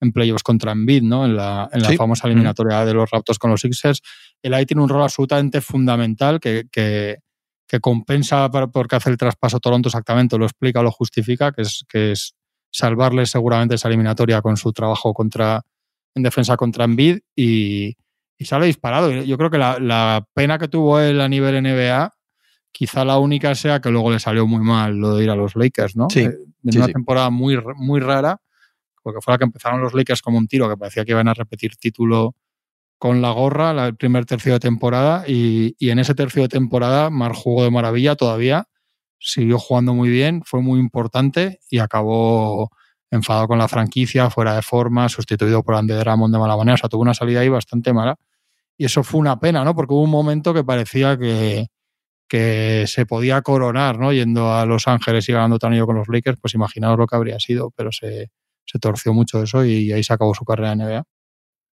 en 0.00 0.12
playoffs 0.12 0.42
contra 0.42 0.72
Embiid, 0.72 1.02
¿no? 1.02 1.24
En 1.24 1.36
la, 1.36 1.68
en 1.72 1.82
la 1.82 1.88
Sí. 1.90 1.96
famosa 1.96 2.26
eliminatoria 2.26 2.84
de 2.84 2.92
los 2.92 3.08
Raptors 3.10 3.38
con 3.38 3.50
los 3.50 3.60
Sixers. 3.60 4.02
Él 4.42 4.52
ahí 4.54 4.66
tiene 4.66 4.82
un 4.82 4.88
rol 4.88 5.02
absolutamente 5.02 5.60
fundamental 5.60 6.38
que, 6.40 6.66
que, 6.70 7.18
que 7.68 7.80
compensa 7.80 8.50
por- 8.50 8.70
porque 8.70 8.96
hace 8.96 9.08
el 9.10 9.16
traspaso 9.16 9.56
a 9.56 9.60
Toronto 9.60 9.88
exactamente, 9.88 10.36
lo 10.36 10.44
explica, 10.44 10.82
lo 10.82 10.90
justifica, 10.90 11.52
que 11.52 11.62
es, 11.62 11.84
que 11.88 12.12
es 12.12 12.34
salvarle 12.70 13.24
seguramente 13.24 13.76
esa 13.76 13.88
eliminatoria 13.88 14.42
con 14.42 14.56
su 14.58 14.72
trabajo 14.72 15.14
contra, 15.14 15.62
en 16.14 16.22
defensa 16.24 16.56
contra 16.58 16.84
Embiid 16.84 17.20
y, 17.34 17.96
y 18.36 18.44
sale 18.44 18.66
disparado. 18.66 19.10
Yo 19.12 19.38
creo 19.38 19.48
que 19.50 19.58
la, 19.58 19.78
la 19.78 20.26
pena 20.34 20.58
que 20.58 20.68
tuvo 20.68 21.00
él 21.00 21.20
a 21.22 21.28
nivel 21.28 21.54
NBA, 21.64 22.12
quizá 22.76 23.04
la 23.04 23.18
única 23.18 23.54
sea 23.54 23.80
que 23.80 23.90
luego 23.90 24.10
le 24.10 24.18
salió 24.20 24.46
muy 24.46 24.62
mal 24.62 24.96
lo 24.96 25.14
de 25.16 25.24
ir 25.24 25.30
a 25.30 25.34
los 25.36 25.56
Lakers, 25.56 25.96
¿no? 25.96 26.08
Sí, 26.10 26.20
Eh, 26.20 26.30
en 26.64 26.72
sí, 26.72 26.78
una 26.78 26.86
sí. 26.86 26.92
temporada 26.92 27.30
muy, 27.30 27.58
muy 27.76 28.00
rara, 28.00 28.40
porque 29.02 29.20
fue 29.22 29.32
la 29.32 29.38
que 29.38 29.44
empezaron 29.44 29.80
los 29.80 29.94
Lakers 29.94 30.20
como 30.20 30.36
un 30.38 30.46
tiro, 30.46 30.68
que 30.68 30.76
parecía 30.76 31.04
que 31.04 31.12
iban 31.12 31.28
a 31.28 31.34
repetir 31.34 31.76
título 31.76 32.34
con 32.98 33.22
la 33.22 33.30
gorra 33.30 33.72
la- 33.72 33.86
el 33.86 33.96
primer 33.96 34.24
tercio 34.26 34.52
de 34.54 34.60
temporada 34.60 35.24
y, 35.26 35.74
y 35.78 35.90
en 35.90 35.98
ese 35.98 36.14
tercio 36.14 36.42
de 36.42 36.48
temporada 36.48 37.08
Mar 37.10 37.32
jugó 37.34 37.64
de 37.64 37.70
maravilla 37.70 38.14
todavía, 38.16 38.68
siguió 39.18 39.58
jugando 39.58 39.94
muy 39.94 40.08
bien, 40.10 40.42
fue 40.44 40.60
muy 40.60 40.78
importante 40.80 41.60
y 41.70 41.78
acabó 41.78 42.70
enfadado 43.10 43.48
con 43.48 43.58
la 43.58 43.68
franquicia, 43.68 44.28
fuera 44.30 44.54
de 44.54 44.62
forma, 44.62 45.08
sustituido 45.08 45.62
por 45.62 45.74
Andy 45.76 45.94
Drummond 45.94 46.34
de 46.34 46.40
mala 46.40 46.56
manera, 46.56 46.74
o 46.74 46.78
sea, 46.78 46.88
tuvo 46.88 47.02
una 47.02 47.14
salida 47.14 47.40
ahí 47.40 47.48
bastante 47.48 47.92
mala 47.92 48.16
y 48.76 48.84
eso 48.86 49.02
fue 49.02 49.20
una 49.20 49.38
pena, 49.40 49.64
¿no? 49.64 49.74
Porque 49.74 49.94
hubo 49.94 50.02
un 50.02 50.10
momento 50.10 50.52
que 50.52 50.64
parecía 50.64 51.16
que, 51.18 51.68
que 52.28 52.84
se 52.86 53.06
podía 53.06 53.42
coronar, 53.42 53.98
¿no? 53.98 54.12
Yendo 54.12 54.52
a 54.52 54.66
Los 54.66 54.88
Ángeles 54.88 55.28
y 55.28 55.32
ganando 55.32 55.58
tan 55.58 55.72
anillo 55.72 55.86
con 55.86 55.96
los 55.96 56.08
Lakers, 56.08 56.38
pues 56.40 56.54
imaginaos 56.54 56.98
lo 56.98 57.06
que 57.06 57.16
habría 57.16 57.38
sido, 57.38 57.72
pero 57.76 57.92
se, 57.92 58.30
se 58.64 58.78
torció 58.78 59.12
mucho 59.12 59.42
eso 59.42 59.64
y 59.64 59.92
ahí 59.92 60.02
se 60.02 60.12
acabó 60.12 60.34
su 60.34 60.44
carrera 60.44 60.72
en 60.72 60.78
NBA. 60.80 61.04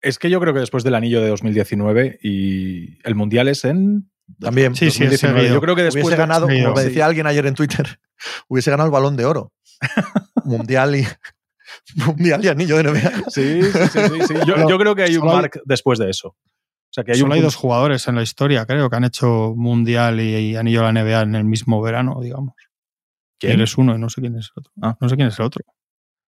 Es 0.01 0.19
que 0.19 0.31
yo 0.31 0.41
creo 0.41 0.55
que 0.55 0.61
después 0.61 0.85
del 0.85 0.95
anillo 0.95 1.21
de 1.21 1.29
2019 1.29 2.21
y 2.23 2.99
el 3.07 3.15
Mundial 3.15 3.49
es 3.49 3.65
en 3.65 4.11
También. 4.39 4.75
Sí, 4.75 4.91
sí, 4.91 5.01
2019. 5.05 5.41
seguido. 5.41 5.55
Yo 5.55 5.61
creo 5.61 5.77
que 5.77 5.83
después 5.83 6.05
hubiese 6.05 6.19
ganado, 6.19 6.49
sí, 6.49 6.63
como 6.63 6.75
me 6.75 6.83
sí. 6.83 6.89
decía 6.89 7.07
alguien 7.07 7.27
ayer 7.27 7.47
en 7.47 7.55
Twitter, 7.55 7.99
hubiese 8.49 8.71
ganado 8.71 8.87
el 8.87 8.93
balón 8.93 9.17
de 9.17 9.25
oro. 9.25 9.53
mundial 10.45 10.97
y 10.97 11.07
mundial 11.97 12.45
y 12.45 12.49
anillo 12.49 12.77
de 12.77 12.85
NBA. 12.85 13.13
Sí, 13.29 13.63
sí, 13.63 13.71
sí, 13.93 13.99
sí, 13.99 14.27
sí. 14.29 14.35
Yo, 14.47 14.69
yo 14.69 14.79
creo 14.79 14.95
que 14.95 15.03
hay 15.03 15.17
un 15.17 15.27
mark 15.27 15.61
después 15.65 15.99
de 15.99 16.11
eso. 16.11 16.37
Sea, 16.99 17.05
que 17.05 17.13
hay 17.13 17.19
Solo 17.19 17.31
un 17.31 17.37
hay 17.37 17.41
dos 17.43 17.55
jugadores 17.55 18.09
en 18.09 18.17
la 18.17 18.23
historia, 18.23 18.67
creo, 18.67 18.91
que 18.91 18.97
han 18.97 19.05
hecho 19.05 19.55
Mundial 19.57 20.21
y, 20.21 20.35
y 20.35 20.57
Anillo 20.57 20.83
la 20.83 20.93
NBA 20.93 21.23
en 21.23 21.35
el 21.37 21.45
mismo 21.45 21.81
verano, 21.81 22.19
digamos. 22.21 22.55
¿Quién? 23.39 23.53
Él 23.53 23.61
es 23.61 23.79
uno 23.79 23.95
y 23.95 23.99
no 23.99 24.11
sé 24.11 24.21
quién 24.21 24.37
es 24.37 24.47
el 24.57 24.61
otro. 24.61 24.73
Ah. 24.83 24.97
No 25.01 25.09
sé 25.09 25.15
quién 25.17 25.29
es 25.29 25.39
el 25.39 25.45
otro. 25.45 25.65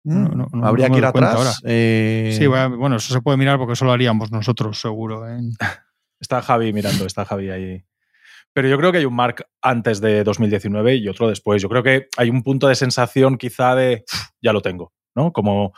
No, 0.05 0.29
no, 0.29 0.47
no, 0.53 0.67
Habría 0.67 0.89
que 0.89 0.99
ir 0.99 1.05
atrás. 1.05 1.61
eh, 1.65 2.35
Sí, 2.39 2.47
bueno, 2.47 2.97
eso 2.97 3.13
se 3.13 3.21
puede 3.21 3.37
mirar 3.37 3.59
porque 3.59 3.73
eso 3.75 3.85
lo 3.85 3.93
haríamos 3.93 4.31
nosotros, 4.33 4.81
seguro. 4.81 5.29
¿eh? 5.29 5.41
Está 6.21 6.41
Javi 6.43 6.73
mirando, 6.73 7.05
está 7.05 7.25
Javi 7.25 7.51
ahí. 7.51 7.85
Pero 8.53 8.69
yo 8.69 8.79
creo 8.79 8.93
que 8.93 8.99
hay 8.99 9.05
un 9.05 9.15
mark 9.17 9.45
antes 9.61 10.01
de 10.01 10.23
2019 10.23 10.95
y 10.97 11.09
otro 11.09 11.29
después. 11.29 11.61
Yo 11.61 11.69
creo 11.69 11.83
que 11.83 12.07
hay 12.17 12.31
un 12.31 12.45
punto 12.45 12.69
de 12.69 12.77
sensación 12.77 13.37
quizá 13.39 13.75
de 13.75 14.05
"Uf, 14.13 14.21
ya 14.41 14.53
lo 14.53 14.61
tengo, 14.61 14.93
¿no? 15.17 15.33
Como, 15.33 15.73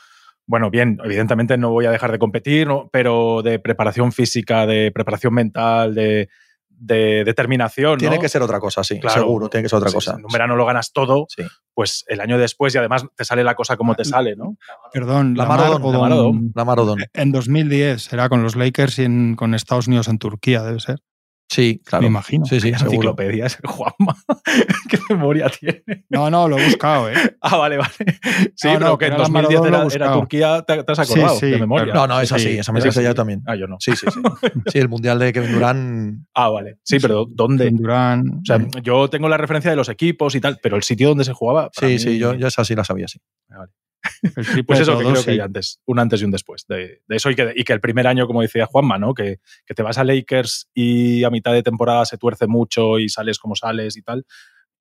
bueno, 0.46 0.70
bien, 0.70 0.98
evidentemente 1.04 1.56
no 1.56 1.70
voy 1.70 1.86
a 1.86 1.90
dejar 1.90 2.12
de 2.12 2.18
competir, 2.18 2.66
¿no? 2.66 2.88
pero 2.92 3.42
de 3.42 3.58
preparación 3.58 4.12
física, 4.12 4.66
de 4.66 4.90
preparación 4.92 5.32
mental, 5.34 5.94
de, 5.94 6.28
de 6.68 7.24
determinación. 7.24 7.98
Tiene 7.98 8.16
¿no? 8.16 8.20
que 8.22 8.28
ser 8.28 8.42
otra 8.42 8.60
cosa, 8.60 8.84
sí. 8.84 9.00
Claro. 9.00 9.20
seguro, 9.22 9.48
tiene 9.48 9.62
que 9.62 9.68
ser 9.70 9.78
otra 9.78 9.88
Sí, 9.90 9.94
cosa. 9.94 10.12
si 10.12 10.18
en 10.18 10.24
un 10.26 10.32
verano 10.32 10.56
lo 10.56 10.66
ganas 10.66 10.92
todo, 10.92 11.26
Sí. 11.28 11.42
pues 11.72 12.04
el 12.08 12.20
año 12.20 12.36
después 12.36 12.74
y 12.74 12.78
además 12.78 13.06
te 13.16 13.24
sale 13.24 13.42
la 13.44 13.54
cosa 13.54 13.76
como 13.76 13.94
te 13.94 14.04
sale, 14.04 14.36
¿no? 14.36 14.56
Perdón, 14.92 15.34
La 15.36 15.46
Marodón, 15.46 15.92
la 15.92 15.98
Marodón. 15.98 16.52
La 16.54 16.64
Marodón. 16.64 16.98
En 17.14 17.32
2010 17.32 18.12
era 18.12 18.28
con 18.28 18.42
los 18.42 18.54
Lakers 18.56 18.98
y 18.98 19.04
en- 19.04 19.36
con 19.36 19.54
Estados 19.54 19.86
Unidos 19.88 20.08
en 20.08 20.18
Turquía, 20.18 20.62
debe 20.62 20.80
ser. 20.80 21.00
Sí, 21.54 21.80
claro. 21.84 22.02
Me 22.02 22.08
imagino. 22.08 22.44
Sí, 22.46 22.60
sí, 22.60 22.66
Vaya 22.72 22.78
seguro. 22.78 22.94
enciclopedia 22.96 23.46
ese 23.46 23.58
Juanma. 23.64 24.16
¿Qué 24.88 24.98
memoria 25.10 25.48
tiene? 25.48 25.82
No, 26.08 26.30
no, 26.30 26.48
lo 26.48 26.58
he 26.58 26.64
buscado, 26.64 27.08
¿eh? 27.10 27.14
Ah, 27.40 27.56
vale, 27.58 27.76
vale. 27.76 27.92
Sí, 28.56 28.68
No, 28.68 28.74
pero 28.74 28.78
no, 28.80 28.98
que 28.98 29.04
en 29.06 29.12
era 29.12 29.18
la 29.18 29.24
2010 29.28 29.30
Maradona, 29.30 29.60
lo 29.60 29.60
he 29.60 29.68
era, 29.68 29.76
era 29.76 29.82
buscado. 30.06 30.20
Turquía, 30.20 30.62
¿te, 30.66 30.82
te 30.84 30.92
has 30.92 30.98
acordado 30.98 31.34
Sí, 31.34 31.40
sí, 31.46 31.50
de 31.52 31.58
memoria? 31.58 31.84
claro. 31.92 32.00
No, 32.08 32.14
no, 32.14 32.20
es 32.20 32.28
Sí, 32.30 32.34
así. 32.34 32.48
Esa 32.58 32.72
me 32.72 32.80
la 32.80 32.90
sé 32.92 33.02
yo 33.04 33.14
también. 33.14 33.42
Ah, 33.46 33.54
yo 33.56 33.66
no. 33.66 33.76
Sí, 33.80 33.92
sí, 33.96 34.06
sí. 34.12 34.20
Sí, 34.72 34.78
el 34.78 34.88
mundial 34.88 35.18
de 35.18 35.32
Kevin 35.32 35.52
Durant. 35.52 36.26
Ah, 36.34 36.48
vale. 36.48 36.78
Sí, 36.82 36.98
pero 37.00 37.26
¿dónde? 37.28 37.70
Durán. 37.70 38.40
O 38.42 38.44
sea, 38.44 38.58
yo 38.82 39.08
tengo 39.08 39.28
la 39.28 39.36
referencia 39.36 39.70
de 39.70 39.76
los 39.76 39.88
equipos 39.88 40.34
y 40.34 40.40
tal, 40.40 40.58
pero 40.62 40.76
el 40.76 40.82
sitio 40.82 41.08
donde 41.08 41.24
se 41.24 41.32
jugaba. 41.32 41.70
Sí, 41.72 41.86
mí- 41.86 41.98
sí, 41.98 42.18
yo, 42.18 42.34
yo 42.34 42.46
esa 42.48 42.64
sí 42.64 42.74
la 42.74 42.84
sabía, 42.84 43.06
sí. 43.08 43.20
el 44.36 44.64
Pues 44.64 44.80
eso, 44.80 44.92
que 44.92 44.98
creo 44.98 45.12
todos, 45.12 45.24
que 45.24 45.30
hay 45.32 45.36
sí. 45.36 45.42
antes, 45.42 45.80
un 45.86 45.98
antes 45.98 46.20
y 46.20 46.24
un 46.24 46.30
después 46.30 46.66
de, 46.68 47.02
de 47.06 47.16
eso 47.16 47.30
y 47.30 47.34
que, 47.34 47.52
y 47.54 47.64
que 47.64 47.72
el 47.72 47.80
primer 47.80 48.06
año, 48.06 48.26
como 48.26 48.42
decía 48.42 48.66
Juanma, 48.66 48.98
¿no? 48.98 49.14
Que, 49.14 49.38
que 49.66 49.74
te 49.74 49.82
vas 49.82 49.98
a 49.98 50.04
Lakers 50.04 50.68
y 50.74 51.24
a 51.24 51.30
mitad 51.30 51.52
de 51.52 51.62
temporada 51.62 52.04
se 52.04 52.18
tuerce 52.18 52.46
mucho 52.46 52.98
y 52.98 53.08
sales 53.08 53.38
como 53.38 53.56
sales 53.56 53.96
y 53.96 54.02
tal. 54.02 54.24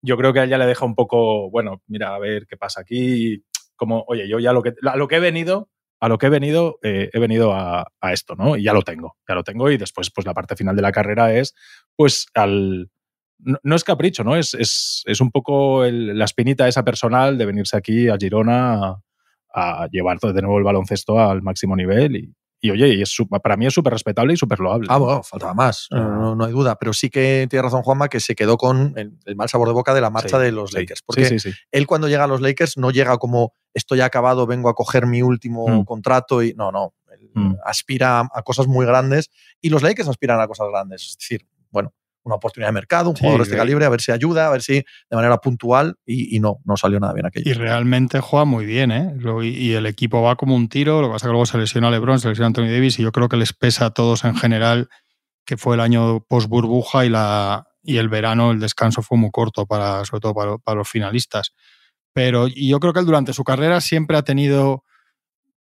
yo 0.01 0.17
creo 0.17 0.33
que 0.33 0.41
a 0.41 0.43
ella 0.43 0.57
le 0.57 0.65
deja 0.65 0.86
un 0.86 0.95
poco, 0.95 1.49
bueno, 1.49 1.81
mira, 1.88 2.13
a 2.13 2.19
ver 2.19 2.45
qué 2.47 2.57
pasa 2.57 2.81
aquí. 2.81 3.43
Como, 3.75 4.03
oye, 4.07 4.27
yo 4.27 4.39
ya 4.39 4.53
lo 4.53 4.62
que, 4.62 4.73
a 4.86 4.97
lo 4.97 5.07
que 5.07 5.15
he 5.15 5.19
venido, 5.19 5.69
a 5.99 6.09
lo 6.09 6.17
que 6.17 6.25
he 6.25 6.29
venido, 6.29 6.79
eh, 6.83 7.09
he 7.13 7.19
venido 7.19 7.53
a, 7.53 7.88
a, 8.01 8.13
esto, 8.13 8.36
¿no? 8.36 8.57
Y 8.57 8.63
ya 8.63 8.73
lo 8.73 8.81
tengo, 8.81 9.15
ya 9.27 9.36
lo 9.36 9.43
tengo. 9.43 9.71
Y 9.71 9.77
después, 9.77 10.12
pues 10.12 10.27
la 10.27 10.33
parte 10.33 10.55
final 10.57 10.75
de 10.75 10.81
la 10.81 10.91
carrera 10.91 11.33
es, 11.33 11.55
pues, 11.95 12.27
al. 12.33 12.89
No, 13.39 13.57
no 13.63 13.75
es 13.75 13.83
capricho, 13.83 14.23
¿no? 14.23 14.36
Es, 14.36 14.53
es, 14.53 15.03
es 15.05 15.21
un 15.21 15.31
poco 15.31 15.86
el, 15.86 16.17
la 16.17 16.25
espinita 16.25 16.67
esa 16.67 16.83
personal 16.83 17.38
de 17.38 17.45
venirse 17.45 17.77
aquí 17.77 18.09
a 18.09 18.17
Girona 18.17 18.73
a, 18.86 19.01
a 19.54 19.88
llevar 19.92 20.20
de 20.20 20.42
nuevo 20.42 20.58
el 20.58 20.63
baloncesto 20.63 21.20
al 21.20 21.42
máximo 21.42 21.76
nivel 21.76 22.16
y, 22.16 22.34
y 22.62 22.72
oye, 22.72 22.88
y 22.96 23.02
es, 23.02 23.16
para 23.42 23.58
mí 23.58 23.66
es 23.68 23.74
súper 23.74 23.92
respetable 23.94 24.34
y 24.34 24.38
súper 24.38 24.60
loable. 24.60 24.88
Ah, 24.89 24.98
bueno, 24.98 25.22
faltaba 25.22 25.54
más, 25.54 25.88
Ah. 25.92 25.98
no, 26.00 26.36
no 26.36 26.46
hay 26.46 26.52
duda. 26.54 26.76
Pero 26.78 26.94
sí 26.94 27.10
que 27.10 27.46
tiene 27.50 27.62
razón 27.63 27.82
Juanma 27.84 28.08
que 28.08 28.20
se 28.22 28.36
quedó 28.36 28.56
con 28.58 28.94
el, 28.98 29.18
el 29.26 29.36
mal 29.36 29.50
sabor 29.50 29.68
de 29.68 29.74
boca 29.74 29.94
de 29.94 30.00
la 30.02 30.10
marcha 30.10 30.38
Sí, 30.38 30.44
de 30.46 30.52
los 30.54 30.72
Lakers. 30.74 31.02
Porque 31.06 31.26
sí, 31.26 31.39
sí, 31.39 31.52
sí. 31.52 31.58
él 31.72 31.86
cuando 31.88 32.08
llega 32.08 32.24
a 32.24 32.28
los 32.28 32.39
Lakers 32.42 32.78
no 32.78 32.89
llega 32.92 33.18
como 33.18 33.54
estoy 33.74 34.00
acabado, 34.02 34.48
vengo 34.48 34.70
a 34.70 34.76
coger 34.76 35.06
mi 35.08 35.22
último 35.22 35.68
Mm. 35.68 35.84
contrato 35.86 36.42
y 36.42 36.54
no, 36.54 36.72
no. 36.72 36.94
Él 37.12 37.30
Mm. 37.36 37.56
aspira 37.66 38.30
a, 38.34 38.42
cosas 38.44 38.68
muy 38.68 38.86
grandes 38.86 39.30
y 39.60 39.70
los 39.70 39.84
Lakers 39.84 40.08
aspiran 40.08 40.39
a 40.39 40.48
cosas 40.48 40.68
grandes. 40.72 41.02
Es 41.10 41.18
decir, 41.18 41.46
una 42.23 42.36
oportunidad 42.36 42.69
de 42.69 42.73
mercado, 42.73 43.09
un 43.09 43.15
Sí, 43.15 43.21
jugador 43.21 43.39
de 43.41 43.43
este 43.43 43.55
que- 43.55 43.59
calibre, 43.59 43.86
a 43.86 43.89
ver 43.89 44.01
si 44.01 44.12
ayuda, 44.12 44.47
a 44.47 44.49
ver 44.51 44.62
si 44.62 44.73
de 44.75 45.15
manera 45.15 45.38
puntual 45.38 45.95
y, 46.05 46.36
y 46.36 46.39
no, 46.39 46.59
no 46.65 46.77
salió 46.77 46.99
nada 46.99 47.13
bien 47.13 47.25
aquello. 47.25 47.49
Y 47.49 47.53
realmente 47.53 48.19
juega 48.19 48.45
muy 48.45 48.65
bien, 48.65 48.91
¿eh? 48.91 49.13
Lo- 49.17 49.43
y- 49.43 49.49
Y 49.49 49.73
el 49.73 49.86
equipo 49.86 50.21
va 50.21 50.36
como 50.36 50.55
un 50.55 50.69
tiro, 50.69 51.01
lo 51.01 51.07
que 51.07 51.13
pasa 51.13 51.25
es 51.25 51.29
que 51.29 51.31
luego 51.31 51.45
se 51.45 51.57
lesiona 51.57 51.91
LeBron, 51.91 52.19
se 52.19 52.29
lesiona 52.29 52.47
Anthony 52.47 52.69
Davis, 52.71 52.99
y 52.99 53.03
yo 53.03 53.12
creo 53.12 53.29
que 53.29 53.38
les 53.38 53.53
pesa 53.53 53.88
a 53.88 53.89
todos 53.91 54.23
en 54.25 54.36
general 54.36 54.89
que 55.45 55.57
fue 55.57 55.75
el 55.75 55.81
año 55.81 56.21
post 56.27 56.47
burbuja 56.47 57.05
y, 57.05 57.09
la, 57.09 57.67
y 57.81 57.97
el 57.97 58.07
verano, 58.09 58.51
el 58.51 58.59
descanso 58.59 59.01
fue 59.01 59.17
muy 59.17 59.29
corto, 59.31 59.65
para, 59.65 60.05
sobre 60.05 60.21
todo 60.21 60.33
para, 60.33 60.57
para 60.57 60.77
los 60.77 60.89
finalistas. 60.89 61.53
Pero 62.13 62.47
y 62.47 62.69
yo 62.69 62.79
creo 62.79 62.93
que 62.93 62.99
él 63.01 63.05
durante 63.05 63.33
su 63.33 63.43
carrera 63.43 63.81
siempre 63.81 64.15
ha 64.15 64.21
tenido 64.23 64.83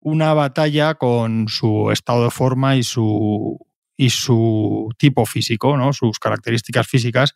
una 0.00 0.34
batalla 0.34 0.94
con 0.94 1.48
su 1.48 1.90
estado 1.90 2.24
de 2.24 2.30
forma 2.30 2.76
y 2.76 2.82
su, 2.84 3.58
y 3.96 4.10
su 4.10 4.88
tipo 4.98 5.24
físico, 5.26 5.76
¿no? 5.76 5.92
sus 5.92 6.18
características 6.18 6.86
físicas. 6.86 7.34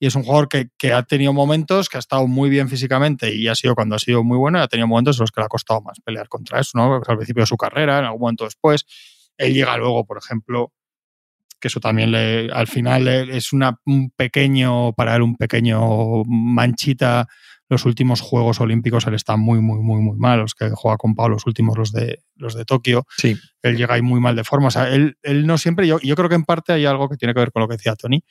Y 0.00 0.06
es 0.06 0.14
un 0.14 0.22
jugador 0.22 0.48
que, 0.48 0.70
que, 0.78 0.92
ha 0.92 1.02
tenido 1.02 1.32
momentos, 1.32 1.88
que 1.88 1.96
ha 1.96 2.00
estado 2.00 2.26
muy 2.28 2.50
bien 2.50 2.68
físicamente 2.68 3.34
y 3.34 3.48
ha 3.48 3.54
sido 3.56 3.74
cuando 3.74 3.96
ha 3.96 3.98
sido 3.98 4.22
muy 4.22 4.38
bueno, 4.38 4.58
y 4.58 4.62
ha 4.62 4.68
tenido 4.68 4.86
momentos 4.86 5.18
en 5.18 5.22
los 5.22 5.32
que 5.32 5.40
le 5.40 5.46
ha 5.46 5.48
costado 5.48 5.80
más 5.80 5.98
pelear 6.00 6.28
contra 6.28 6.60
eso, 6.60 6.78
¿no? 6.78 6.94
Al 6.94 7.16
principio 7.16 7.42
de 7.42 7.48
su 7.48 7.56
carrera, 7.56 7.98
en 7.98 8.04
algún 8.04 8.20
momento 8.20 8.44
después. 8.44 8.86
Él 9.36 9.54
llega 9.54 9.76
luego, 9.76 10.06
por 10.06 10.18
ejemplo, 10.18 10.72
que 11.60 11.68
eso 11.68 11.80
también 11.80 12.12
le, 12.12 12.50
al 12.52 12.68
final 12.68 13.08
es 13.08 13.52
una, 13.52 13.80
un 13.86 14.10
pequeño, 14.10 14.92
para 14.92 15.16
él 15.16 15.22
un 15.22 15.36
pequeño 15.36 16.24
manchita. 16.24 17.26
Los 17.68 17.84
últimos 17.84 18.20
Juegos 18.20 18.60
Olímpicos 18.60 19.06
él 19.06 19.14
está 19.14 19.36
muy, 19.36 19.60
muy, 19.60 19.80
muy, 19.80 20.00
muy 20.00 20.16
mal. 20.16 20.40
Los 20.40 20.54
que 20.54 20.70
juega 20.70 20.96
con 20.96 21.14
Pau, 21.14 21.28
los 21.28 21.46
últimos, 21.46 21.76
los 21.76 21.92
de, 21.92 22.22
los 22.36 22.54
de 22.54 22.64
Tokio. 22.64 23.06
Sí. 23.16 23.36
Él 23.62 23.76
llega 23.76 23.94
ahí 23.94 24.02
muy 24.02 24.20
mal 24.20 24.36
de 24.36 24.44
forma. 24.44 24.68
O 24.68 24.70
sea, 24.70 24.88
él, 24.88 25.18
él 25.22 25.46
no 25.46 25.58
siempre, 25.58 25.86
yo, 25.86 25.98
yo 26.00 26.16
creo 26.16 26.28
que 26.28 26.34
en 26.34 26.44
parte 26.44 26.72
hay 26.72 26.86
algo 26.86 27.08
que 27.08 27.16
tiene 27.16 27.34
que 27.34 27.40
ver 27.40 27.52
con 27.52 27.60
lo 27.60 27.68
que 27.68 27.76
decía 27.76 27.94
Tony, 27.94 28.22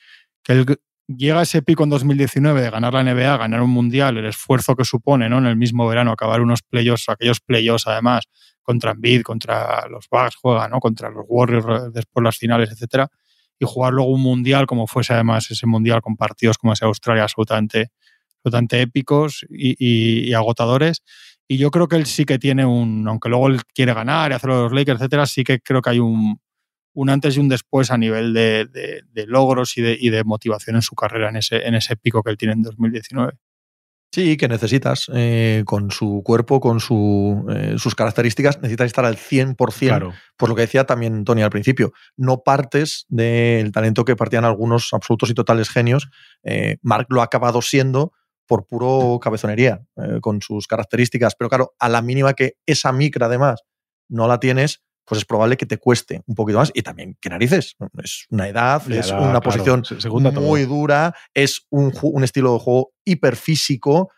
que 0.42 0.52
él 0.52 0.66
llega 1.08 1.40
a 1.40 1.42
ese 1.42 1.62
pico 1.62 1.84
en 1.84 1.90
2019 1.90 2.60
de 2.60 2.70
ganar 2.70 2.92
la 2.92 3.02
NBA, 3.02 3.36
ganar 3.38 3.62
un 3.62 3.70
mundial, 3.70 4.18
el 4.18 4.26
esfuerzo 4.26 4.76
que 4.76 4.84
supone 4.84 5.28
¿no? 5.28 5.38
en 5.38 5.46
el 5.46 5.56
mismo 5.56 5.88
verano 5.88 6.12
acabar 6.12 6.40
unos 6.40 6.62
playoffs, 6.62 7.08
aquellos 7.08 7.40
playoffs 7.40 7.86
además, 7.86 8.24
contra 8.62 8.90
Embiid, 8.90 9.22
contra 9.22 9.86
los 9.88 10.06
Bucks 10.10 10.36
juega, 10.36 10.68
¿no? 10.68 10.80
contra 10.80 11.10
los 11.10 11.24
Warriors 11.26 11.92
después 11.92 12.22
las 12.22 12.36
finales, 12.36 12.70
etcétera, 12.70 13.08
y 13.58 13.64
jugar 13.66 13.94
luego 13.94 14.10
un 14.10 14.20
mundial 14.20 14.66
como 14.66 14.86
fuese 14.86 15.14
además 15.14 15.50
ese 15.50 15.66
mundial 15.66 16.02
con 16.02 16.16
partidos 16.16 16.58
como 16.58 16.74
ese 16.74 16.84
Australia 16.84 17.22
absolutamente, 17.22 17.90
absolutamente 18.38 18.80
épicos 18.80 19.44
y, 19.50 19.70
y, 19.78 20.28
y, 20.30 20.34
agotadores. 20.34 21.02
Y 21.48 21.56
yo 21.58 21.70
creo 21.70 21.88
que 21.88 21.96
él 21.96 22.06
sí 22.06 22.24
que 22.24 22.38
tiene 22.38 22.64
un, 22.66 23.06
aunque 23.08 23.28
luego 23.28 23.48
él 23.48 23.60
quiere 23.74 23.94
ganar 23.94 24.30
y 24.30 24.34
hacerlo 24.34 24.64
los 24.64 24.72
Lakers, 24.72 25.00
etcétera, 25.00 25.26
sí 25.26 25.44
que 25.44 25.60
creo 25.60 25.80
que 25.82 25.90
hay 25.90 25.98
un, 25.98 26.38
un 26.94 27.10
antes 27.10 27.36
y 27.36 27.40
un 27.40 27.48
después 27.48 27.90
a 27.90 27.96
nivel 27.98 28.34
de, 28.34 28.66
de, 28.66 29.02
de 29.12 29.26
logros 29.26 29.76
y 29.78 29.82
de, 29.82 29.96
y 29.98 30.10
de, 30.10 30.24
motivación 30.24 30.76
en 30.76 30.82
su 30.82 30.94
carrera 30.94 31.30
en 31.30 31.36
ese, 31.36 31.66
en 31.66 31.74
ese 31.74 31.96
pico 31.96 32.22
que 32.22 32.30
él 32.30 32.36
tiene 32.36 32.54
en 32.54 32.62
2019. 32.62 33.32
Sí, 34.10 34.38
que 34.38 34.48
necesitas 34.48 35.10
eh, 35.14 35.62
con 35.66 35.90
su 35.90 36.22
cuerpo, 36.24 36.60
con 36.60 36.80
su, 36.80 37.44
eh, 37.50 37.74
sus 37.76 37.94
características, 37.94 38.56
necesitas 38.56 38.86
estar 38.86 39.04
al 39.04 39.16
100%, 39.16 39.54
Claro. 39.88 40.14
por 40.38 40.48
lo 40.48 40.54
que 40.54 40.62
decía 40.62 40.84
también 40.84 41.24
Tony 41.24 41.42
al 41.42 41.50
principio. 41.50 41.92
No 42.16 42.42
partes 42.42 43.04
del 43.08 43.70
talento 43.70 44.06
que 44.06 44.16
partían 44.16 44.46
algunos 44.46 44.94
absolutos 44.94 45.28
y 45.28 45.34
totales 45.34 45.68
genios. 45.68 46.08
Eh, 46.42 46.78
Mark 46.80 47.06
lo 47.10 47.20
ha 47.20 47.24
acabado 47.24 47.60
siendo 47.60 48.12
por 48.48 48.66
puro 48.66 49.20
cabezonería, 49.22 49.80
eh, 49.96 50.18
con 50.20 50.42
sus 50.42 50.66
características. 50.66 51.36
Pero 51.36 51.48
claro, 51.48 51.74
a 51.78 51.88
la 51.88 52.02
mínima 52.02 52.32
que 52.34 52.54
esa 52.66 52.90
micra 52.92 53.26
además 53.26 53.60
no 54.08 54.26
la 54.26 54.40
tienes, 54.40 54.82
pues 55.04 55.20
es 55.20 55.24
probable 55.24 55.56
que 55.56 55.66
te 55.66 55.78
cueste 55.78 56.22
un 56.26 56.34
poquito 56.34 56.58
más. 56.58 56.70
Y 56.74 56.82
también, 56.82 57.16
¿qué 57.20 57.28
narices? 57.30 57.76
Es 58.02 58.26
una 58.30 58.48
edad, 58.48 58.82
es 58.90 59.10
una 59.12 59.20
claro, 59.20 59.40
posición 59.40 59.84
se- 59.84 60.00
se 60.00 60.08
junta 60.08 60.30
muy 60.32 60.64
todo. 60.64 60.74
dura, 60.74 61.14
es 61.32 61.66
un, 61.70 61.92
un 62.02 62.24
estilo 62.24 62.54
de 62.54 62.58
juego 62.58 62.92
hiperfísico. 63.04 64.10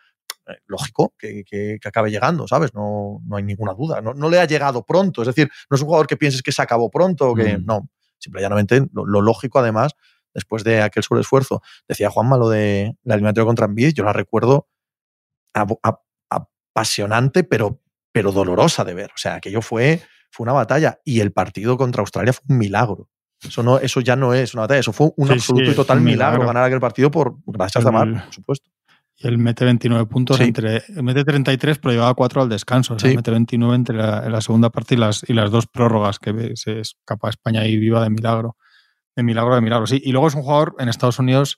Eh, 0.47 0.57
Lógico 0.65 1.13
que, 1.17 1.43
que- 1.43 1.77
que 1.81 1.87
acabe 1.87 2.09
llegando, 2.09 2.47
¿sabes? 2.47 2.73
No, 2.73 3.21
no 3.25 3.35
hay 3.37 3.43
ninguna 3.43 3.73
duda. 3.73 4.01
No, 4.01 4.13
no 4.13 4.29
le 4.29 4.39
ha 4.39 4.45
llegado 4.45 4.83
pronto. 4.85 5.21
Es 5.21 5.27
decir, 5.27 5.49
no 5.69 5.75
es 5.75 5.81
un 5.81 5.87
jugador 5.87 6.07
que 6.07 6.17
pienses 6.17 6.41
que 6.41 6.51
se 6.51 6.61
acabó 6.61 6.89
pronto 6.89 7.33
que. 7.35 7.57
Mm. 7.57 7.65
No. 7.65 7.89
Simple 8.17 8.41
y 8.41 8.43
llanamente, 8.43 8.85
lo, 8.93 9.05
lo 9.05 9.19
lógico, 9.21 9.59
además, 9.59 9.93
después 10.33 10.63
de 10.63 10.81
aquel 10.81 11.03
sobreesfuerzo. 11.03 11.61
Decía 11.87 12.09
Juanma 12.09 12.37
lo 12.37 12.49
de 12.49 12.95
la 13.03 13.15
eliminatoria 13.15 13.45
contra 13.45 13.65
Envid, 13.65 13.93
yo 13.93 14.03
la 14.03 14.13
recuerdo 14.13 14.67
ap- 15.53 15.79
apasionante, 16.29 17.43
pero, 17.43 17.81
pero 18.11 18.31
dolorosa 18.31 18.83
de 18.83 18.93
ver. 18.93 19.11
O 19.15 19.17
sea, 19.17 19.35
aquello 19.35 19.61
fue, 19.61 20.01
fue 20.31 20.43
una 20.45 20.53
batalla. 20.53 20.99
Y 21.03 21.19
el 21.19 21.31
partido 21.31 21.77
contra 21.77 22.01
Australia 22.01 22.33
fue 22.33 22.43
un 22.49 22.57
milagro. 22.57 23.09
Eso, 23.43 23.63
no, 23.63 23.79
eso 23.79 24.01
ya 24.01 24.15
no 24.15 24.33
es 24.33 24.53
una 24.53 24.61
batalla, 24.63 24.79
eso 24.81 24.93
fue 24.93 25.09
un 25.17 25.27
Sí, 25.27 25.33
absoluto 25.33 25.65
sí, 25.65 25.71
y 25.71 25.75
total 25.75 25.99
milagro. 26.01 26.33
milagro. 26.39 26.47
ganar 26.47 26.63
aquel 26.65 26.79
partido 26.79 27.09
por 27.09 27.37
gracias 27.45 27.85
a 27.85 27.91
Mar, 27.91 28.25
por 28.25 28.33
supuesto. 28.33 28.69
Y 29.17 29.27
él 29.27 29.37
mete 29.39 29.65
29 29.65 30.05
puntos 30.07 30.37
Sí. 30.37 30.43
entre. 30.43 30.83
Mete 31.01 31.23
33, 31.23 31.77
pero 31.79 31.91
llevaba 31.91 32.13
4 32.13 32.41
al 32.43 32.49
descanso. 32.49 32.93
O 32.95 32.99
sea, 32.99 33.09
Sí. 33.09 33.15
mete 33.15 33.29
29 33.31 33.75
entre 33.75 33.95
la, 33.97 34.27
la 34.29 34.41
segunda 34.41 34.69
parte 34.69 34.93
y 34.95 34.97
las, 34.97 35.27
y 35.27 35.33
las 35.33 35.51
dos 35.51 35.67
prórrogas 35.67 36.17
que 36.19 36.51
se 36.55 36.79
escapa 36.79 37.27
a 37.27 37.29
España 37.31 37.65
y 37.65 37.77
viva 37.77 38.01
de 38.03 38.09
milagro. 38.11 38.57
De 39.15 39.23
milagro, 39.23 39.55
de 39.55 39.61
milagro. 39.61 39.87
Sí. 39.87 40.01
Y 40.03 40.11
luego 40.11 40.27
es 40.27 40.35
un 40.35 40.41
jugador 40.43 40.75
en 40.79 40.89
Estados 40.89 41.19
Unidos 41.19 41.57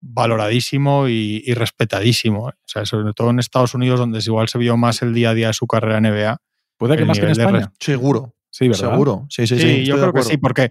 valoradísimo 0.00 1.08
y, 1.08 1.42
y 1.46 1.54
respetadísimo. 1.54 2.50
¿eh? 2.50 2.52
O 2.56 2.66
sea, 2.68 2.84
sobre 2.84 3.12
todo 3.14 3.30
en 3.30 3.38
Estados 3.38 3.74
Unidos, 3.74 3.98
donde 4.00 4.18
es 4.18 4.26
igual 4.26 4.48
se 4.48 4.58
vio 4.58 4.76
más 4.76 5.02
el 5.02 5.14
día 5.14 5.30
a 5.30 5.34
día 5.34 5.46
de 5.48 5.52
su 5.54 5.66
carrera 5.66 5.98
en 5.98 6.04
NBA. 6.04 6.38
Puede 6.76 6.96
que 6.96 7.04
más 7.04 7.18
que 7.18 7.24
en 7.26 7.30
España. 7.32 7.72
Seguro, 7.80 8.34
Sí, 8.50 8.68
¿verdad? 8.68 8.90
seguro. 8.90 9.26
Sí, 9.30 9.46
sí, 9.46 9.58
Sí, 9.58 9.84
yo 9.84 9.96
creo 9.96 10.12
que 10.12 10.22
sí, 10.22 10.36
porque 10.36 10.68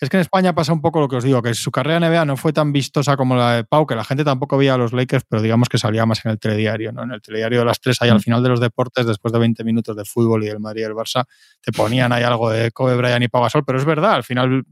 es 0.00 0.08
que 0.10 0.16
en 0.18 0.20
España 0.20 0.54
pasa 0.54 0.72
un 0.72 0.80
poco 0.82 1.00
lo 1.00 1.08
que 1.08 1.16
os 1.16 1.24
digo, 1.24 1.42
que 1.42 1.54
su 1.54 1.70
carrera 1.70 1.96
en 2.06 2.12
NBA 2.12 2.24
no 2.26 2.36
fue 2.36 2.52
tan 2.52 2.72
vistosa 2.72 3.16
como 3.16 3.34
la 3.34 3.54
de 3.56 3.64
Pau, 3.64 3.86
que 3.86 3.94
la 3.94 4.04
gente 4.04 4.24
tampoco 4.24 4.56
veía 4.58 4.74
a 4.74 4.78
los 4.78 4.92
Lakers, 4.92 5.24
pero 5.28 5.42
digamos 5.42 5.68
que 5.68 5.78
salía 5.78 6.04
más 6.06 6.24
en 6.24 6.30
el 6.32 6.38
telediario, 6.38 6.92
¿no? 6.92 7.02
En 7.02 7.10
el 7.12 7.20
telediario 7.22 7.58
de 7.60 7.64
las 7.64 7.80
tres, 7.80 8.00
ahí 8.02 8.10
al 8.10 8.18
Mm. 8.18 8.20
final 8.20 8.42
de 8.42 8.48
los 8.50 8.60
deportes, 8.60 9.06
después 9.06 9.32
de 9.32 9.38
20 9.38 9.64
minutos 9.64 9.96
de 9.96 10.04
fútbol 10.04 10.44
y 10.44 10.48
del 10.48 10.60
Madrid 10.60 10.82
y 10.82 10.84
el 10.84 10.92
Barça, 10.94 11.24
te 11.62 11.72
ponían 11.72 12.12
ahí 12.12 12.22
algo 12.22 12.50
de 12.50 12.70
Kobe 12.70 12.96
Bryant 12.96 13.24
y 13.24 13.28
Pau 13.28 13.42
Gasol, 13.42 13.64
pero 13.64 13.78
es 13.78 13.84
verdad, 13.86 14.12
al 14.12 14.24
final 14.24 14.62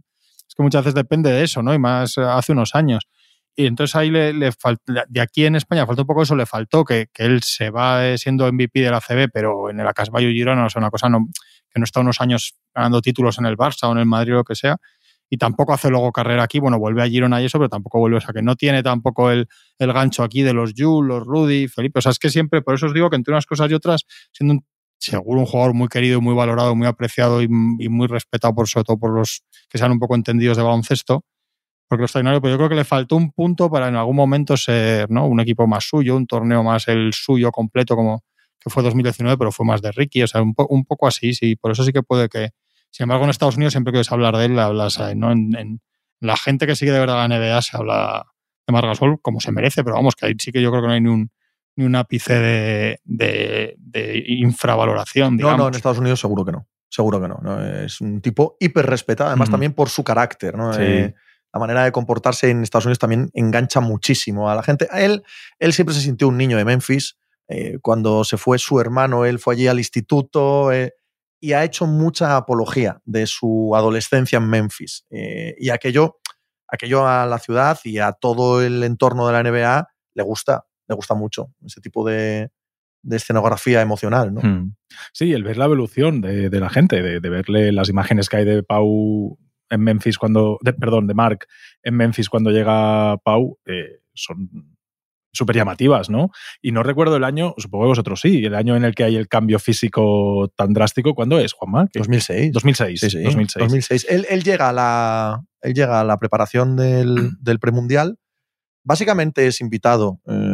que 0.56 0.62
muchas 0.62 0.82
veces 0.84 0.94
depende 0.94 1.30
de 1.32 1.44
eso, 1.44 1.62
¿no? 1.62 1.74
Y 1.74 1.78
más 1.78 2.16
eh, 2.18 2.22
hace 2.22 2.52
unos 2.52 2.74
años. 2.74 3.06
Y 3.56 3.66
entonces 3.66 3.94
ahí 3.96 4.10
le, 4.10 4.32
le 4.32 4.50
fal- 4.52 4.78
de 5.08 5.20
aquí 5.20 5.44
en 5.46 5.54
España 5.56 5.86
falta 5.86 6.02
un 6.02 6.06
poco 6.08 6.22
eso, 6.22 6.34
le 6.34 6.46
faltó 6.46 6.84
que, 6.84 7.06
que 7.12 7.24
él 7.24 7.42
se 7.42 7.70
va 7.70 8.06
eh, 8.06 8.18
siendo 8.18 8.46
MVP 8.48 8.80
de 8.80 8.90
la 8.90 9.00
CB, 9.00 9.28
pero 9.32 9.70
en 9.70 9.78
el 9.80 9.86
Acasbayo 9.86 10.28
Girona, 10.30 10.66
o 10.66 10.70
sea, 10.70 10.80
una 10.80 10.90
cosa 10.90 11.08
que 11.08 11.78
no 11.80 11.84
está 11.84 12.00
unos 12.00 12.20
años 12.20 12.54
ganando 12.74 13.00
títulos 13.00 13.38
en 13.38 13.46
el 13.46 13.56
Barça 13.56 13.88
o 13.88 13.92
en 13.92 13.98
el 13.98 14.06
Madrid 14.06 14.32
o 14.34 14.36
lo 14.38 14.44
que 14.44 14.54
sea, 14.56 14.76
y 15.30 15.36
tampoco 15.38 15.72
hace 15.72 15.88
luego 15.90 16.12
carrera 16.12 16.42
aquí, 16.44 16.58
bueno, 16.60 16.78
vuelve 16.78 17.02
a 17.02 17.08
Girona 17.08 17.40
y 17.40 17.46
eso, 17.46 17.58
pero 17.58 17.68
tampoco 17.68 17.98
vuelve, 17.98 18.18
o 18.18 18.20
sea, 18.20 18.32
que 18.34 18.42
no 18.42 18.56
tiene 18.56 18.82
tampoco 18.82 19.30
el, 19.30 19.46
el 19.78 19.92
gancho 19.92 20.22
aquí 20.22 20.42
de 20.42 20.52
los 20.52 20.72
Jules, 20.76 21.08
los 21.08 21.24
Rudy, 21.24 21.66
Felipe, 21.68 21.98
o 22.00 22.02
sea, 22.02 22.10
es 22.12 22.18
que 22.18 22.30
siempre, 22.30 22.60
por 22.62 22.74
eso 22.74 22.86
os 22.86 22.94
digo 22.94 23.08
que 23.10 23.16
entre 23.16 23.32
unas 23.32 23.46
cosas 23.46 23.70
y 23.70 23.74
otras, 23.74 24.02
siendo 24.32 24.54
un, 24.54 24.64
seguro 25.04 25.40
un 25.40 25.46
jugador 25.46 25.74
muy 25.74 25.88
querido, 25.88 26.20
muy 26.20 26.34
valorado, 26.34 26.74
muy 26.74 26.86
apreciado 26.86 27.42
y, 27.42 27.48
muy 27.48 28.06
respetado, 28.06 28.54
por 28.54 28.68
sobre 28.68 28.84
todo 28.84 28.98
por 28.98 29.10
los 29.10 29.42
que 29.68 29.78
sean 29.78 29.92
un 29.92 29.98
poco 29.98 30.14
entendidos 30.14 30.56
de 30.56 30.62
baloncesto, 30.62 31.24
porque 31.88 32.00
lo 32.00 32.06
extraordinario, 32.06 32.40
pero 32.40 32.52
yo 32.52 32.58
creo 32.58 32.68
que 32.68 32.74
le 32.74 32.84
faltó 32.84 33.16
un 33.16 33.30
punto 33.32 33.70
para 33.70 33.88
en 33.88 33.96
algún 33.96 34.16
momento 34.16 34.56
ser 34.56 35.10
¿no? 35.10 35.26
un 35.26 35.40
equipo 35.40 35.66
más 35.66 35.84
suyo, 35.84 36.16
un 36.16 36.26
torneo 36.26 36.62
más 36.62 36.88
el 36.88 37.12
suyo 37.12 37.50
completo, 37.50 37.96
como 37.96 38.24
que 38.58 38.70
fue 38.70 38.82
2019, 38.82 39.36
pero 39.36 39.52
fue 39.52 39.66
más 39.66 39.82
de 39.82 39.92
Ricky, 39.92 40.22
o 40.22 40.26
sea, 40.26 40.40
un, 40.40 40.54
po 40.54 40.66
un 40.70 40.84
poco 40.84 41.06
así, 41.06 41.34
sí, 41.34 41.54
por 41.56 41.70
eso 41.72 41.84
sí 41.84 41.92
que 41.92 42.02
puede 42.02 42.28
que, 42.28 42.50
sin 42.90 43.04
embargo, 43.04 43.24
en 43.24 43.30
Estados 43.30 43.56
Unidos 43.56 43.74
siempre 43.74 43.92
que 43.92 43.98
oyes 43.98 44.10
hablar 44.10 44.36
de 44.36 44.46
él, 44.46 44.58
hablas, 44.58 44.98
eh, 45.00 45.14
¿no? 45.14 45.32
En, 45.32 45.54
en, 45.56 45.80
la 46.20 46.36
gente 46.38 46.66
que 46.66 46.74
sigue 46.74 46.92
de 46.92 47.00
verdad 47.00 47.28
la 47.28 47.36
NBA 47.36 47.60
se 47.60 47.76
habla 47.76 48.24
de 48.66 48.72
Margasol 48.72 49.20
como 49.20 49.40
se 49.40 49.52
merece, 49.52 49.84
pero 49.84 49.96
vamos, 49.96 50.14
que 50.14 50.24
ahí 50.24 50.34
sí 50.38 50.52
que 50.52 50.62
yo 50.62 50.70
creo 50.70 50.80
que 50.80 50.88
no 50.88 50.94
hay 50.94 51.00
ni 51.02 51.10
un, 51.10 51.30
ni 51.76 51.84
un 51.84 51.96
ápice 51.96 52.34
de, 52.34 53.00
de, 53.04 53.74
de 53.78 54.24
infravaloración, 54.26 55.36
digamos. 55.36 55.58
No, 55.58 55.64
no, 55.64 55.68
en 55.68 55.74
Estados 55.74 55.98
Unidos 55.98 56.20
seguro 56.20 56.44
que 56.44 56.52
no. 56.52 56.68
Seguro 56.88 57.20
que 57.20 57.28
no. 57.28 57.40
¿no? 57.42 57.64
Es 57.64 58.00
un 58.00 58.20
tipo 58.20 58.56
hiper 58.60 58.86
respetado, 58.86 59.28
además 59.30 59.50
también 59.50 59.72
por 59.72 59.88
su 59.88 60.04
carácter. 60.04 60.56
¿no? 60.56 60.72
Sí. 60.72 60.82
Eh, 60.82 61.14
la 61.54 61.60
manera 61.60 61.84
de 61.84 61.92
comportarse 61.92 62.50
en 62.50 62.64
Estados 62.64 62.86
Unidos 62.86 62.98
también 62.98 63.30
engancha 63.32 63.80
muchísimo 63.80 64.50
a 64.50 64.56
la 64.56 64.64
gente. 64.64 64.88
A 64.90 65.02
él, 65.02 65.22
él 65.60 65.72
siempre 65.72 65.94
se 65.94 66.00
sintió 66.00 66.26
un 66.26 66.36
niño 66.36 66.56
de 66.56 66.64
Memphis. 66.64 67.16
Eh, 67.46 67.78
cuando 67.80 68.24
se 68.24 68.36
fue 68.36 68.58
su 68.58 68.80
hermano, 68.80 69.24
él 69.24 69.38
fue 69.38 69.54
allí 69.54 69.68
al 69.68 69.78
instituto 69.78 70.72
eh, 70.72 70.94
y 71.38 71.52
ha 71.52 71.62
hecho 71.62 71.86
mucha 71.86 72.36
apología 72.36 73.00
de 73.04 73.28
su 73.28 73.72
adolescencia 73.76 74.38
en 74.38 74.48
Memphis. 74.48 75.04
Eh, 75.10 75.54
y 75.56 75.70
aquello, 75.70 76.18
aquello 76.66 77.06
a 77.06 77.24
la 77.24 77.38
ciudad 77.38 77.78
y 77.84 77.98
a 77.98 78.10
todo 78.10 78.60
el 78.60 78.82
entorno 78.82 79.28
de 79.28 79.32
la 79.32 79.48
NBA 79.48 79.88
le 80.14 80.22
gusta, 80.24 80.64
le 80.88 80.94
gusta 80.94 81.14
mucho 81.14 81.52
ese 81.64 81.80
tipo 81.80 82.06
de, 82.06 82.50
de 83.02 83.16
escenografía 83.16 83.80
emocional. 83.80 84.34
¿no? 84.34 84.40
Hmm. 84.40 84.74
Sí, 85.12 85.32
el 85.32 85.44
ver 85.44 85.56
la 85.56 85.66
evolución 85.66 86.20
de, 86.20 86.50
de 86.50 86.60
la 86.60 86.70
gente, 86.70 87.02
de, 87.02 87.20
de, 87.20 87.28
verle 87.28 87.72
las 87.72 87.88
imágenes 87.88 88.28
que 88.28 88.38
hay 88.38 88.44
de 88.44 88.62
Pau 88.62 89.38
en 89.70 89.80
Memphis 89.80 90.18
cuando, 90.18 90.58
perdón, 90.78 91.06
de 91.06 91.14
Mark 91.14 91.46
en 91.82 91.96
Memphis 91.96 92.28
cuando 92.28 92.50
llega 92.50 93.16
Pau, 93.18 93.58
eh, 93.66 94.00
son 94.14 94.76
súper 95.34 95.56
llamativas, 95.56 96.08
¿no? 96.10 96.30
Y 96.62 96.72
no 96.72 96.82
recuerdo 96.82 97.16
el 97.16 97.24
año, 97.24 97.54
supongo 97.58 97.84
que 97.84 97.88
vosotros 97.88 98.20
sí, 98.20 98.44
el 98.44 98.54
año 98.54 98.76
en 98.76 98.84
el 98.84 98.94
que 98.94 99.04
hay 99.04 99.16
el 99.16 99.28
cambio 99.28 99.58
físico 99.58 100.52
tan 100.56 100.72
drástico, 100.72 101.14
¿cuándo 101.14 101.38
es, 101.38 101.52
Juanma? 101.52 101.88
2006. 101.92 102.52
2006. 102.52 103.00
Sí, 103.00 103.10
sí, 103.10 103.22
2006. 103.22 103.62
2006. 103.62 104.06
Él, 104.08 104.26
él, 104.30 104.44
llega 104.44 104.68
a 104.68 104.72
la, 104.72 105.44
él 105.60 105.74
llega 105.74 106.00
a 106.00 106.04
la 106.04 106.18
preparación 106.18 106.76
del, 106.76 107.30
del 107.40 107.58
premundial. 107.58 108.18
Básicamente 108.84 109.46
es 109.46 109.60
invitado, 109.60 110.20
eh, 110.26 110.53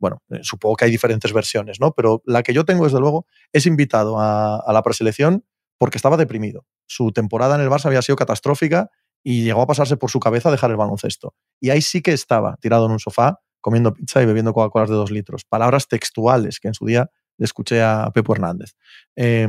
bueno, 0.00 0.22
eh, 0.30 0.40
supongo 0.42 0.76
que 0.76 0.86
hay 0.86 0.90
diferentes 0.90 1.32
versiones, 1.32 1.78
¿no? 1.78 1.92
Pero 1.92 2.22
la 2.24 2.42
que 2.42 2.52
yo 2.52 2.64
tengo, 2.64 2.84
desde 2.84 2.98
luego, 2.98 3.26
es 3.52 3.66
invitado 3.66 4.18
a, 4.18 4.56
a 4.56 4.72
la 4.72 4.82
preselección 4.82 5.44
porque 5.78 5.98
estaba 5.98 6.16
deprimido. 6.16 6.66
Su 6.86 7.12
temporada 7.12 7.54
en 7.54 7.60
el 7.60 7.68
Barça 7.68 7.86
había 7.86 8.02
sido 8.02 8.16
catastrófica 8.16 8.90
y 9.22 9.44
llegó 9.44 9.62
a 9.62 9.66
pasarse 9.66 9.96
por 9.96 10.10
su 10.10 10.18
cabeza 10.18 10.50
dejar 10.50 10.70
el 10.70 10.76
baloncesto. 10.76 11.34
Y 11.60 11.70
ahí 11.70 11.82
sí 11.82 12.02
que 12.02 12.12
estaba, 12.12 12.56
tirado 12.60 12.86
en 12.86 12.92
un 12.92 12.98
sofá, 12.98 13.40
comiendo 13.60 13.92
pizza 13.92 14.22
y 14.22 14.26
bebiendo 14.26 14.52
Coca-Cola 14.52 14.86
de 14.86 14.94
dos 14.94 15.10
litros. 15.10 15.44
Palabras 15.44 15.88
textuales 15.88 16.60
que 16.60 16.68
en 16.68 16.74
su 16.74 16.86
día 16.86 17.10
le 17.36 17.44
escuché 17.44 17.82
a 17.82 18.10
Pepo 18.12 18.34
Hernández. 18.34 18.72
Eh, 19.16 19.46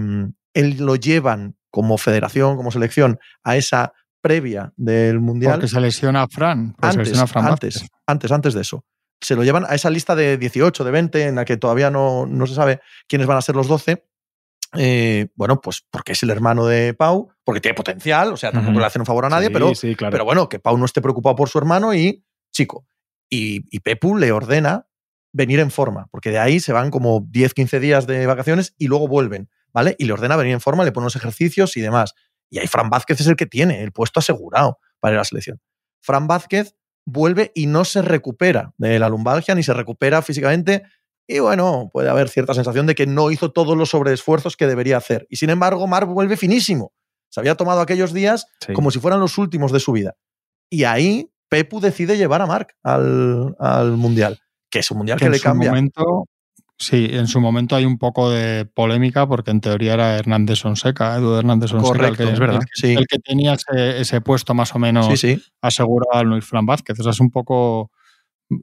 él 0.54 0.78
lo 0.80 0.96
llevan 0.96 1.56
como 1.70 1.98
federación, 1.98 2.58
como 2.58 2.72
selección, 2.72 3.20
a 3.44 3.56
esa 3.56 3.94
previa 4.22 4.74
del 4.76 5.20
Mundial. 5.20 5.54
Porque 5.54 5.68
se 5.68 5.80
lesiona 5.80 6.24
a 6.24 6.28
Fran. 6.28 6.76
Antes, 6.80 6.94
se 6.94 6.98
lesiona 7.00 7.24
a 7.24 7.28
Fran 7.28 7.46
antes, 7.48 7.90
antes, 8.06 8.32
antes 8.32 8.54
de 8.54 8.62
eso. 8.62 8.86
Se 9.22 9.36
lo 9.36 9.44
llevan 9.44 9.66
a 9.68 9.76
esa 9.76 9.90
lista 9.90 10.16
de 10.16 10.38
18, 10.38 10.84
de 10.84 10.92
20, 10.92 11.24
en 11.28 11.36
la 11.36 11.46
que 11.46 11.58
todavía 11.58 11.90
no, 11.90 12.26
no 12.26 12.48
se 12.48 12.56
sabe 12.56 12.82
quiénes 13.08 13.28
van 13.28 13.38
a 13.38 13.42
ser 13.42 13.56
los 13.56 13.68
12. 13.68 14.06
Eh, 14.78 15.28
bueno, 15.36 15.60
pues 15.62 15.86
porque 15.90 16.14
es 16.14 16.24
el 16.24 16.30
hermano 16.30 16.66
de 16.66 16.94
Pau, 16.94 17.30
porque 17.44 17.60
tiene 17.60 17.76
potencial, 17.76 18.32
o 18.34 18.38
sea, 18.38 18.52
tampoco 18.52 18.72
uh 18.72 18.78
-huh. 18.78 18.80
le 18.80 18.86
hacen 18.86 19.02
un 19.02 19.06
favor 19.06 19.26
a 19.26 19.30
nadie, 19.30 19.48
sí, 19.48 19.54
pero, 19.54 19.76
sí, 19.76 19.96
claro. 19.96 20.12
pero 20.12 20.24
bueno, 20.24 20.48
que 20.48 20.60
Pau 20.60 20.78
no 20.78 20.86
esté 20.86 21.02
preocupado 21.02 21.36
por 21.36 21.50
su 21.50 21.58
hermano 21.58 21.94
y, 21.94 22.24
chico, 22.54 22.88
y, 23.30 23.66
y, 23.70 23.82
Pepu 23.82 24.18
le 24.18 24.32
ordena 24.32 24.88
venir 25.34 25.60
en 25.60 25.72
forma, 25.72 26.08
porque 26.10 26.32
de 26.32 26.40
ahí 26.40 26.60
se 26.62 26.72
van 26.72 26.90
como 26.90 27.26
10, 27.30 27.54
15 27.54 27.80
días 27.82 28.08
de 28.08 28.26
vacaciones 28.26 28.74
y 28.78 28.88
luego 28.88 29.08
vuelven, 29.08 29.50
¿vale? 29.74 29.96
Y 30.00 30.06
le 30.06 30.14
ordena 30.14 30.38
venir 30.38 30.54
en 30.54 30.62
forma, 30.62 30.86
le 30.86 30.92
pone 30.92 31.04
unos 31.06 31.16
ejercicios 31.16 31.76
y 31.76 31.82
demás. 31.82 32.14
Y 32.50 32.60
ahí 32.60 32.68
Fran 32.68 32.90
Vázquez 32.90 33.20
es 33.22 33.28
el 33.28 33.36
que 33.36 33.46
tiene 33.46 33.82
el 33.82 33.92
puesto 33.92 34.20
asegurado 34.20 34.78
para 35.00 35.14
ir 35.14 35.18
a 35.18 35.22
la 35.22 35.26
selección. 35.26 35.62
Fran 36.02 36.28
Vázquez 36.28 36.76
vuelve 37.06 37.52
y 37.56 37.68
no 37.68 37.86
se 37.86 38.02
recupera 38.02 38.74
de 38.78 39.00
la 39.00 39.10
lumbalgia 39.10 39.56
ni 39.56 39.64
se 39.64 39.74
recupera 39.74 40.22
físicamente. 40.22 40.84
Y 41.28 41.40
bueno, 41.40 41.90
puede 41.94 42.10
haber 42.10 42.30
cierta 42.30 42.54
sensación 42.54 42.88
de 42.88 42.96
que 42.96 43.08
no 43.08 43.32
hizo 43.32 43.52
todos 43.52 43.78
los 43.78 43.90
sobreesfuerzos 43.90 44.58
que 44.58 44.68
debería 44.68 44.98
hacer. 44.98 45.28
Y 45.30 45.38
sin 45.38 45.50
embargo, 45.50 45.88
Marc 45.88 46.10
vuelve 46.10 46.38
finísimo. 46.38 46.94
Se 47.30 47.40
había 47.40 47.56
tomado 47.56 47.82
aquellos 47.82 48.14
días 48.14 48.48
sí. 48.60 48.74
como 48.74 48.92
si 48.92 49.00
fueran 49.00 49.20
los 49.20 49.38
últimos 49.38 49.72
de 49.72 49.80
su 49.80 49.94
vida. 49.94 50.16
Y 50.70 50.84
ahí 50.84 51.32
Pepu 51.50 51.80
decide 51.80 52.18
llevar 52.18 52.42
a 52.42 52.46
Marc 52.46 52.76
al, 52.84 53.56
al 53.60 53.92
Mundial, 53.92 54.40
que 54.70 54.80
es 54.80 54.92
un 54.92 54.98
Mundial 54.98 55.18
que, 55.20 55.26
que 55.26 55.32
le 55.32 55.40
cambia. 55.40 55.70
Momento, 55.70 56.26
sí, 56.82 57.08
en 57.12 57.28
su 57.28 57.40
momento 57.40 57.76
hay 57.76 57.86
un 57.86 57.98
poco 57.98 58.30
de 58.30 58.66
polémica 58.66 59.28
porque 59.28 59.52
en 59.52 59.62
teoría 59.62 59.94
era 59.94 60.18
Hernández 60.18 60.60
Sonseca, 60.60 61.16
Edu 61.16 61.36
Hernández 61.36 61.70
Sonseca, 61.70 61.94
Correcto, 61.94 62.24
el 62.24 62.28
que, 62.30 62.34
es 62.34 62.40
verdad. 62.40 62.62
El 62.62 62.66
que, 62.66 62.72
sí. 62.74 62.94
el 62.94 63.08
que 63.08 63.20
tenía 63.20 63.54
ese, 63.54 64.02
ese, 64.02 64.22
puesto 64.22 64.54
más 64.54 64.76
o 64.76 64.80
menos 64.80 65.08
sí, 65.08 65.18
sí. 65.18 65.44
asegurado 65.62 66.20
al 66.20 66.28
Luis 66.28 66.46
Flan 66.46 66.66
Vázquez. 66.66 67.00
O 67.00 67.04
sea, 67.04 67.12
es 67.12 67.20
un 67.20 67.32
poco 67.32 67.92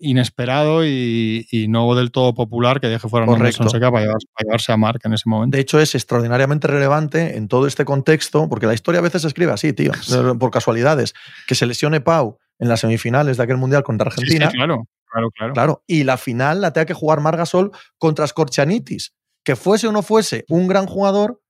inesperado 0.01 0.85
y, 0.85 1.47
y, 1.51 1.69
no 1.69 1.95
del 1.95 2.11
todo 2.11 2.35
popular 2.35 2.81
que 2.81 2.89
deje 2.89 3.09
fuera 3.09 3.27
a 3.27 3.31
Hernández 3.31 3.57
Sonseca 3.57 3.91
para 3.91 4.05
llevarse, 4.05 4.27
para 4.35 4.47
llevarse 4.47 4.73
a 4.73 4.77
Marc 4.77 5.05
en 5.05 5.15
ese 5.15 5.29
momento. 5.29 5.57
De 5.57 5.63
hecho, 5.63 5.81
es 5.81 5.95
extraordinariamente 5.95 6.67
relevante 6.67 7.37
en 7.37 7.49
todo 7.49 7.67
este 7.67 7.85
contexto, 7.85 8.49
porque 8.49 8.67
la 8.67 8.75
historia 8.75 8.99
a 8.99 9.03
veces 9.03 9.23
se 9.23 9.29
escribe 9.29 9.53
así, 9.53 9.73
tío, 9.73 9.93
por 10.39 10.51
casualidades. 10.51 11.15
Que 11.47 11.55
se 11.55 11.67
lesione 11.67 12.01
Pau 12.01 12.39
en 12.59 12.69
las 12.69 12.81
semifinales 12.81 13.37
de 13.37 13.43
aquel 13.43 13.57
mundial 13.57 13.83
contra 13.83 14.09
Argentina. 14.09 14.47
Sí, 14.47 14.53
sí, 14.53 14.57
claro, 14.57 14.85
claro, 15.11 15.31
claro. 15.31 15.53
Claro. 15.53 15.85
Y 15.87 16.05
la 16.05 16.17
final 16.17 16.61
la 16.61 16.73
tenga 16.73 16.87
que 16.87 16.95
jugar 16.95 17.21
Margasol 17.21 17.73
contra 17.99 18.27
Scorchanitis. 18.27 19.15
Que 19.45 19.57
fuese 19.57 19.89
o 19.89 19.93
no 19.93 20.03
fuese 20.03 20.45
un 20.49 20.67
gran 20.67 20.87
jugador, 20.87 21.41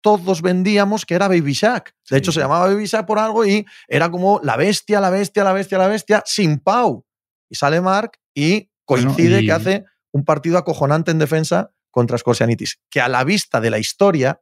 todos 0.00 0.40
vendíamos 0.42 1.04
que 1.04 1.14
era 1.14 1.28
Baby 1.28 1.52
Shaq. 1.52 1.90
De 1.90 1.94
sí. 2.04 2.16
hecho, 2.16 2.32
se 2.32 2.40
llamaba 2.40 2.68
Baby 2.68 2.86
Shaq 2.86 3.06
por 3.06 3.18
algo 3.18 3.44
y 3.44 3.66
era 3.88 4.10
como 4.10 4.40
la 4.42 4.56
bestia, 4.56 5.00
la 5.00 5.10
bestia, 5.10 5.44
la 5.44 5.52
bestia, 5.52 5.78
la 5.78 5.88
bestia, 5.88 6.22
sin 6.24 6.60
Pau. 6.60 7.04
Y 7.50 7.56
sale 7.56 7.80
Marc 7.80 8.18
y 8.34 8.70
coincide 8.84 9.28
bueno, 9.28 9.42
y... 9.42 9.46
que 9.46 9.52
hace 9.52 9.84
un 10.12 10.24
partido 10.24 10.58
acojonante 10.58 11.10
en 11.10 11.18
defensa 11.18 11.72
contra 11.90 12.18
Scorchanitis. 12.18 12.80
Que 12.88 13.00
a 13.00 13.08
la 13.08 13.24
vista 13.24 13.60
de 13.60 13.70
la 13.70 13.78
historia 13.78 14.40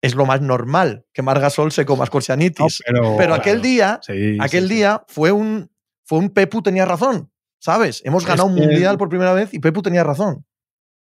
es 0.00 0.14
lo 0.14 0.26
más 0.26 0.40
normal 0.40 1.06
que 1.12 1.22
Margasol 1.22 1.72
se 1.72 1.86
coma 1.86 2.06
Scorchanitis. 2.06 2.82
No, 2.86 3.00
pero, 3.00 3.16
pero, 3.16 3.34
aquel 3.34 3.62
día, 3.62 4.00
sí, 4.02 4.36
aquel 4.40 4.68
sí, 4.68 4.74
día 4.74 5.04
fue 5.08 5.32
un, 5.32 5.70
fue 6.04 6.18
un 6.18 6.30
Pepu 6.30 6.62
tenía 6.62 6.84
razón. 6.84 7.32
¿Sabes? 7.64 8.02
Hemos 8.04 8.26
ganado 8.26 8.46
un 8.46 8.56
mundial 8.56 8.98
por 8.98 9.08
primera 9.08 9.32
vez 9.32 9.54
y 9.54 9.58
Pepu 9.58 9.80
tenía 9.80 10.04
razón. 10.04 10.44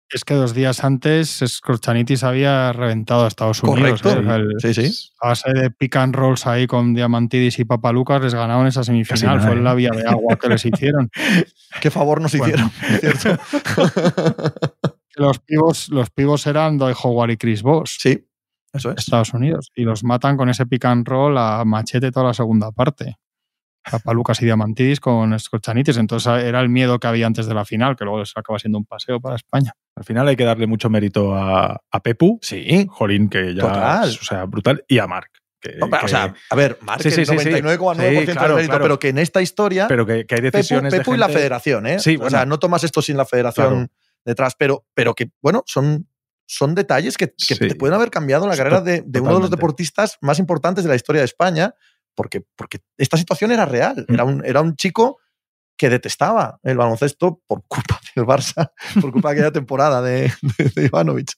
Es 0.08 0.24
que 0.24 0.34
dos 0.34 0.54
días 0.54 0.84
antes 0.84 1.42
Scorchanitis 1.44 2.22
había 2.22 2.72
reventado 2.72 3.24
a 3.24 3.28
Estados 3.28 3.64
Unidos. 3.64 4.00
Correcto. 4.00 4.32
¿eh? 4.32 4.36
El, 4.36 4.54
sí, 4.60 4.72
sí. 4.72 5.10
A 5.20 5.30
base 5.30 5.52
de 5.52 5.72
pick 5.72 5.96
and 5.96 6.14
rolls 6.14 6.46
ahí 6.46 6.68
con 6.68 6.94
Diamantidis 6.94 7.58
y 7.58 7.64
Papalucas 7.64 8.22
les 8.22 8.32
ganaron 8.32 8.68
esa 8.68 8.84
semifinal. 8.84 9.40
Fue 9.40 9.54
en 9.54 9.64
la 9.64 9.74
vía 9.74 9.90
de 9.92 10.06
agua 10.06 10.36
que 10.36 10.48
les 10.50 10.64
hicieron. 10.64 11.10
Qué 11.80 11.90
favor 11.90 12.20
nos 12.20 12.38
bueno. 12.38 12.70
hicieron, 13.12 13.40
los 15.16 15.40
pivos, 15.40 15.88
los 15.88 16.10
pivos 16.10 16.46
eran 16.46 16.78
Doy 16.78 16.94
Howard 17.02 17.30
y 17.30 17.36
Chris 17.38 17.62
Voss. 17.62 17.96
Sí, 17.98 18.24
eso 18.72 18.92
es. 18.92 18.98
Estados 18.98 19.34
Unidos. 19.34 19.72
Y 19.74 19.82
los 19.82 20.04
matan 20.04 20.36
con 20.36 20.48
ese 20.48 20.64
pick 20.66 20.84
and 20.84 21.08
roll 21.08 21.36
a 21.38 21.64
machete 21.64 22.12
toda 22.12 22.26
la 22.26 22.34
segunda 22.34 22.70
parte. 22.70 23.16
Papalucas 23.91 24.41
y 24.43 24.45
Diamantidis 24.45 25.01
con 25.01 25.39
Scorchanitis. 25.39 25.97
Entonces 25.97 26.45
era 26.45 26.61
el 26.61 26.68
miedo 26.68 26.99
que 26.99 27.07
había 27.07 27.26
antes 27.26 27.47
de 27.47 27.55
la 27.55 27.64
final, 27.64 27.97
que 27.97 28.05
luego 28.05 28.22
acaba 28.35 28.59
siendo 28.59 28.78
un 28.78 28.85
paseo 28.85 29.20
para 29.20 29.37
España. 29.37 29.72
Al 29.97 30.05
final 30.05 30.28
hay 30.28 30.37
que 30.37 30.45
darle 30.45 30.66
mucho 30.66 30.89
mérito 30.89 31.35
a, 31.35 31.80
a 31.91 32.01
Pepu. 32.01 32.39
Sí. 32.43 32.87
Jolín, 32.89 33.28
que 33.28 33.55
ya. 33.55 33.62
Total. 33.62 34.09
Es, 34.09 34.20
o 34.20 34.24
sea, 34.24 34.45
brutal. 34.45 34.85
Y 34.89 34.99
a 34.99 35.07
Marc. 35.07 35.30
Que, 35.61 35.76
no, 35.76 35.89
que, 35.89 35.97
o 36.05 36.09
sea, 36.09 36.35
a 36.51 36.57
ver, 36.57 36.76
Marc 36.80 37.03
sí, 37.03 37.11
sí, 37.12 37.24
sí, 37.24 37.33
99,9% 37.33 37.39
sí, 37.39 38.33
claro, 38.33 38.55
mérito, 38.57 38.70
claro. 38.70 38.85
pero 38.85 38.99
que 38.99 39.11
en 39.11 39.18
esta 39.18 39.41
historia. 39.43 39.87
Pero 39.87 40.05
que, 40.05 40.26
que 40.26 40.35
hay 40.35 40.41
decisiones. 40.41 40.93
Pepu, 40.93 41.03
Pepu 41.03 41.11
de 41.12 41.16
y 41.18 41.20
la 41.20 41.28
federación, 41.28 41.87
¿eh? 41.87 41.99
Sí, 42.01 42.18
o 42.20 42.28
sea, 42.28 42.47
no 42.47 42.59
tomas 42.59 42.83
esto 42.83 43.01
sin 43.01 43.16
la 43.16 43.24
federación 43.24 43.68
claro. 43.68 43.91
detrás, 44.24 44.55
pero, 44.59 44.85
pero 44.93 45.14
que, 45.14 45.30
bueno, 45.41 45.62
son, 45.66 46.09
son 46.47 46.74
detalles 46.74 47.16
que, 47.16 47.33
que 47.47 47.55
te 47.55 47.76
pueden 47.76 47.95
haber 47.95 48.11
cambiado 48.11 48.49
la 48.49 48.57
carrera 48.57 48.80
de, 48.80 49.05
de 49.07 49.20
uno 49.20 49.37
de 49.37 49.41
los 49.41 49.51
deportistas 49.51 50.18
más 50.20 50.41
importantes 50.41 50.83
de 50.83 50.91
la 50.91 50.97
historia 50.97 51.20
de 51.20 51.26
España, 51.26 51.74
porque, 52.14 52.42
porque 52.56 52.80
esta 52.96 53.16
situación 53.16 53.52
era 53.52 53.66
real. 53.66 54.04
Mm. 54.08 54.14
Era, 54.14 54.24
un, 54.24 54.44
era 54.44 54.60
un 54.60 54.76
chico 54.76 55.18
que 55.76 55.90
detestaba 55.90 56.58
el 56.62 56.76
baloncesto 56.76 57.40
por 57.46 57.64
culpa 57.66 58.00
del 58.16 58.24
Barça, 58.24 58.72
por 59.00 59.12
culpa 59.12 59.30
de 59.30 59.34
aquella 59.34 59.52
temporada 59.52 60.02
de, 60.02 60.32
de, 60.58 60.72
de 60.74 60.86
Ivanovic. 60.86 61.32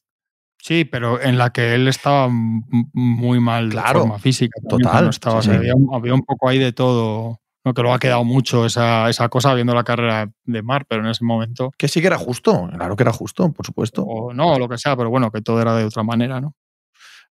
Sí, 0.64 0.86
pero 0.86 1.20
en 1.20 1.36
la 1.36 1.50
que 1.50 1.74
él 1.74 1.88
estaba 1.88 2.26
muy 2.30 3.38
mal 3.38 3.68
claro, 3.68 3.98
de 3.98 4.04
forma 4.04 4.18
física. 4.18 4.58
Total. 4.66 5.04
No 5.04 5.10
estaba, 5.10 5.42
sí, 5.42 5.50
sí. 5.50 5.56
Había, 5.56 5.74
un, 5.74 5.94
había, 5.94 6.14
un, 6.14 6.22
poco 6.22 6.48
ahí 6.48 6.58
de 6.58 6.72
todo. 6.72 7.38
¿no? 7.66 7.74
Que 7.74 7.82
luego 7.82 7.94
ha 7.94 7.98
quedado 7.98 8.24
mucho 8.24 8.64
esa, 8.64 9.10
esa 9.10 9.28
cosa 9.28 9.52
viendo 9.52 9.74
la 9.74 9.84
carrera 9.84 10.32
de 10.44 10.62
Mar, 10.62 10.86
pero 10.88 11.02
en 11.02 11.10
ese 11.10 11.22
momento. 11.22 11.70
Que 11.76 11.86
sí 11.86 12.00
que 12.00 12.06
era 12.06 12.16
justo, 12.16 12.70
claro 12.72 12.96
que 12.96 13.02
era 13.02 13.12
justo, 13.12 13.52
por 13.52 13.66
supuesto. 13.66 14.04
O 14.04 14.32
no, 14.32 14.54
o 14.54 14.58
lo 14.58 14.66
que 14.66 14.78
sea, 14.78 14.96
pero 14.96 15.10
bueno, 15.10 15.30
que 15.30 15.42
todo 15.42 15.60
era 15.60 15.76
de 15.76 15.84
otra 15.84 16.02
manera, 16.02 16.40
¿no? 16.40 16.54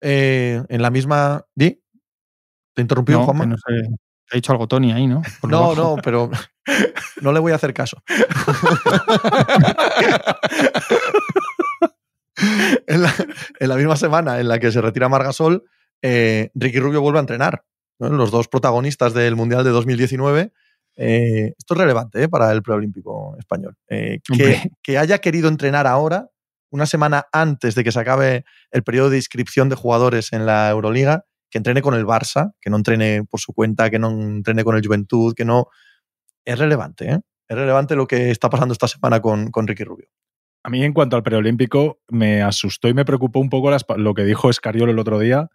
Eh, 0.02 0.62
en 0.68 0.82
la 0.82 0.90
misma. 0.90 1.42
¿Di? 1.54 1.81
¿Te 2.74 2.82
interrumpió, 2.82 3.18
no, 3.18 3.24
Juanma? 3.24 3.46
No 3.46 3.56
sé. 3.56 3.88
Te 4.28 4.32
ha 4.32 4.36
dicho 4.36 4.52
algo 4.52 4.66
Tony 4.66 4.92
ahí, 4.92 5.06
¿no? 5.06 5.22
Por 5.40 5.50
no, 5.50 5.74
no, 5.74 5.96
pero 6.02 6.30
no 7.20 7.32
le 7.32 7.40
voy 7.40 7.52
a 7.52 7.56
hacer 7.56 7.74
caso. 7.74 8.02
en, 12.86 13.02
la, 13.02 13.14
en, 13.60 13.68
la, 13.68 13.76
misma 13.76 13.96
semana 13.96 14.40
en 14.40 14.48
la 14.48 14.58
que 14.58 14.72
se 14.72 14.80
retira 14.80 15.08
Margasol, 15.08 15.64
eh, 16.00 16.50
Ricky 16.54 16.80
Rubio 16.80 17.00
vuelve 17.00 17.18
a 17.18 17.20
entrenar. 17.20 17.64
¿no? 17.98 18.08
Los 18.08 18.30
dos 18.30 18.48
protagonistas 18.48 19.14
del 19.14 19.36
Mundial 19.36 19.64
de 19.64 19.70
2019. 19.70 20.52
Eh, 20.96 21.54
esto 21.58 21.74
es 21.74 21.80
relevante 21.80 22.22
¿eh? 22.22 22.28
para 22.28 22.52
el 22.52 22.62
preolímpico 22.62 23.36
español. 23.38 23.76
Que, 23.88 24.20
que, 24.82 24.98
haya 24.98 25.18
querido 25.18 25.48
entrenar 25.48 25.86
ahora, 25.86 26.28
una 26.70 26.86
semana 26.86 27.26
antes 27.32 27.74
de 27.74 27.84
que 27.84 27.92
se 27.92 28.00
acabe 28.00 28.44
el 28.70 28.82
periodo 28.82 29.10
de 29.10 29.18
inscripción 29.18 29.68
de 29.68 29.76
jugadores 29.76 30.32
en 30.32 30.46
la 30.46 30.70
Euroliga, 30.70 31.26
que 31.52 31.58
entrene 31.58 31.82
con 31.82 31.94
el 31.94 32.06
Barça, 32.06 32.54
que 32.60 32.70
no 32.70 32.78
entrene 32.78 33.24
por 33.30 33.38
su 33.38 33.52
cuenta, 33.52 33.90
que 33.90 33.98
no 33.98 34.10
entrene 34.10 34.64
con 34.64 34.74
el 34.74 34.84
Juventud, 34.84 35.34
que 35.34 35.44
no... 35.44 35.66
Es 36.44 36.58
relevante, 36.58 37.12
¿eh? 37.12 37.20
Es 37.46 37.56
relevante 37.56 37.94
lo 37.94 38.06
que 38.06 38.30
está 38.30 38.48
pasando 38.48 38.72
esta 38.72 38.88
semana 38.88 39.20
con, 39.20 39.50
con 39.50 39.68
Ricky 39.68 39.84
Rubio. 39.84 40.08
A 40.64 40.70
mí, 40.70 40.82
en 40.82 40.94
cuanto 40.94 41.16
al 41.16 41.22
preolímpico, 41.22 42.00
me 42.08 42.40
asustó 42.40 42.88
y 42.88 42.94
me 42.94 43.04
preocupó 43.04 43.38
un 43.38 43.50
poco 43.50 43.70
lo 43.96 44.14
que 44.14 44.24
dijo 44.24 44.48
Escariolo 44.48 44.92
el 44.92 44.98
otro 44.98 45.18
día 45.18 45.48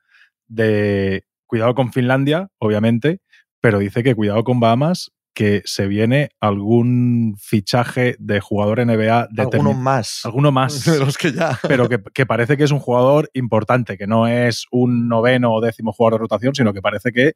de 0.48 1.26
cuidado 1.48 1.74
con 1.74 1.92
Finlandia, 1.92 2.50
obviamente, 2.60 3.22
pero 3.60 3.80
dice 3.80 4.04
que 4.04 4.16
cuidado 4.16 4.44
con 4.44 4.60
Bahamas, 4.60 5.12
que 5.38 5.62
se 5.66 5.86
viene 5.86 6.32
algún 6.40 7.36
fichaje 7.40 8.16
de 8.18 8.40
jugador 8.40 8.84
NBA 8.84 9.28
de 9.30 9.44
Alguno 9.44 9.76
más. 9.76 10.22
Alguno 10.26 10.52
más. 10.52 10.84
De 10.92 10.98
los 10.98 11.16
que 11.16 11.32
ya. 11.32 11.60
Pero 11.68 11.88
que, 11.88 12.02
que, 12.12 12.26
parece 12.26 12.58
que 12.58 12.64
es 12.64 12.72
un 12.72 12.80
jugador 12.80 13.30
importante, 13.36 14.00
que 14.00 14.08
no 14.08 14.26
es 14.26 14.66
un 14.72 15.08
noveno 15.08 15.54
o 15.54 15.62
décimo 15.62 15.94
jugador 15.94 16.14
de 16.14 16.24
rotación, 16.24 16.56
sino 16.56 16.74
que 16.74 16.82
parece 16.82 17.12
que 17.12 17.34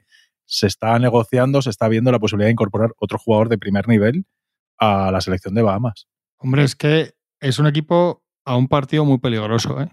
se 0.47 0.65
está 0.65 0.97
negociando, 0.97 1.61
se 1.61 1.69
está 1.69 1.87
viendo 1.89 2.11
la 2.11 2.17
posibilidad 2.17 2.47
de 2.47 2.53
incorporar 2.53 2.89
otro 2.97 3.19
jugador 3.19 3.49
de 3.49 3.59
primer 3.59 3.87
nivel 3.87 4.25
a 4.79 5.11
la 5.11 5.21
selección 5.21 5.53
de 5.53 5.61
Bahamas. 5.61 6.07
Hombre, 6.39 6.63
es 6.63 6.75
que 6.75 7.13
es 7.39 7.59
un 7.59 7.67
equipo 7.67 8.23
a 8.45 8.55
un 8.55 8.67
partido 8.67 9.05
muy 9.05 9.19
peligroso, 9.19 9.79
¿eh? 9.79 9.89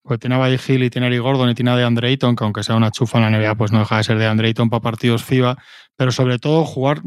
Porque 0.00 0.20
tiene 0.20 0.36
a 0.36 0.38
Buddy 0.38 0.56
Hill 0.66 0.84
y 0.84 0.88
tiene 0.88 1.08
a 1.08 1.10
Eric 1.10 1.20
Gordon 1.20 1.50
y 1.50 1.54
tiene 1.54 1.70
a 1.70 1.76
DeAndre 1.76 2.08
Ayton, 2.08 2.34
que 2.34 2.44
aunque 2.44 2.62
sea 2.62 2.76
una 2.76 2.90
chufa 2.90 3.18
en 3.18 3.30
la 3.30 3.38
NBA, 3.38 3.54
pues 3.56 3.72
no 3.72 3.80
deja 3.80 3.98
de 3.98 4.04
ser 4.04 4.16
DeAndre 4.16 4.48
Ayton 4.48 4.70
para 4.70 4.80
partidos 4.80 5.22
FIBA. 5.22 5.58
Pero 5.96 6.12
sobre 6.12 6.38
todo 6.38 6.64
jugar. 6.64 7.02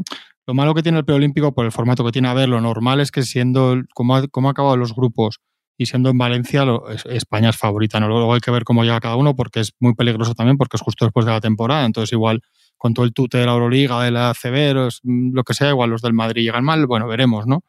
Lo 0.46 0.54
malo 0.54 0.74
que 0.74 0.82
tiene 0.82 0.98
el 0.98 1.04
preolímpico 1.04 1.52
por 1.52 1.64
el 1.64 1.72
formato 1.72 2.04
que 2.04 2.12
tiene 2.12 2.28
a 2.28 2.34
ver, 2.34 2.48
lo 2.48 2.60
normal 2.60 3.00
es 3.00 3.10
que 3.10 3.22
siendo 3.22 3.76
como 3.92 4.14
ha, 4.16 4.20
ha 4.20 4.50
acabado 4.50 4.76
los 4.76 4.94
grupos 4.94 5.40
y 5.78 5.86
siendo 5.86 6.08
en 6.08 6.18
Valencia, 6.18 6.64
España 7.06 7.50
es 7.50 7.56
favorita. 7.56 8.00
¿no? 8.00 8.08
Luego 8.08 8.32
hay 8.32 8.40
que 8.40 8.50
ver 8.50 8.64
cómo 8.64 8.82
llega 8.84 9.00
cada 9.00 9.16
uno, 9.16 9.36
porque 9.36 9.60
es 9.60 9.72
muy 9.80 9.94
peligroso 9.94 10.34
también, 10.34 10.56
porque 10.56 10.76
es 10.76 10.82
justo 10.82 11.04
después 11.04 11.26
de 11.26 11.32
la 11.32 11.40
temporada. 11.40 11.84
Entonces, 11.84 12.12
igual 12.12 12.40
con 12.78 12.94
todo 12.94 13.04
el 13.04 13.12
tute 13.12 13.38
de 13.38 13.46
la 13.46 13.52
Euroliga, 13.52 14.02
de 14.02 14.10
la 14.10 14.32
CB, 14.34 15.00
lo 15.04 15.44
que 15.44 15.54
sea, 15.54 15.70
igual 15.70 15.90
los 15.90 16.02
del 16.02 16.14
Madrid 16.14 16.42
llegan 16.42 16.64
mal, 16.64 16.86
bueno, 16.86 17.06
veremos, 17.08 17.46
¿no? 17.46 17.62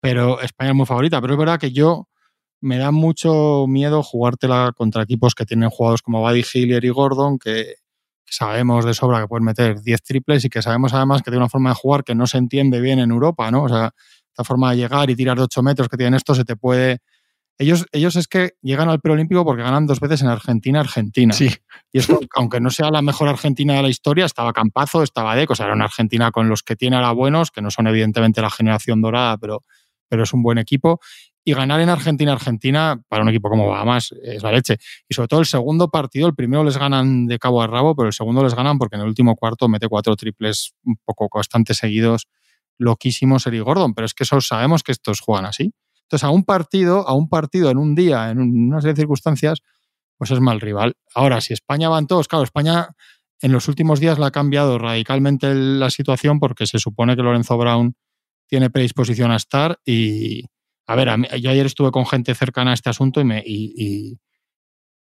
Pero 0.00 0.40
España 0.40 0.70
es 0.70 0.76
muy 0.76 0.86
favorita. 0.86 1.20
Pero 1.20 1.34
es 1.34 1.38
verdad 1.38 1.60
que 1.60 1.72
yo 1.72 2.08
me 2.60 2.78
da 2.78 2.90
mucho 2.90 3.66
miedo 3.68 4.02
jugártela 4.02 4.72
contra 4.76 5.02
equipos 5.02 5.34
que 5.34 5.44
tienen 5.44 5.70
jugadores 5.70 6.02
como 6.02 6.22
Buddy 6.22 6.44
Hill 6.52 6.84
y 6.84 6.88
Gordon, 6.88 7.38
que, 7.38 7.74
que, 8.24 8.32
sabemos 8.32 8.84
de 8.84 8.94
sobra 8.94 9.20
que 9.20 9.28
pueden 9.28 9.44
meter 9.44 9.80
10 9.80 10.02
triples 10.02 10.44
y 10.44 10.48
que 10.48 10.62
sabemos 10.62 10.92
además 10.94 11.22
que 11.22 11.30
tiene 11.30 11.38
una 11.38 11.48
forma 11.48 11.70
de 11.70 11.76
jugar 11.76 12.04
que 12.04 12.14
no 12.14 12.26
se 12.26 12.38
entiende 12.38 12.80
bien 12.80 12.98
en 12.98 13.10
Europa, 13.10 13.50
¿no? 13.50 13.64
O 13.64 13.68
sea, 13.68 13.92
esta 14.28 14.44
forma 14.44 14.72
de 14.72 14.78
llegar 14.78 15.10
y 15.10 15.16
tirar 15.16 15.36
de 15.36 15.44
8 15.44 15.62
metros 15.62 15.88
que 15.88 15.96
tienen 15.96 16.14
esto 16.14 16.34
se 16.34 16.44
te 16.44 16.56
puede... 16.56 16.98
Ellos, 17.56 17.86
ellos 17.92 18.16
es 18.16 18.26
que 18.26 18.54
llegan 18.62 18.88
al 18.88 19.00
preolímpico 19.00 19.44
porque 19.44 19.62
ganan 19.62 19.86
dos 19.86 20.00
veces 20.00 20.22
en 20.22 20.28
Argentina, 20.28 20.80
Argentina. 20.80 21.32
Sí. 21.32 21.48
Y 21.92 21.98
esto, 21.98 22.18
aunque 22.34 22.58
no 22.58 22.70
sea 22.70 22.90
la 22.90 23.00
mejor 23.00 23.28
Argentina 23.28 23.74
de 23.74 23.82
la 23.82 23.88
historia, 23.88 24.24
estaba 24.24 24.52
Campazo, 24.52 25.04
estaba 25.04 25.36
Deco, 25.36 25.52
o 25.52 25.56
sea, 25.56 25.66
era 25.66 25.74
una 25.76 25.84
Argentina 25.84 26.32
con 26.32 26.48
los 26.48 26.64
que 26.64 26.74
tiene 26.74 26.96
ahora 26.96 27.12
buenos, 27.12 27.52
que 27.52 27.62
no 27.62 27.70
son 27.70 27.86
evidentemente 27.86 28.42
la 28.42 28.50
generación 28.50 29.00
dorada, 29.00 29.38
pero, 29.38 29.62
pero 30.08 30.24
es 30.24 30.32
un 30.32 30.42
buen 30.42 30.58
equipo. 30.58 30.98
Y 31.46 31.52
ganar 31.52 31.80
en 31.80 31.90
Argentina, 31.90 32.32
Argentina, 32.32 33.02
para 33.08 33.22
un 33.22 33.28
equipo 33.28 33.50
como 33.50 33.68
Bahamas, 33.68 34.14
es 34.22 34.42
la 34.42 34.50
leche. 34.50 34.78
Y 35.08 35.14
sobre 35.14 35.28
todo 35.28 35.40
el 35.40 35.46
segundo 35.46 35.90
partido, 35.90 36.26
el 36.26 36.34
primero 36.34 36.64
les 36.64 36.78
ganan 36.78 37.26
de 37.26 37.38
cabo 37.38 37.60
a 37.60 37.66
rabo, 37.66 37.94
pero 37.94 38.06
el 38.06 38.14
segundo 38.14 38.42
les 38.42 38.54
ganan 38.54 38.78
porque 38.78 38.96
en 38.96 39.02
el 39.02 39.08
último 39.08 39.36
cuarto 39.36 39.68
mete 39.68 39.86
cuatro 39.88 40.16
triples 40.16 40.72
un 40.84 40.96
poco 41.04 41.28
bastante 41.32 41.74
seguidos, 41.74 42.28
loquísimos 42.78 43.46
Eric 43.46 43.62
Gordon. 43.62 43.92
Pero 43.92 44.06
es 44.06 44.14
que 44.14 44.24
eso 44.24 44.40
sabemos 44.40 44.82
que 44.82 44.92
estos 44.92 45.20
juegan 45.20 45.44
así. 45.44 45.74
Entonces, 46.04 46.24
a 46.24 46.30
un 46.30 46.44
partido, 46.44 47.06
a 47.06 47.14
un 47.14 47.28
partido 47.28 47.70
en 47.70 47.76
un 47.76 47.94
día, 47.94 48.30
en 48.30 48.38
una 48.38 48.80
serie 48.80 48.94
de 48.94 49.02
circunstancias, 49.02 49.60
pues 50.16 50.30
es 50.30 50.40
mal 50.40 50.60
rival. 50.60 50.94
Ahora, 51.14 51.42
si 51.42 51.52
España 51.52 51.90
van 51.90 52.06
todos, 52.06 52.26
claro, 52.26 52.44
España 52.44 52.88
en 53.40 53.52
los 53.52 53.68
últimos 53.68 54.00
días 54.00 54.18
le 54.18 54.24
ha 54.24 54.30
cambiado 54.30 54.78
radicalmente 54.78 55.54
la 55.54 55.90
situación 55.90 56.40
porque 56.40 56.66
se 56.66 56.78
supone 56.78 57.16
que 57.16 57.22
Lorenzo 57.22 57.58
Brown 57.58 57.94
tiene 58.46 58.70
predisposición 58.70 59.30
a 59.32 59.36
estar 59.36 59.78
y, 59.84 60.44
a 60.86 60.96
ver, 60.96 61.08
a 61.08 61.16
mí, 61.16 61.26
yo 61.40 61.50
ayer 61.50 61.66
estuve 61.66 61.90
con 61.90 62.06
gente 62.06 62.34
cercana 62.34 62.72
a 62.72 62.74
este 62.74 62.90
asunto 62.90 63.20
y, 63.20 63.24
me, 63.24 63.42
y, 63.44 63.74
y, 63.76 64.18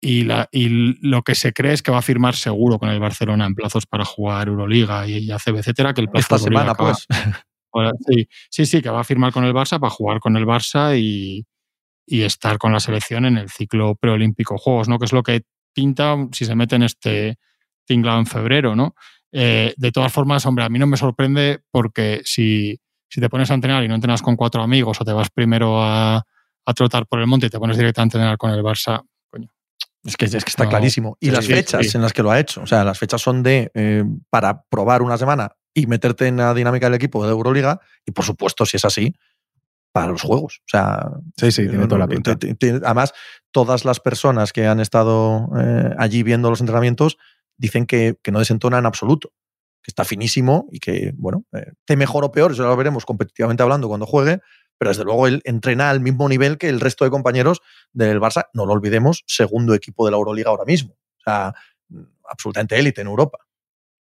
y, 0.00 0.24
la, 0.24 0.48
y, 0.50 0.96
lo 1.06 1.22
que 1.22 1.34
se 1.34 1.52
cree 1.52 1.72
es 1.72 1.82
que 1.82 1.90
va 1.90 1.98
a 1.98 2.02
firmar 2.02 2.34
seguro 2.34 2.78
con 2.78 2.88
el 2.88 3.00
Barcelona 3.00 3.46
en 3.46 3.54
plazos 3.54 3.86
para 3.86 4.04
jugar 4.04 4.48
Euroliga 4.48 5.06
y, 5.06 5.30
ACB, 5.30 5.58
etcétera, 5.58 5.94
que 5.94 6.00
el 6.00 6.08
plazo 6.08 6.36
Esta 6.36 6.38
semana, 6.38 6.72
acaba, 6.72 6.92
pues. 6.92 7.06
Sí, 8.08 8.28
sí, 8.50 8.66
sí, 8.66 8.82
que 8.82 8.90
va 8.90 9.00
a 9.00 9.04
firmar 9.04 9.32
con 9.32 9.44
el 9.44 9.54
Barça 9.54 9.78
para 9.78 9.90
jugar 9.90 10.18
con 10.18 10.36
el 10.36 10.44
Barça 10.44 10.98
y, 10.98 11.46
y 12.04 12.22
estar 12.22 12.58
con 12.58 12.72
la 12.72 12.80
selección 12.80 13.24
en 13.24 13.38
el 13.38 13.48
ciclo 13.48 13.94
preolímpico 13.94 14.58
Juegos, 14.58 14.88
¿no? 14.88 14.98
Que 14.98 15.04
es 15.04 15.12
lo 15.12 15.22
que 15.22 15.42
pinta 15.72 16.16
si 16.32 16.44
se 16.44 16.56
mete 16.56 16.74
en 16.74 16.82
este 16.82 17.38
tinglado 17.86 18.18
en 18.18 18.26
febrero, 18.26 18.74
¿no? 18.74 18.96
Eh, 19.32 19.74
de 19.76 19.92
todas 19.92 20.12
formas, 20.12 20.44
hombre, 20.46 20.64
a 20.64 20.68
mí 20.68 20.78
no 20.80 20.88
me 20.88 20.96
sorprende 20.96 21.60
porque 21.70 22.20
si, 22.24 22.80
si 23.10 23.20
te 23.20 23.28
pones 23.28 23.50
a 23.50 23.54
entrenar 23.54 23.82
y 23.84 23.88
no 23.88 23.96
entrenas 23.96 24.22
con 24.22 24.36
cuatro 24.36 24.62
amigos 24.62 25.00
o 25.00 25.04
te 25.04 25.12
vas 25.12 25.28
primero 25.30 25.82
a, 25.82 26.16
a 26.64 26.74
trotar 26.74 27.06
por 27.06 27.20
el 27.20 27.26
monte 27.26 27.46
y 27.46 27.50
te 27.50 27.58
pones 27.58 27.76
directamente 27.76 28.16
a 28.16 28.20
entrenar 28.20 28.38
con 28.38 28.50
el 28.52 28.62
Barça, 28.62 29.02
coño. 29.28 29.48
Es 30.04 30.16
que, 30.16 30.26
es 30.26 30.44
que 30.44 30.50
está 30.50 30.64
no, 30.64 30.70
clarísimo. 30.70 31.18
Y 31.20 31.26
sí, 31.26 31.32
las 31.32 31.46
fechas 31.46 31.86
sí. 31.86 31.96
en 31.96 32.02
las 32.02 32.12
que 32.12 32.22
lo 32.22 32.30
ha 32.30 32.38
hecho. 32.38 32.62
O 32.62 32.66
sea, 32.66 32.84
las 32.84 32.98
fechas 32.98 33.20
son 33.20 33.42
de 33.42 33.70
eh, 33.74 34.04
para 34.30 34.62
probar 34.62 35.02
una 35.02 35.18
semana 35.18 35.50
y 35.74 35.86
meterte 35.86 36.26
en 36.26 36.36
la 36.36 36.54
dinámica 36.54 36.86
del 36.86 36.94
equipo 36.94 37.24
de 37.24 37.32
Euroliga. 37.32 37.80
Y 38.06 38.12
por 38.12 38.24
supuesto, 38.24 38.64
si 38.64 38.76
es 38.76 38.84
así, 38.84 39.14
para 39.92 40.06
los 40.06 40.22
juegos. 40.22 40.60
O 40.60 40.68
sea, 40.68 41.10
sí, 41.36 41.50
sí, 41.50 41.68
tiene 41.68 41.86
toda 41.86 41.98
la 41.98 42.08
pinta. 42.08 42.38
Además, 42.84 43.12
todas 43.50 43.84
las 43.84 44.00
personas 44.00 44.52
que 44.52 44.66
han 44.66 44.80
estado 44.80 45.50
eh, 45.58 45.94
allí 45.98 46.22
viendo 46.22 46.48
los 46.48 46.60
entrenamientos 46.60 47.18
dicen 47.56 47.86
que, 47.86 48.16
que, 48.22 48.30
no 48.30 48.38
desentona 48.38 48.78
en 48.78 48.86
absoluto, 48.86 49.32
que 49.82 49.90
está 49.90 50.04
finísimo 50.04 50.68
y 50.70 50.78
que, 50.78 51.12
bueno, 51.16 51.44
eh, 51.52 51.72
te 51.84 51.96
mejor 51.96 52.24
o 52.24 52.32
peor, 52.32 52.52
eso 52.52 52.64
lo 52.64 52.76
veremos 52.76 53.04
competitivamente 53.04 53.62
hablando 53.62 53.88
cuando 53.88 54.06
juegue, 54.06 54.40
pero 54.78 54.90
desde 54.90 55.04
luego 55.04 55.26
él 55.26 55.42
entrena 55.44 55.90
al 55.90 56.00
mismo 56.00 56.28
nivel 56.28 56.58
que 56.58 56.68
el 56.68 56.80
resto 56.80 57.04
de 57.04 57.10
compañeros 57.10 57.60
del 57.92 58.20
Barça, 58.20 58.48
no 58.54 58.66
lo 58.66 58.72
olvidemos, 58.72 59.24
segundo 59.26 59.74
equipo 59.74 60.06
de 60.06 60.12
la 60.12 60.16
Euroliga 60.16 60.50
ahora 60.50 60.64
mismo. 60.64 60.94
O 60.94 61.22
sea, 61.22 61.54
absolutamente 62.24 62.78
élite 62.78 63.02
en 63.02 63.08
Europa. 63.08 63.38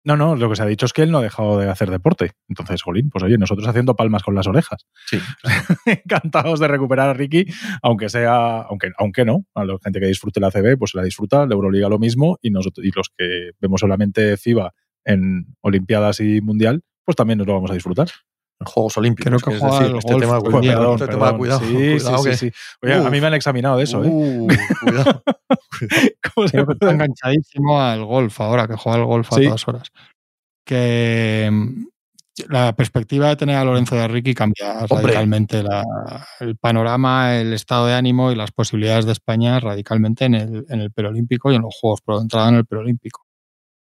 No, 0.02 0.16
no, 0.16 0.34
lo 0.34 0.48
que 0.48 0.56
se 0.56 0.62
ha 0.62 0.66
dicho 0.66 0.86
es 0.86 0.94
que 0.94 1.02
él 1.02 1.10
no 1.10 1.18
ha 1.18 1.22
dejado 1.22 1.58
de 1.58 1.68
hacer 1.68 1.90
deporte. 1.90 2.32
Entonces, 2.48 2.82
Jolín, 2.82 3.10
pues 3.10 3.22
oye, 3.22 3.36
nosotros 3.36 3.68
haciendo 3.68 3.96
palmas 3.96 4.22
con 4.22 4.34
las 4.34 4.46
orejas. 4.46 4.86
Sí. 5.06 5.18
Encantados 5.86 6.58
de 6.58 6.68
recuperar 6.68 7.10
a 7.10 7.14
Ricky, 7.14 7.44
aunque 7.82 8.08
sea, 8.08 8.62
aunque, 8.62 8.92
aunque 8.96 9.26
no, 9.26 9.44
a 9.54 9.64
la 9.64 9.76
gente 9.82 10.00
que 10.00 10.06
disfrute 10.06 10.40
la 10.40 10.50
CB, 10.50 10.78
pues 10.78 10.94
la 10.94 11.02
disfruta, 11.02 11.44
la 11.44 11.54
Euroliga 11.54 11.90
lo 11.90 11.98
mismo, 11.98 12.38
y 12.40 12.50
nosotros, 12.50 12.84
y 12.86 12.90
los 12.92 13.10
que 13.14 13.50
vemos 13.60 13.80
solamente 13.80 14.38
FIBA 14.38 14.72
en 15.04 15.46
Olimpiadas 15.62 16.20
y 16.20 16.40
Mundial, 16.40 16.82
pues 17.04 17.16
también 17.16 17.38
nos 17.38 17.46
lo 17.46 17.54
vamos 17.54 17.70
a 17.70 17.74
disfrutar. 17.74 18.08
En 18.60 18.66
Juegos 18.66 18.96
Olímpicos. 18.98 19.42
Creo 19.42 19.58
que 19.58 19.64
es 19.64 19.72
decir, 19.80 19.96
este 19.96 20.14
tema, 20.16 20.38
pues, 20.40 20.54
cuidado, 20.54 20.78
perdón, 20.80 20.94
este 20.94 21.06
perdón, 21.06 21.26
tema, 21.28 21.38
cuidado, 21.38 21.60
sí, 21.60 21.72
cuidado, 21.72 22.18
sí, 22.18 22.28
que- 22.30 22.36
sí, 22.36 22.50
sí. 22.50 22.56
Oye, 22.82 22.94
a 22.94 23.10
mí 23.10 23.20
me 23.20 23.26
han 23.26 23.34
examinado 23.34 23.76
de 23.78 23.84
eso, 23.84 24.04
¿eh? 24.04 24.08
Uh, 24.10 24.48
cuidado. 24.84 25.22
¿Cómo 26.34 26.46
se 26.46 26.52
Creo 26.52 26.66
que 26.66 26.72
está 26.74 26.90
enganchadísimo 26.90 27.80
al 27.80 28.04
golf 28.04 28.38
ahora, 28.40 28.68
que 28.68 28.76
juega 28.76 28.98
al 28.98 29.04
golf 29.06 29.32
a 29.32 29.36
Sí. 29.36 29.44
todas 29.46 29.66
horas. 29.66 29.88
Que 30.66 31.48
mm, 31.50 31.86
la 32.50 32.74
perspectiva 32.74 33.28
de 33.28 33.36
tener 33.36 33.56
a 33.56 33.64
Lorenzo 33.64 33.96
de 33.96 34.08
Ricky 34.08 34.34
cambia 34.34 34.80
Hombre. 34.90 35.04
radicalmente 35.06 35.62
la- 35.62 36.26
el 36.40 36.56
panorama, 36.56 37.36
el 37.38 37.52
estado 37.54 37.86
de 37.86 37.94
ánimo 37.94 38.30
y 38.30 38.34
las 38.36 38.50
posibilidades 38.52 39.06
de 39.06 39.12
España 39.12 39.58
radicalmente 39.60 40.26
en 40.26 40.34
el, 40.34 40.66
en 40.68 40.80
el 40.80 40.90
preolímpico 40.92 41.50
y 41.50 41.56
en 41.56 41.62
los 41.62 41.74
Juegos 41.80 42.02
Pro 42.02 42.16
de 42.18 42.22
entrada 42.24 42.50
en 42.50 42.56
el 42.56 42.66
preolímpico. 42.66 43.24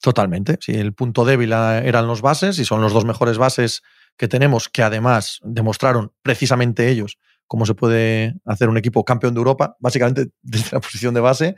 Totalmente. 0.03 0.57
Sí, 0.59 0.73
el 0.73 0.91
punto 0.93 1.23
débil 1.23 1.53
ah, 1.53 1.77
eran 1.81 2.07
los 2.07 2.21
bases 2.21 2.59
y 2.59 2.65
son 2.65 2.81
los 2.81 2.91
dos 2.91 3.05
mejores 3.05 3.37
bases 3.37 3.83
que 4.17 4.27
tenemos, 4.27 4.67
que 4.67 4.83
además 4.83 5.39
demostraron 5.43 6.11
precisamente 6.21 6.89
ellos 6.89 7.17
cómo 7.47 7.65
se 7.65 7.73
puede 7.73 8.35
hacer 8.45 8.67
un 8.67 8.75
equipo 8.77 9.05
campeón 9.05 9.33
de 9.33 9.37
Europa, 9.37 9.77
básicamente 9.79 10.27
desde 10.41 10.71
la 10.73 10.81
posición 10.81 11.13
de 11.13 11.21
base, 11.21 11.55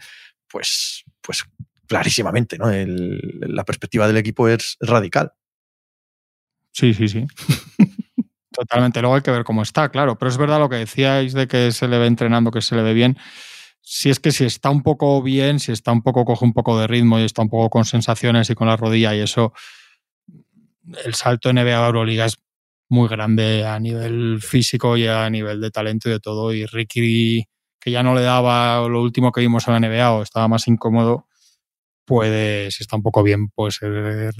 pues, 0.48 1.04
pues 1.22 1.44
clarísimamente, 1.88 2.60
¿no? 2.60 2.70
El- 2.70 3.20
la 3.48 3.64
perspectiva 3.66 4.06
del 4.06 4.18
equipo 4.18 4.48
es 4.48 4.78
radical. 4.80 5.34
Sí, 6.72 6.94
sí, 6.94 7.08
sí. 7.08 7.26
Totalmente. 8.52 9.02
Luego 9.02 9.16
hay 9.16 9.22
que 9.22 9.32
ver 9.32 9.44
cómo 9.44 9.64
está, 9.64 9.90
claro. 9.90 10.18
Pero 10.18 10.30
es 10.30 10.38
verdad 10.38 10.60
lo 10.60 10.70
que 10.70 10.78
decíais 10.78 11.34
de 11.34 11.48
que 11.48 11.72
se 11.72 11.88
le 11.88 11.98
ve 11.98 12.08
entrenando, 12.08 12.52
que 12.52 12.62
se 12.62 12.76
le 12.76 12.84
ve 12.84 12.94
bien. 12.94 13.18
Si 13.88 14.10
es 14.10 14.20
que 14.20 14.32
si 14.32 14.46
está 14.46 14.72
un 14.72 14.82
poco 14.82 15.22
bien, 15.22 15.60
si 15.60 15.72
está 15.72 15.92
un 15.92 16.02
poco, 16.02 16.26
coge 16.26 16.44
un 16.44 16.54
poco 16.54 16.80
de 16.80 16.88
ritmo 16.88 17.20
y 17.20 17.24
está 17.24 17.44
un 17.44 17.50
poco 17.50 17.70
con 17.70 17.86
sensaciones 17.86 18.50
y 18.50 18.56
con 18.56 18.68
la 18.68 18.76
rodilla 18.76 19.14
y 19.16 19.20
eso, 19.20 19.54
el 21.06 21.14
salto 21.14 21.54
NBA 21.54 21.84
a 21.84 21.86
Euroliga 21.86 22.26
es 22.26 22.40
muy 22.90 23.08
grande 23.08 23.64
a 23.64 23.80
nivel 23.80 24.42
físico 24.42 24.98
y 24.98 25.06
a 25.08 25.30
nivel 25.30 25.62
de 25.62 25.70
talento 25.70 26.10
y 26.10 26.14
de 26.14 26.20
todo. 26.20 26.52
Y 26.52 26.66
Ricky, 26.66 27.46
que 27.80 27.92
ya 27.92 28.02
no 28.02 28.16
le 28.16 28.22
daba 28.22 28.88
lo 28.88 29.04
último 29.04 29.32
que 29.32 29.42
vimos 29.42 29.68
en 29.68 29.74
la 29.76 29.80
NBA 29.80 30.14
o 30.14 30.24
estaba 30.24 30.48
más 30.48 30.68
incómodo, 30.68 31.28
puede, 32.06 32.72
si 32.72 32.84
está 32.84 32.96
un 32.96 33.04
poco 33.04 33.22
bien, 33.22 33.50
puede 33.50 33.72
ser 33.72 34.34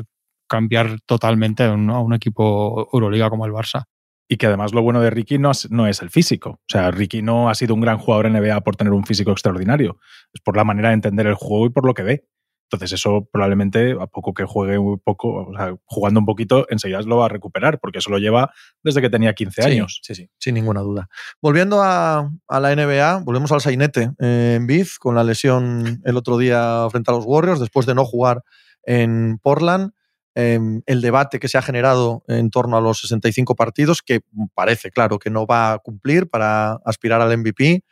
cambiar 0.48 1.00
totalmente 1.06 1.64
a 1.66 1.74
un, 1.74 1.90
a 1.92 2.00
un 2.00 2.16
equipo 2.16 2.90
Euroliga 2.92 3.30
como 3.30 3.46
el 3.46 3.52
Barça. 3.52 3.86
Y 4.28 4.38
que 4.38 4.48
además 4.48 4.74
lo 4.74 4.82
bueno 4.82 5.02
de 5.02 5.12
Ricky 5.12 5.38
no 5.38 5.52
es, 5.52 5.70
no 5.70 5.88
es 5.88 6.02
el 6.02 6.10
físico. 6.10 6.50
O 6.50 6.68
sea, 6.68 6.90
Ricky 6.92 7.22
no 7.22 7.50
ha 7.50 7.56
sido 7.56 7.76
un 7.76 7.82
gran 7.82 7.98
jugador 7.98 8.26
en 8.26 8.34
NBA 8.34 8.62
por 8.62 8.76
tener 8.76 8.94
un 8.94 9.06
físico 9.06 9.32
extraordinario. 9.32 10.00
Es 10.34 10.42
por 10.42 10.58
la 10.58 10.64
manera 10.64 10.90
de 10.90 10.96
entender 10.96 11.28
el 11.28 11.36
juego 11.36 11.68
y 11.68 11.70
por 11.70 11.86
lo 11.86 11.94
que 11.94 12.04
ve. 12.04 12.28
Entonces 12.66 13.00
eso 13.00 13.28
probablemente 13.32 13.96
a 14.00 14.08
poco 14.08 14.34
que 14.34 14.44
juegue 14.44 14.78
un 14.78 15.00
poco, 15.00 15.50
o 15.50 15.54
sea, 15.56 15.76
jugando 15.86 16.20
un 16.20 16.26
poquito, 16.26 16.66
enseguida 16.70 17.02
lo 17.02 17.18
va 17.18 17.26
a 17.26 17.30
recuperar, 17.30 17.80
porque 17.80 18.00
eso 18.00 18.10
lo 18.10 18.18
lleva 18.18 18.52
desde 18.84 19.02
que 19.02 19.10
tenía 19.10 19.34
15 19.34 19.64
años. 19.64 20.00
Sí, 20.02 20.16
sí, 20.16 20.30
sin 20.40 20.56
ninguna 20.56 20.82
duda. 20.82 21.08
Volviendo 21.42 21.82
a, 21.84 22.32
la 22.50 22.76
NBA, 22.76 23.20
volvemos 23.24 23.52
al 23.52 23.62
sainete 23.62 24.12
eh, 24.20 24.56
en 24.58 24.66
Biz, 24.66 24.98
con 24.98 25.16
la 25.16 25.24
lesión 25.24 26.02
el 26.04 26.18
otro 26.18 26.38
día 26.38 26.88
frente 26.90 27.12
a 27.12 27.14
los 27.14 27.26
Warriors, 27.26 27.60
después 27.60 27.86
de 27.86 27.94
no 27.94 28.04
jugar 28.04 28.42
en 28.84 29.38
Portland. 29.42 29.92
Em, 30.36 30.82
el 30.86 31.02
debate 31.02 31.40
que 31.40 31.48
se 31.48 31.58
ha 31.58 31.62
generado 31.62 32.24
en 32.28 32.50
torno 32.50 32.76
a 32.78 32.82
los 32.82 33.00
65 33.00 33.56
partidos, 33.56 34.02
que 34.02 34.22
parece, 34.54 34.92
claro, 34.92 35.18
que 35.18 35.30
no 35.30 35.46
va 35.48 35.74
a 35.74 35.80
cumplir 35.80 36.30
para 36.30 36.74
aspirar 36.86 37.22
al 37.22 37.38
MVP. 37.38 37.84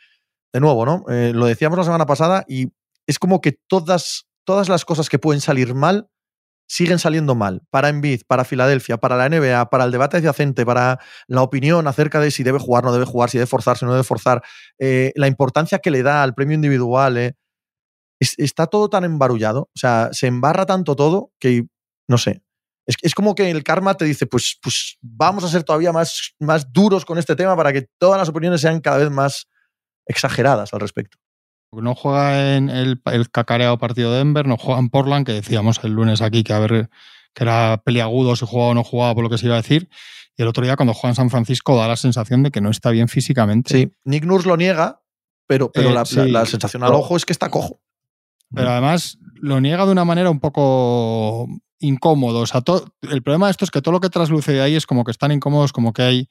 De 0.52 0.60
nuevo, 0.60 0.86
¿no? 0.86 1.04
Eh, 1.08 1.32
lo 1.34 1.46
decíamos 1.46 1.78
la 1.78 1.84
semana 1.84 2.06
pasada 2.06 2.44
y 2.46 2.68
es 3.06 3.18
como 3.18 3.40
que 3.40 3.58
todas 3.66 4.26
todas 4.44 4.68
las 4.68 4.84
cosas 4.84 5.08
que 5.08 5.18
pueden 5.18 5.40
salir 5.40 5.74
mal 5.74 6.08
siguen 6.66 6.98
saliendo 6.98 7.34
mal. 7.34 7.62
Para 7.70 7.88
Embiid, 7.88 8.22
para 8.26 8.44
Filadelfia, 8.44 8.96
para 8.98 9.16
la 9.16 9.28
NBA, 9.28 9.68
para 9.70 9.84
el 9.84 9.90
debate 9.90 10.18
adyacente, 10.18 10.64
para 10.64 10.98
la 11.26 11.42
opinión 11.42 11.86
acerca 11.86 12.20
de 12.20 12.30
si 12.30 12.42
debe 12.42 12.58
jugar, 12.58 12.84
no 12.84 12.92
debe 12.92 13.04
jugar, 13.04 13.30
si 13.30 13.38
debe 13.38 13.46
forzarse, 13.46 13.84
no 13.84 13.92
debe 13.92 14.04
forzar, 14.04 14.42
eh, 14.78 15.12
la 15.14 15.26
importancia 15.26 15.78
que 15.78 15.90
le 15.90 16.02
da 16.02 16.22
al 16.22 16.34
premio 16.34 16.54
individual. 16.54 17.18
Eh, 17.18 17.34
está 18.20 18.66
todo 18.66 18.88
tan 18.88 19.04
embarullado, 19.04 19.62
o 19.62 19.78
sea, 19.78 20.08
se 20.12 20.26
embarra 20.26 20.64
tanto 20.64 20.96
todo 20.96 21.32
que, 21.38 21.66
no 22.08 22.18
sé, 22.18 22.42
es, 22.86 23.14
como 23.14 23.34
que 23.34 23.50
el 23.50 23.62
karma 23.64 23.94
te 23.94 24.04
dice, 24.04 24.26
pues, 24.26 24.58
pues 24.62 24.98
vamos 25.00 25.42
a 25.44 25.48
ser 25.48 25.64
todavía 25.64 25.92
más, 25.92 26.34
más 26.38 26.72
duros 26.72 27.04
con 27.04 27.18
este 27.18 27.34
tema 27.34 27.56
para 27.56 27.72
que 27.72 27.88
todas 27.98 28.18
las 28.18 28.28
opiniones 28.28 28.60
sean 28.60 28.80
cada 28.80 28.98
vez 28.98 29.10
más 29.10 29.48
exageradas 30.06 30.74
al 30.74 30.80
respecto. 30.80 31.18
No 31.72 31.94
juega 31.94 32.56
en 32.56 32.68
el, 32.68 33.00
cacareado 33.32 33.78
partido 33.78 34.12
de 34.12 34.18
Denver, 34.18 34.46
no 34.46 34.56
juega 34.56 34.80
en 34.80 34.90
Portland, 34.90 35.26
que 35.26 35.32
decíamos 35.32 35.80
el 35.82 35.92
lunes 35.92 36.20
aquí 36.20 36.44
que 36.44 36.52
a 36.52 36.58
ver 36.58 36.90
que 37.32 37.42
era 37.42 37.82
peliagudo 37.84 38.36
si 38.36 38.46
jugaba 38.46 38.70
o 38.70 38.74
no 38.74 38.84
jugaba 38.84 39.14
por 39.14 39.24
lo 39.24 39.30
que 39.30 39.38
se 39.38 39.46
iba 39.46 39.56
a 39.56 39.62
decir. 39.62 39.88
Y 40.36 40.42
el 40.42 40.48
otro 40.48 40.64
día 40.64 40.76
cuando 40.76 40.94
juega 40.94 41.12
en 41.12 41.16
San 41.16 41.30
Francisco 41.30 41.76
da 41.76 41.88
la 41.88 41.96
sensación 41.96 42.44
de 42.44 42.52
que 42.52 42.60
no 42.60 42.70
está 42.70 42.90
bien 42.90 43.08
físicamente. 43.08 43.74
Sí, 43.74 43.92
Nick 44.04 44.24
Nurse 44.24 44.46
lo 44.46 44.56
niega, 44.56 45.02
pero, 45.46 45.72
pero 45.72 45.90
eh, 45.90 46.28
la, 46.28 46.46
sensación 46.46 46.84
al 46.84 46.92
ojo 46.92 47.16
es 47.16 47.24
que 47.24 47.32
está 47.32 47.48
cojo. 47.50 47.80
Pero 48.54 48.70
además 48.70 49.18
lo 49.34 49.60
niega 49.60 49.84
de 49.84 49.92
una 49.92 50.04
manera 50.04 50.30
un 50.30 50.38
poco 50.38 51.48
incómodo. 51.78 52.40
O 52.40 52.46
sea, 52.46 52.62
el 53.02 53.22
problema 53.22 53.46
de 53.46 53.52
esto 53.52 53.64
es 53.64 53.70
que 53.70 53.82
todo 53.82 53.92
lo 53.92 54.00
que 54.00 54.10
trasluce 54.10 54.52
de 54.52 54.62
ahí 54.62 54.74
es 54.74 54.86
como 54.86 55.04
que 55.04 55.10
están 55.10 55.32
incómodos 55.32 55.72
como 55.72 55.92
que 55.92 56.02
hay 56.02 56.28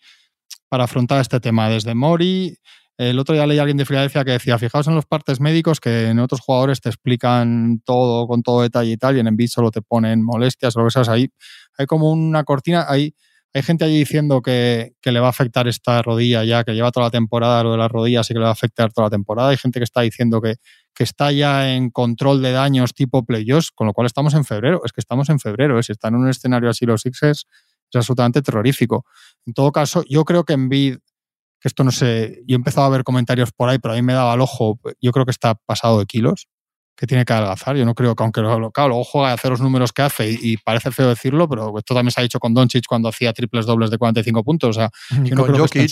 para 0.69 0.85
afrontar 0.85 1.21
este 1.21 1.39
tema. 1.39 1.69
Desde 1.69 1.95
Mori, 1.95 2.57
el 2.97 3.17
otro 3.19 3.33
día 3.33 3.47
leí 3.47 3.57
a 3.57 3.61
alguien 3.61 3.77
de 3.77 3.85
Filadelfia 3.85 4.23
que 4.23 4.31
decía, 4.31 4.59
fijaos 4.59 4.87
en 4.87 4.95
los 4.95 5.05
partes 5.05 5.39
médicos 5.39 5.79
que 5.79 6.09
en 6.09 6.19
otros 6.19 6.41
jugadores 6.41 6.79
te 6.79 6.89
explican 6.89 7.81
todo 7.83 8.27
con 8.27 8.43
todo 8.43 8.61
detalle 8.61 8.91
y 8.91 8.97
tal, 8.97 9.17
y 9.17 9.19
en 9.19 9.27
Envid 9.27 9.47
solo 9.47 9.71
te 9.71 9.81
ponen 9.81 10.23
molestias 10.23 10.75
o 10.75 10.81
lo 10.81 10.89
que 10.89 11.29
hay 11.77 11.85
como 11.87 12.11
una 12.11 12.43
cortina, 12.43 12.85
hay, 12.87 13.15
hay 13.53 13.61
gente 13.61 13.85
allí 13.85 13.99
diciendo 13.99 14.41
que, 14.41 14.93
le 15.03 15.19
va 15.19 15.27
a 15.27 15.29
afectar 15.29 15.67
esta 15.67 16.01
rodilla 16.01 16.43
ya, 16.43 16.63
que 16.63 16.73
lleva 16.73 16.91
toda 16.91 17.07
la 17.07 17.11
temporada 17.11 17.63
lo 17.63 17.73
de 17.73 17.77
las 17.77 17.91
rodillas 17.91 18.29
y 18.29 18.33
que 18.33 18.39
le 18.39 18.43
va 18.45 18.49
a 18.49 18.53
afectar 18.53 18.91
toda 18.91 19.07
la 19.07 19.11
temporada. 19.11 19.49
Hay 19.49 19.57
gente 19.57 19.79
que 19.79 19.83
está 19.83 20.01
diciendo 20.01 20.41
que, 20.41 20.55
que 20.95 21.03
está 21.03 21.31
ya 21.31 21.75
en 21.75 21.91
control 21.91 22.41
de 22.41 22.51
daños 22.51 22.93
tipo 22.93 23.23
playoffs, 23.25 23.71
con 23.71 23.85
lo 23.85 23.93
cual 23.93 24.07
estamos 24.07 24.33
en 24.33 24.43
febrero. 24.43 24.81
Es 24.83 24.91
que 24.91 25.01
estamos 25.01 25.29
en 25.29 25.39
febrero, 25.39 25.77
¿eh? 25.77 25.83
si 25.83 25.91
están 25.91 26.15
en 26.15 26.21
un 26.21 26.29
escenario 26.29 26.69
así 26.69 26.85
los 26.85 27.01
Sixers, 27.01 27.45
es 27.91 27.95
absolutamente 27.95 28.41
terrorífico. 28.41 29.05
En 29.45 29.53
todo 29.53 29.71
caso, 29.71 30.03
yo 30.09 30.25
creo 30.25 30.43
que 30.45 30.53
Envid 30.53 30.97
que 31.63 31.69
esto 31.69 31.85
no 31.85 31.91
sé, 31.91 32.43
yo 32.45 32.55
he 32.55 32.57
empezado 32.57 32.87
a 32.87 32.89
ver 32.89 33.05
comentarios 33.05 33.53
por 33.53 33.69
ahí, 33.69 33.79
pero 33.79 33.93
a 33.93 33.95
mí 33.95 34.01
me 34.01 34.11
daba 34.11 34.33
al 34.33 34.41
ojo, 34.41 34.81
yo 34.99 35.13
creo 35.13 35.23
que 35.23 35.31
está 35.31 35.55
pasado 35.55 35.97
de 35.97 36.05
kilos, 36.05 36.49
que 36.95 37.07
tiene 37.07 37.25
que 37.25 37.33
adelgazar. 37.33 37.75
Yo 37.75 37.85
no 37.85 37.95
creo 37.95 38.15
que, 38.15 38.23
aunque 38.23 38.41
lo, 38.41 38.71
claro, 38.71 38.89
luego 38.89 39.03
juega 39.03 39.31
a 39.31 39.33
hacer 39.33 39.51
los 39.51 39.61
números 39.61 39.91
que 39.91 40.01
hace 40.01 40.29
y, 40.29 40.57
parece 40.57 40.91
feo 40.91 41.09
decirlo, 41.09 41.49
pero 41.49 41.77
esto 41.77 41.93
también 41.93 42.11
se 42.11 42.21
ha 42.21 42.23
dicho 42.23 42.39
con 42.39 42.53
Doncic 42.53 42.85
cuando 42.87 43.09
hacía 43.09 43.33
triples 43.33 43.65
dobles 43.65 43.89
de 43.89 43.97
45 43.97 44.43
puntos. 44.43 44.69
O 44.69 44.73
sea, 44.73 44.89
yo 45.23 45.35
no 45.35 45.45
creo 45.45 45.67
que 45.67 45.87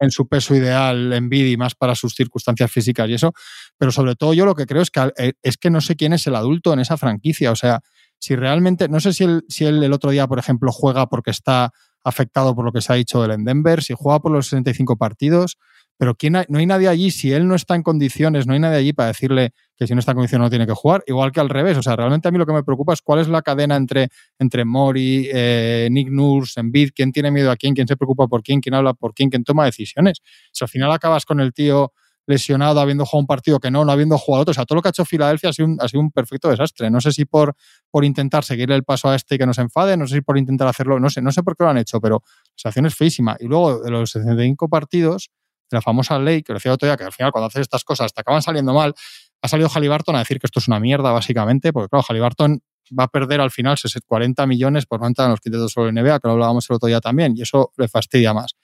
en 0.00 0.10
su, 0.10 0.26
peso 0.26 0.54
ideal 0.54 1.12
en 1.12 1.32
y 1.32 1.56
más 1.56 1.74
para 1.74 1.94
sus 1.94 2.14
circunstancias 2.14 2.70
físicas 2.70 3.08
y 3.08 3.14
eso. 3.14 3.32
Pero 3.78 3.92
sobre 3.92 4.16
todo 4.16 4.34
yo 4.34 4.44
lo 4.44 4.54
que 4.54 4.66
creo 4.66 4.82
es 4.82 4.90
que, 4.90 5.12
eh, 5.16 5.32
es 5.42 5.56
que 5.56 5.70
no 5.70 5.80
sé 5.80 5.96
quién 5.96 6.12
es 6.12 6.26
el 6.26 6.34
adulto 6.34 6.72
en 6.72 6.80
esa 6.80 6.96
franquicia. 6.96 7.52
O 7.52 7.56
sea, 7.56 7.80
si 8.18 8.36
realmente, 8.36 8.88
no 8.88 9.00
sé 9.00 9.12
si 9.12 9.24
él, 9.24 9.44
si 9.48 9.64
él 9.64 9.82
el 9.82 9.92
otro 9.92 10.10
día, 10.10 10.26
por 10.26 10.38
ejemplo, 10.38 10.72
juega 10.72 11.06
porque 11.08 11.30
está 11.30 11.72
afectado 12.04 12.54
por 12.54 12.64
lo 12.64 12.72
que 12.72 12.80
se 12.80 12.92
ha 12.92 12.96
dicho 12.96 13.22
del 13.22 13.30
en 13.30 13.44
Denver, 13.44 13.82
si 13.82 13.94
juega 13.96 14.20
por 14.20 14.32
los 14.32 14.46
65 14.46 14.96
partidos, 14.96 15.56
pero 16.02 16.16
¿quién 16.16 16.32
no 16.32 16.58
hay 16.58 16.66
nadie 16.66 16.88
allí, 16.88 17.12
si 17.12 17.32
él 17.32 17.46
no 17.46 17.54
está 17.54 17.76
en 17.76 17.84
condiciones, 17.84 18.44
no 18.44 18.54
hay 18.54 18.58
nadie 18.58 18.78
allí 18.78 18.92
para 18.92 19.06
decirle 19.06 19.52
que 19.76 19.86
si 19.86 19.94
no 19.94 20.00
está 20.00 20.10
en 20.10 20.16
condiciones 20.16 20.44
no 20.44 20.50
tiene 20.50 20.66
que 20.66 20.72
jugar, 20.72 21.04
igual 21.06 21.30
que 21.30 21.38
al 21.38 21.48
revés. 21.48 21.78
O 21.78 21.82
sea, 21.84 21.94
realmente 21.94 22.26
a 22.26 22.32
mí 22.32 22.38
lo 22.38 22.44
que 22.44 22.52
me 22.52 22.64
preocupa 22.64 22.92
es 22.92 23.00
cuál 23.00 23.20
es 23.20 23.28
la 23.28 23.40
cadena 23.40 23.76
entre, 23.76 24.08
entre 24.40 24.64
Mori, 24.64 25.28
eh, 25.32 25.86
Nick 25.92 26.08
Nurse, 26.10 26.58
Embiid, 26.58 26.90
quién 26.92 27.12
tiene 27.12 27.30
miedo 27.30 27.52
a 27.52 27.56
quién, 27.56 27.72
quién 27.74 27.86
se 27.86 27.96
preocupa 27.96 28.26
por 28.26 28.42
quién, 28.42 28.60
quién 28.60 28.74
habla 28.74 28.94
por 28.94 29.14
quién, 29.14 29.30
quién 29.30 29.44
toma 29.44 29.64
decisiones. 29.64 30.22
Si 30.50 30.64
al 30.64 30.68
final 30.68 30.90
acabas 30.90 31.24
con 31.24 31.38
el 31.38 31.52
tío 31.52 31.92
lesionado, 32.26 32.80
habiendo 32.80 33.06
jugado 33.06 33.20
un 33.20 33.26
partido 33.28 33.60
que 33.60 33.70
no, 33.70 33.84
no 33.84 33.92
habiendo 33.92 34.18
jugado 34.18 34.42
otro. 34.42 34.50
O 34.50 34.54
sea, 34.54 34.64
todo 34.64 34.74
lo 34.74 34.82
que 34.82 34.88
ha 34.88 34.90
hecho 34.90 35.04
Filadelfia 35.04 35.50
ha 35.50 35.52
sido 35.52 35.68
un, 35.68 35.76
ha 35.80 35.86
sido 35.86 36.00
un 36.00 36.10
perfecto 36.10 36.48
desastre. 36.48 36.90
No 36.90 37.00
sé 37.00 37.12
si 37.12 37.26
por, 37.26 37.54
por 37.92 38.04
intentar 38.04 38.42
seguirle 38.42 38.74
el 38.74 38.82
paso 38.82 39.08
a 39.08 39.14
este 39.14 39.36
y 39.36 39.38
que 39.38 39.46
nos 39.46 39.58
enfade, 39.58 39.96
no 39.96 40.08
sé 40.08 40.16
si 40.16 40.20
por 40.20 40.36
intentar 40.36 40.66
hacerlo, 40.66 40.98
no 40.98 41.10
sé, 41.10 41.22
no 41.22 41.30
sé 41.30 41.44
por 41.44 41.56
qué 41.56 41.62
lo 41.62 41.70
han 41.70 41.78
hecho, 41.78 42.00
pero 42.00 42.24
la 42.24 42.56
situación 42.56 42.86
es 42.86 42.96
feísima. 42.96 43.36
Y 43.38 43.46
luego 43.46 43.80
de 43.80 43.90
los 43.92 44.10
65 44.10 44.68
partidos, 44.68 45.30
la 45.76 45.82
famosa 45.82 46.18
ley, 46.18 46.42
que 46.42 46.52
lo 46.52 46.58
decía 46.58 46.72
otro 46.72 46.86
día, 46.86 46.96
que 46.96 47.04
al 47.04 47.12
final 47.12 47.32
cuando 47.32 47.46
haces 47.46 47.62
estas 47.62 47.84
cosas 47.84 48.12
te 48.12 48.20
acaban 48.20 48.42
saliendo 48.42 48.74
mal, 48.74 48.94
ha 49.40 49.48
salido 49.48 49.68
Halliburton 49.68 50.16
a 50.16 50.20
decir 50.20 50.38
que 50.38 50.46
esto 50.46 50.60
es 50.60 50.68
una 50.68 50.80
mierda, 50.80 51.10
básicamente, 51.12 51.72
porque 51.72 51.88
claro, 51.88 52.04
Halliburton 52.08 52.62
va 52.98 53.04
a 53.04 53.08
perder 53.08 53.40
al 53.40 53.50
final 53.50 53.76
40 54.06 54.46
millones 54.46 54.86
por 54.86 55.00
no 55.00 55.06
entrar 55.06 55.26
en 55.26 55.32
los 55.32 55.40
quintetos 55.40 55.72
sobre 55.72 55.92
NBA, 55.92 56.20
que 56.20 56.28
lo 56.28 56.32
hablábamos 56.32 56.68
el 56.68 56.76
otro 56.76 56.86
día 56.86 57.00
también, 57.00 57.34
y 57.36 57.42
eso 57.42 57.72
le 57.76 57.88
fastidia 57.88 58.34
más. 58.34 58.54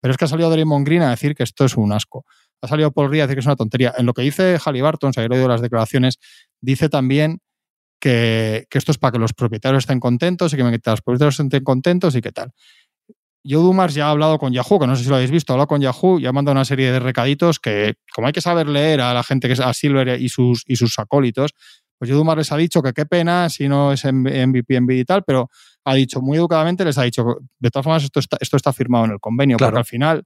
Pero 0.00 0.12
es 0.12 0.18
que 0.18 0.24
ha 0.24 0.28
salido 0.28 0.50
Draymond 0.50 0.86
Green 0.86 1.02
a 1.02 1.10
decir 1.10 1.34
que 1.34 1.42
esto 1.42 1.64
es 1.64 1.76
un 1.76 1.92
asco 1.92 2.24
ha 2.62 2.68
salido 2.68 2.92
Paul 2.92 3.12
a 3.12 3.26
decir 3.26 3.34
que 3.34 3.40
es 3.40 3.46
una 3.46 3.56
tontería. 3.56 3.92
En 3.98 4.06
lo 4.06 4.14
que 4.14 4.22
dice 4.22 4.58
Halliburton, 4.64 5.12
si 5.12 5.20
he 5.20 5.28
leído 5.28 5.48
las 5.48 5.60
declaraciones, 5.60 6.18
dice 6.60 6.88
también 6.88 7.40
que, 8.00 8.66
esto 8.70 8.92
es 8.92 8.98
para 8.98 9.12
que 9.12 9.18
los 9.18 9.32
propietarios 9.32 9.82
estén 9.82 10.00
contentos 10.00 10.52
y 10.52 10.56
que, 10.56 10.62
que 10.62 10.90
los 10.90 11.02
propietarios 11.02 11.40
estén 11.40 11.64
contentos 11.64 12.14
y 12.14 12.20
qué 12.20 12.30
tal. 12.30 12.52
Yo 13.44 13.60
Dumas 13.60 13.94
ya 13.94 14.06
ha 14.06 14.10
hablado 14.10 14.38
con 14.38 14.52
Yahoo, 14.52 14.78
que 14.78 14.86
no 14.86 14.94
sé 14.94 15.02
si 15.02 15.08
lo 15.08 15.16
habéis 15.16 15.30
visto, 15.30 15.52
ha 15.52 15.54
hablado 15.54 15.66
con 15.66 15.80
Yahoo 15.80 16.20
y 16.20 16.26
ha 16.26 16.32
mandado 16.32 16.52
una 16.52 16.64
serie 16.64 16.92
de 16.92 17.00
recaditos 17.00 17.58
que, 17.58 17.94
como 18.14 18.28
hay 18.28 18.32
que 18.32 18.40
saber 18.40 18.68
leer 18.68 19.00
a 19.00 19.12
la 19.12 19.22
gente 19.22 19.48
que 19.48 19.54
es 19.54 19.60
a 19.60 19.72
Silver 19.74 20.20
y 20.20 20.28
sus, 20.28 20.62
y 20.66 20.76
sus 20.76 20.98
acólitos, 20.98 21.52
pues 21.98 22.08
yo 22.08 22.16
Dumas 22.16 22.36
les 22.36 22.52
ha 22.52 22.56
dicho 22.56 22.82
que 22.82 22.92
qué 22.92 23.06
pena 23.06 23.48
si 23.48 23.68
no 23.68 23.92
es 23.92 24.04
MVP, 24.04 24.80
MVP 24.80 24.98
y 24.98 25.04
tal, 25.04 25.24
pero 25.24 25.50
ha 25.84 25.94
dicho 25.94 26.20
muy 26.20 26.36
educadamente, 26.36 26.84
les 26.84 26.98
ha 26.98 27.02
dicho, 27.02 27.38
de 27.58 27.70
todas 27.70 27.84
formas, 27.84 28.04
esto 28.04 28.20
está, 28.20 28.36
esto 28.40 28.56
está 28.56 28.72
firmado 28.72 29.04
en 29.04 29.12
el 29.12 29.20
convenio, 29.20 29.56
porque 29.56 29.78
al 29.78 29.84
final 29.84 30.24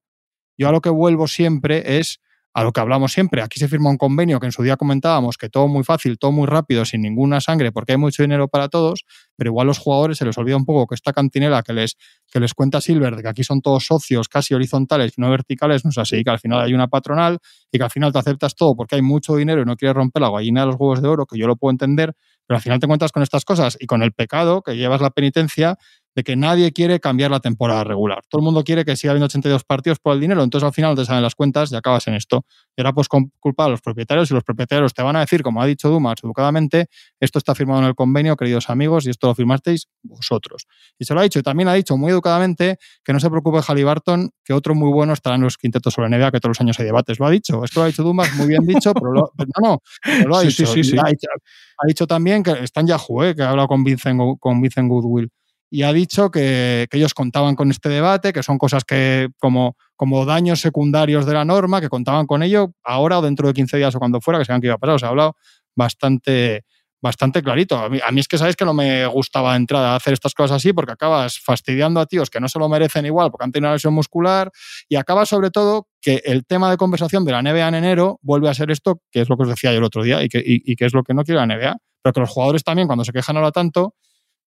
yo 0.59 0.69
a 0.69 0.73
lo 0.73 0.81
que 0.81 0.91
vuelvo 0.91 1.27
siempre 1.27 1.99
es 1.99 2.21
a 2.57 2.65
lo 2.65 2.73
que 2.73 2.81
hablamos 2.81 3.13
siempre. 3.13 3.43
Aquí 3.43 3.61
se 3.61 3.69
firma 3.69 3.91
un 3.91 3.99
convenio 3.99 4.41
que 4.41 4.47
en 4.47 4.53
su 4.53 4.63
día 4.63 4.79
comentábamos 4.79 5.37
que 5.37 5.51
todo 5.51 5.69
muy 5.69 5.85
fácil, 5.85 6.17
todo 6.17 6.33
muy 6.33 6.47
rápido, 6.47 6.87
sin 6.87 7.03
ninguna 7.03 7.39
sangre, 7.39 7.71
porque 7.71 7.93
hay 7.93 7.99
mucho 7.99 8.23
dinero 8.23 8.49
para 8.49 8.71
todos, 8.71 9.05
pero 9.37 9.51
igual 9.51 9.67
los 9.67 9.77
jugadores 9.77 10.17
se 10.17 10.25
les 10.25 10.39
olvida 10.39 10.57
un 10.57 10.65
poco 10.65 10.87
que 10.87 10.95
esta 10.95 11.13
cantinela 11.13 11.63
que 11.63 11.75
les, 11.75 11.99
que 12.33 12.41
les 12.41 12.55
cuenta 12.55 12.81
Silver 12.81 13.15
de 13.15 13.23
que 13.23 13.29
aquí 13.29 13.45
son 13.45 13.61
todos 13.61 13.85
socios 13.85 14.31
casi 14.31 14.55
horizontales 14.55 15.13
y 15.19 15.21
no 15.21 15.29
verticales, 15.29 15.85
no 15.85 15.91
es 15.91 15.99
así, 15.99 16.25
que 16.25 16.31
al 16.31 16.39
final 16.39 16.63
hay 16.63 16.73
una 16.73 16.89
patronal 16.89 17.41
y 17.71 17.77
que 17.77 17.85
al 17.85 17.91
final 17.91 18.11
te 18.11 18.21
aceptas 18.21 18.55
todo 18.55 18.75
porque 18.75 18.95
hay 18.95 19.03
mucho 19.03 19.37
dinero 19.37 19.61
y 19.61 19.67
no 19.67 19.77
quieres 19.77 19.95
romper 19.95 20.23
la 20.23 20.31
gallina 20.31 20.63
de 20.63 20.69
los 20.69 20.77
huevos 20.77 21.03
de 21.03 21.09
oro, 21.09 21.27
que 21.27 21.39
yo 21.39 21.47
lo 21.47 21.57
puedo 21.57 21.73
entender, 21.73 22.15
pero 22.47 22.57
al 22.57 22.63
final 22.63 22.81
te 22.81 22.87
encuentras 22.87 23.13
con 23.13 23.23
estas 23.23 23.45
cosas 23.45 23.77
y 23.79 23.85
con 23.85 24.03
el 24.03 24.13
pecado 24.13 24.63
que 24.63 24.79
llevas 24.79 25.03
la 25.03 25.11
penitencia 25.11 25.77
de 26.17 26.25
que 26.25 26.35
nadie 26.35 26.73
quiere 26.73 26.99
cambiar 26.99 27.31
la 27.31 27.41
temporada 27.41 27.85
regular. 27.85 28.23
Todo 28.31 28.41
el 28.41 28.45
mundo 28.45 28.65
quiere 28.65 28.87
que 28.87 28.97
siga 28.97 29.11
habiendo 29.11 29.27
82 29.27 29.65
partidos 29.65 29.99
por 29.99 30.15
el 30.15 30.21
dinero, 30.21 30.43
entonces 30.43 30.67
al 30.67 30.73
final 30.73 30.93
no 30.93 31.03
te 31.03 31.05
salen 31.05 31.23
las 31.23 31.35
cuentas 31.35 31.71
y 31.71 31.77
acabas 31.77 32.07
en 32.09 32.15
esto. 32.15 32.47
Y 32.75 32.81
ahora 32.81 32.95
pues 32.95 33.07
culpar 33.07 33.67
a 33.67 33.71
los 33.71 33.83
propietarios 33.83 34.31
y 34.31 34.35
los 34.35 34.43
propietarios 34.43 34.95
te 34.95 35.03
van 35.03 35.15
a 35.17 35.21
decir, 35.21 35.43
como 35.43 35.61
ha 35.61 35.67
dicho 35.67 35.91
Dumas 35.91 36.17
educadamente, 36.25 36.87
esto 37.21 37.39
está 37.39 37.55
firmado 37.55 37.83
en 37.83 37.89
el 37.89 37.95
convenio, 37.95 38.35
queridos 38.35 38.71
amigos, 38.71 39.07
y 39.07 39.11
esto 39.11 39.27
lo 39.27 39.35
firmasteis 39.35 39.89
vosotros. 40.03 40.67
Y 40.99 41.05
se 41.05 41.13
lo 41.13 41.21
ha 41.21 41.23
dicho, 41.23 41.39
y 41.39 41.43
también 41.43 41.69
ha 41.69 41.75
dicho 41.75 41.99
muy 41.99 42.13
educadamente 42.13 42.79
que 43.05 43.13
no 43.13 43.21
se 43.21 43.29
preocupe 43.29 43.61
Halliburton, 43.61 44.31
que 44.43 44.55
otro 44.55 44.75
muy 44.75 44.91
bueno 44.91 45.13
estará 45.13 45.37
en 45.37 45.43
los 45.43 45.59
quintetos 45.59 45.93
sobre 45.93 46.09
NBA, 46.09 46.33
que 46.33 46.41
todos 46.41 46.57
los 46.57 46.61
años 46.63 46.81
hay 46.81 46.87
debates. 46.87 47.21
Lo 47.21 47.27
ha 47.27 47.31
dicho, 47.31 47.63
esto 47.63 47.81
lo 47.81 47.85
ha 47.85 47.89
dicho 47.89 48.03
Dumas, 48.03 48.35
muy 48.37 48.47
bien 48.47 48.65
dicho, 48.65 48.95
pero, 48.95 49.13
no, 49.13 49.31
no, 49.63 49.81
lo 50.27 50.37
ha 50.37 50.41
dicho. 50.41 50.65
Sí, 50.65 50.83
sí, 50.83 50.97
ha, 50.99 51.11
dicho 51.11 51.29
ha, 51.77 51.87
dicho. 51.87 52.07
también 52.07 52.43
que 52.43 52.53
está 52.53 52.81
en 52.81 52.87
Yahoo, 52.87 53.23
¿eh? 53.23 53.35
que 53.35 53.43
ha 53.43 53.51
hablado 53.51 53.69
con 53.69 53.85
Vincent, 53.85 54.19
con 54.41 54.63
Vincent 54.63 54.89
Goodwill 54.89 55.31
y 55.71 55.83
ha 55.83 55.93
dicho 55.93 56.31
que, 56.31 56.87
ellos 56.91 57.15
contaban 57.15 57.57
con 57.57 57.71
este 57.71 57.89
debate, 57.89 58.33
que 58.33 58.43
son 58.43 58.59
cosas 58.59 58.85
que 58.85 59.29
como, 59.39 59.77
como 59.97 60.25
daños 60.25 60.61
secundarios 60.61 61.27
de 61.27 61.35
la 61.35 61.45
norma, 61.45 61.81
que 61.81 61.89
contaban 61.89 62.27
con 62.27 62.43
ello 62.43 62.73
ahora 62.85 63.19
o 63.19 63.23
dentro 63.23 63.49
de 63.49 63.55
15 63.55 63.77
días 63.77 63.95
o 63.95 63.99
cuando 63.99 64.21
fuera, 64.21 64.39
que 64.39 64.45
sean 64.45 64.61
que 64.61 64.69
iba 64.69 64.77
a 64.77 64.79
pasar. 64.79 64.95
O 64.95 64.99
sea, 64.99 65.09
ha 65.09 65.11
hablado 65.11 65.37
bastante, 65.75 66.65
bastante 67.03 67.43
clarito. 67.43 67.77
A 67.77 67.89
mí, 67.89 67.99
a 68.05 68.11
mí, 68.13 68.21
es 68.21 68.29
que 68.29 68.39
sabéis 68.39 68.57
que 68.57 68.65
no 68.65 68.75
me 68.75 69.07
gustaba 69.07 69.53
de 69.53 69.59
entrada 69.59 69.97
hacer 69.97 70.13
estas 70.13 70.35
cosas 70.35 70.57
así 70.57 70.73
porque 70.73 70.93
acabas 70.93 71.39
fastidiando 71.39 72.01
a 72.01 72.07
tíos 72.07 72.31
que 72.31 72.41
no 72.41 72.49
se 72.49 72.59
lo 72.59 72.69
merecen 72.69 73.05
igual 73.05 73.31
porque 73.31 73.45
han 73.45 73.53
tenido 73.53 73.69
una 73.69 73.75
lesión 73.75 73.93
muscular 73.93 74.51
y 74.89 74.97
acaba 74.97 75.27
sobre 75.27 75.51
todo 75.51 75.89
que 76.01 76.23
el 76.25 76.47
tema 76.47 76.71
de 76.71 76.77
conversación 76.77 77.25
de 77.25 77.33
la 77.33 77.43
NBA 77.43 77.69
en 77.69 77.75
enero 77.75 78.19
vuelve 78.23 78.49
a 78.49 78.55
ser 78.55 78.71
esto, 78.71 79.01
que 79.11 79.21
es 79.21 79.29
lo 79.29 79.37
que 79.37 79.43
os 79.43 79.49
decía 79.49 79.73
yo 79.73 79.79
el 79.79 79.85
otro 79.85 80.03
día 80.03 80.23
y 80.23 80.29
que, 80.29 80.39
y, 80.39 80.63
y 80.65 80.77
que 80.77 80.87
es 80.87 80.95
lo 80.95 81.03
que 81.03 81.13
no 81.13 81.25
quiere 81.25 81.45
la 81.45 81.47
NBA. 81.47 81.77
Pero 82.03 82.13
que 82.13 82.21
los 82.21 82.31
jugadores 82.31 82.63
también 82.63 82.87
cuando 82.87 83.05
se 83.05 83.13
quejan 83.13 83.37
ahora 83.37 83.51
tanto, 83.51 83.95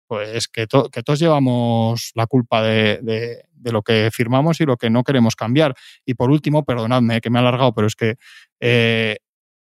pues 0.10 0.48
que, 0.48 0.66
que 0.92 1.04
todos 1.04 1.20
llevamos 1.20 2.14
la 2.16 2.26
culpa 2.26 2.64
de, 2.64 3.46
lo 3.64 3.84
que 3.84 4.10
firmamos 4.12 4.60
y 4.60 4.66
lo 4.66 4.76
que 4.76 4.90
no 4.90 5.04
queremos 5.04 5.36
cambiar. 5.36 5.76
Y 6.04 6.16
por 6.16 6.32
último, 6.32 6.66
perdonadme 6.66 7.22
que 7.22 7.30
me 7.30 7.38
he 7.38 7.42
alargado, 7.42 7.76
pero 7.76 7.86
es 7.86 7.96
que 7.96 8.16
eh, 8.60 9.18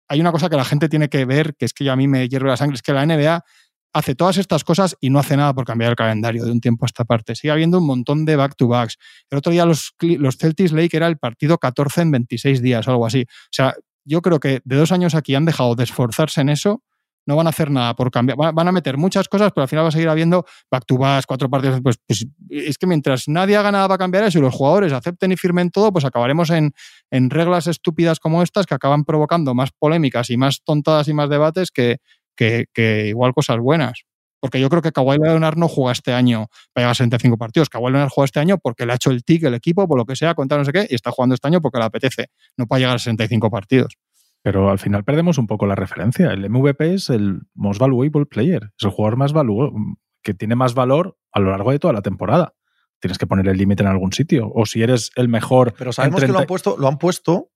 hay 0.09 0.19
una 0.19 0.33
cosa 0.33 0.49
que 0.49 0.57
la 0.57 0.65
gente 0.65 0.89
tiene 0.89 1.07
que 1.07 1.23
ver, 1.23 1.55
que 1.55 1.63
es 1.63 1.73
que 1.73 1.89
a 1.89 1.95
mí 1.95 2.09
me 2.09 2.27
hierve 2.27 2.49
la 2.49 2.57
sangre, 2.57 2.75
es 2.75 2.81
que 2.81 2.91
la 2.91 3.05
NBA 3.05 3.45
hace 3.93 4.13
todas 4.13 4.35
estas 4.35 4.65
cosas 4.65 4.97
y 4.99 5.09
no 5.09 5.19
hace 5.19 5.37
nada 5.37 5.53
por 5.53 5.63
cambiar 5.63 5.91
el 5.91 5.95
calendario 5.95 6.43
de 6.43 6.51
un 6.51 6.59
tiempo 6.59 6.83
a 6.83 6.87
esta 6.87 7.05
parte. 7.05 7.33
Sigue 7.33 7.51
habiendo 7.51 7.77
un 7.77 7.85
montón 7.85 8.25
de 8.25 8.35
back-to-backs. 8.35 8.97
El 9.29 9.37
otro 9.37 9.53
día 9.53 9.65
los, 9.65 9.95
los 10.01 10.35
Celtics 10.35 10.73
Lake 10.73 10.97
era 10.97 11.07
el 11.07 11.17
partido 11.17 11.57
14 11.57 12.01
en 12.01 12.11
26 12.11 12.61
días 12.61 12.89
algo 12.89 13.05
así. 13.05 13.21
O 13.21 13.53
sea, 13.53 13.73
yo 14.03 14.21
creo 14.21 14.41
que 14.41 14.59
de 14.65 14.75
dos 14.75 14.91
años 14.91 15.15
aquí 15.15 15.33
han 15.33 15.45
dejado 15.45 15.75
de 15.75 15.85
esforzarse 15.85 16.41
en 16.41 16.49
eso 16.49 16.83
no 17.25 17.35
van 17.35 17.47
a 17.47 17.49
hacer 17.49 17.71
nada 17.71 17.95
por 17.95 18.11
cambiar. 18.11 18.37
Van 18.37 18.67
a 18.67 18.71
meter 18.71 18.97
muchas 18.97 19.27
cosas, 19.27 19.51
pero 19.53 19.63
al 19.63 19.67
final 19.67 19.85
va 19.85 19.89
a 19.89 19.91
seguir 19.91 20.09
habiendo 20.09 20.45
back 20.71 20.85
to 20.85 20.97
back, 20.97 21.25
cuatro 21.27 21.49
partidos. 21.49 21.81
Pues, 21.81 21.97
pues, 22.05 22.27
es 22.49 22.77
que 22.77 22.87
mientras 22.87 23.27
nadie 23.27 23.55
haga 23.55 23.71
nada 23.71 23.87
para 23.87 23.97
cambiar 23.97 24.23
eso 24.23 24.39
y 24.39 24.41
los 24.41 24.53
jugadores 24.53 24.93
acepten 24.93 25.31
y 25.31 25.37
firmen 25.37 25.71
todo, 25.71 25.91
pues 25.91 26.05
acabaremos 26.05 26.49
en, 26.49 26.73
en 27.11 27.29
reglas 27.29 27.67
estúpidas 27.67 28.19
como 28.19 28.43
estas 28.43 28.65
que 28.65 28.75
acaban 28.75 29.03
provocando 29.03 29.53
más 29.53 29.71
polémicas 29.71 30.29
y 30.29 30.37
más 30.37 30.61
tontadas 30.63 31.07
y 31.07 31.13
más 31.13 31.29
debates 31.29 31.71
que, 31.71 31.97
que, 32.35 33.07
igual 33.07 33.33
cosas 33.33 33.57
buenas. 33.59 34.03
Porque 34.39 34.59
yo 34.59 34.69
creo 34.69 34.81
que 34.81 34.91
Kawhi 34.91 35.17
Leonard 35.17 35.57
no 35.57 35.67
juega 35.67 35.91
este 35.91 36.13
año 36.13 36.47
para 36.73 36.83
llegar 36.83 36.91
a 36.91 36.95
65 36.95 37.37
partidos. 37.37 37.69
Kawhi 37.69 37.91
Leonard 37.91 38.09
juega 38.09 38.25
este 38.25 38.39
año 38.39 38.57
porque 38.59 38.85
le 38.85 38.91
ha 38.91 38.95
hecho 38.95 39.09
el 39.09 39.23
tic 39.23 39.43
el 39.43 39.55
equipo, 39.55 39.87
por 39.87 39.97
lo 39.97 40.05
que 40.05 40.15
sea, 40.15 40.35
contar 40.35 40.59
no 40.59 40.65
sé 40.65 40.71
qué, 40.71 40.85
y 40.89 40.93
está 40.93 41.09
jugando 41.09 41.33
este 41.33 41.47
año 41.47 41.61
porque 41.61 41.79
le 41.79 41.85
apetece, 41.85 42.27
no 42.57 42.67
para 42.67 42.79
llegar 42.79 42.95
a 42.95 42.99
65 42.99 43.49
partidos. 43.49 43.97
Pero 44.45 44.69
al 44.69 44.77
final 44.77 45.03
perdemos 45.03 45.39
un 45.39 45.47
poco 45.47 45.65
la 45.65 45.73
referencia. 45.73 46.31
El 46.31 46.47
MVP 46.51 46.93
es 46.93 47.09
el 47.09 47.41
most 47.55 47.79
valuable 47.79 48.27
player, 48.27 48.71
es 48.77 48.85
el 48.85 48.91
jugador 48.91 49.17
más 49.17 49.33
que 50.21 50.35
tiene 50.35 50.53
más 50.53 50.75
valor 50.75 51.17
a 51.31 51.39
lo 51.39 51.49
largo 51.49 51.71
de 51.71 51.79
toda 51.79 51.93
la 51.93 52.03
temporada. 52.03 52.53
Tienes 52.99 53.17
que 53.17 53.25
poner 53.25 53.47
el 53.47 53.57
límite 53.57 53.81
en 53.81 53.89
algún 53.89 54.13
sitio. 54.13 54.51
O 54.53 54.67
si 54.67 54.83
eres 54.83 55.09
el 55.15 55.29
mejor. 55.29 55.73
Pero 55.75 55.91
sabemos 55.91 56.19
30... 56.19 56.27
que 56.27 56.33
lo 56.33 56.39
han 56.41 56.45
puesto, 56.45 56.75
lo 56.77 56.87
han 56.87 56.99
puesto, 56.99 57.49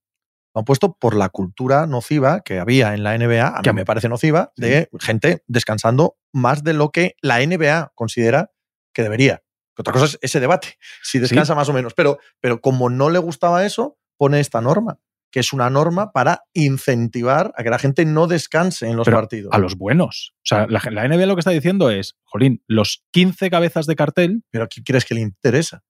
lo 0.56 0.60
han 0.60 0.66
puesto 0.66 0.98
por 1.00 1.16
la 1.16 1.30
cultura 1.30 1.86
nociva 1.86 2.42
que 2.42 2.58
había 2.58 2.96
en 2.96 3.04
la 3.04 3.16
NBA, 3.16 3.60
a 3.60 3.62
que 3.62 3.72
mí 3.72 3.76
me 3.76 3.86
parece 3.86 4.10
nociva, 4.10 4.52
de 4.58 4.90
gente 5.00 5.44
descansando 5.46 6.18
más 6.34 6.64
de 6.64 6.74
lo 6.74 6.90
que 6.90 7.14
la 7.22 7.38
NBA 7.46 7.92
considera 7.94 8.50
que 8.94 9.04
debería. 9.04 9.44
Otra 9.78 9.94
cosa 9.94 10.06
es 10.06 10.18
ese 10.24 10.40
debate, 10.40 10.80
si 11.04 11.20
descansa 11.20 11.54
sí. 11.54 11.56
más 11.56 11.70
o 11.70 11.74
menos. 11.74 11.94
Pero, 11.94 12.18
pero 12.40 12.62
como 12.62 12.90
no 12.90 13.12
le 13.12 13.20
gustaba 13.20 13.64
eso, 13.64 14.00
pone 14.18 14.40
esta 14.40 14.60
norma 14.60 14.98
que 15.32 15.40
es 15.40 15.54
una 15.54 15.70
norma 15.70 16.12
para 16.12 16.44
incentivar 16.54 17.54
a 17.56 17.64
que 17.64 17.70
la 17.70 17.80
gente 17.80 18.06
no 18.06 18.28
descanse 18.28 18.88
en 18.88 18.96
los 18.98 19.06
Pero 19.06 19.18
partidos. 19.18 19.50
A 19.54 19.58
los 19.58 19.76
buenos. 19.76 20.34
O 20.38 20.46
sea, 20.46 20.68
la, 20.68 20.82
la, 20.92 21.08
NBA 21.08 21.26
lo 21.26 21.36
que 21.36 21.42
está 21.42 21.52
diciendo 21.52 21.90
es, 21.90 22.18
Jolín, 22.24 22.64
los 22.68 23.04
15 23.12 23.50
cabezas 23.50 23.86
de 23.86 23.96
cartel. 23.96 24.44
¿Pero 24.50 24.66
a 24.66 24.68
quién 24.68 24.84
crees 24.84 25.06
que 25.06 25.16
le 25.16 25.22
interesa? 25.22 25.84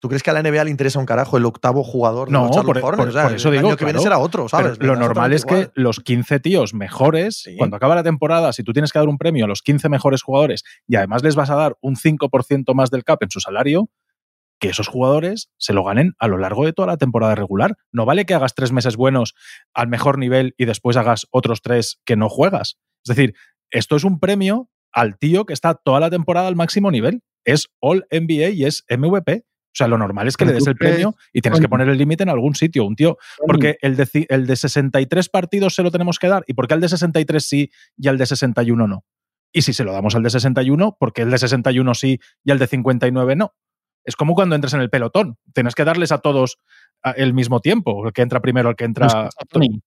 ¿Tú 0.00 0.08
crees 0.08 0.22
que 0.22 0.30
a 0.30 0.32
la 0.32 0.42
NBA 0.42 0.64
le 0.64 0.70
interesa 0.70 0.98
un 0.98 1.04
carajo 1.04 1.36
el 1.36 1.44
octavo 1.44 1.84
jugador 1.84 2.28
de 2.28 2.32
no, 2.32 2.46
los 2.46 2.56
por, 2.56 2.78
Hornets? 2.78 2.96
por, 2.96 3.08
o 3.08 3.12
sea, 3.12 3.24
por, 3.24 3.34
eso 3.34 3.48
el 3.48 3.56
digo, 3.56 3.68
año 3.68 3.76
que 3.76 3.84
claro, 3.84 3.92
viene 3.92 4.02
será 4.02 4.18
otro, 4.18 4.48
¿sabes? 4.48 4.78
Lo 4.80 4.96
normal 4.96 5.34
es 5.34 5.44
que 5.44 5.70
los 5.74 6.00
15 6.00 6.40
tíos 6.40 6.72
mejores, 6.72 7.42
sí. 7.42 7.54
cuando 7.58 7.76
acaba 7.76 7.94
la 7.94 8.02
temporada, 8.02 8.54
si 8.54 8.64
tú 8.64 8.72
tienes 8.72 8.92
que 8.92 8.98
dar 8.98 9.08
un 9.08 9.18
premio 9.18 9.44
a 9.44 9.48
los 9.48 9.60
15 9.60 9.90
mejores 9.90 10.22
jugadores 10.22 10.64
y 10.88 10.96
además 10.96 11.22
les 11.22 11.36
vas 11.36 11.50
a 11.50 11.54
dar 11.54 11.76
un 11.82 11.96
5% 11.96 12.74
más 12.74 12.90
del 12.90 13.04
cap 13.04 13.22
en 13.22 13.30
su 13.30 13.40
salario, 13.40 13.90
que 14.60 14.68
esos 14.68 14.86
jugadores 14.86 15.50
se 15.56 15.72
lo 15.72 15.82
ganen 15.82 16.14
a 16.18 16.28
lo 16.28 16.38
largo 16.38 16.64
de 16.66 16.72
toda 16.72 16.86
la 16.86 16.96
temporada 16.96 17.34
regular. 17.34 17.76
No 17.90 18.04
vale 18.04 18.26
que 18.26 18.34
hagas 18.34 18.54
tres 18.54 18.70
meses 18.72 18.96
buenos 18.96 19.34
al 19.74 19.88
mejor 19.88 20.18
nivel 20.18 20.54
y 20.56 20.66
después 20.66 20.96
hagas 20.96 21.26
otros 21.30 21.62
tres 21.62 21.98
que 22.04 22.16
no 22.16 22.28
juegas. 22.28 22.78
Es 23.04 23.16
decir, 23.16 23.34
esto 23.70 23.96
es 23.96 24.04
un 24.04 24.20
premio 24.20 24.70
al 24.92 25.18
tío 25.18 25.46
que 25.46 25.54
está 25.54 25.74
toda 25.74 25.98
la 25.98 26.10
temporada 26.10 26.46
al 26.46 26.56
máximo 26.56 26.90
nivel. 26.90 27.22
Es 27.44 27.68
All 27.80 28.06
NBA 28.10 28.50
y 28.50 28.64
es 28.66 28.84
MVP. 28.88 29.44
O 29.72 29.72
sea, 29.72 29.86
lo 29.86 29.96
normal 29.96 30.26
es 30.26 30.36
que 30.36 30.44
le 30.44 30.52
des 30.52 30.66
el 30.66 30.76
premio 30.76 31.14
y 31.32 31.40
tienes 31.40 31.60
que 31.60 31.68
poner 31.68 31.88
el 31.88 31.96
límite 31.96 32.24
en 32.24 32.28
algún 32.28 32.56
sitio. 32.56 32.84
Un 32.84 32.96
tío, 32.96 33.18
porque 33.46 33.78
el 33.82 33.96
de, 33.96 34.26
el 34.28 34.46
de 34.46 34.56
63 34.56 35.28
partidos 35.28 35.74
se 35.74 35.82
lo 35.82 35.92
tenemos 35.92 36.18
que 36.18 36.26
dar. 36.26 36.42
¿Y 36.48 36.54
por 36.54 36.66
qué 36.66 36.74
al 36.74 36.80
de 36.80 36.88
63 36.88 37.42
sí 37.42 37.70
y 37.96 38.08
al 38.08 38.18
de 38.18 38.26
61 38.26 38.88
no? 38.88 39.04
Y 39.52 39.62
si 39.62 39.72
se 39.72 39.84
lo 39.84 39.92
damos 39.92 40.16
al 40.16 40.24
de 40.24 40.30
61, 40.30 40.96
¿por 40.98 41.12
qué 41.12 41.22
el 41.22 41.30
de 41.30 41.38
61 41.38 41.94
sí 41.94 42.20
y 42.44 42.50
al 42.50 42.58
de 42.58 42.66
59 42.66 43.36
no? 43.36 43.54
Es 44.04 44.16
como 44.16 44.34
cuando 44.34 44.54
entras 44.54 44.74
en 44.74 44.80
el 44.80 44.90
pelotón. 44.90 45.36
Tienes 45.54 45.74
que 45.74 45.84
darles 45.84 46.12
a 46.12 46.18
todos 46.18 46.58
el 47.16 47.34
mismo 47.34 47.60
tiempo, 47.60 48.06
el 48.06 48.12
que 48.12 48.22
entra 48.22 48.40
primero, 48.40 48.70
el 48.70 48.76
que 48.76 48.84
entra. 48.84 49.28
Tony, 49.48 49.80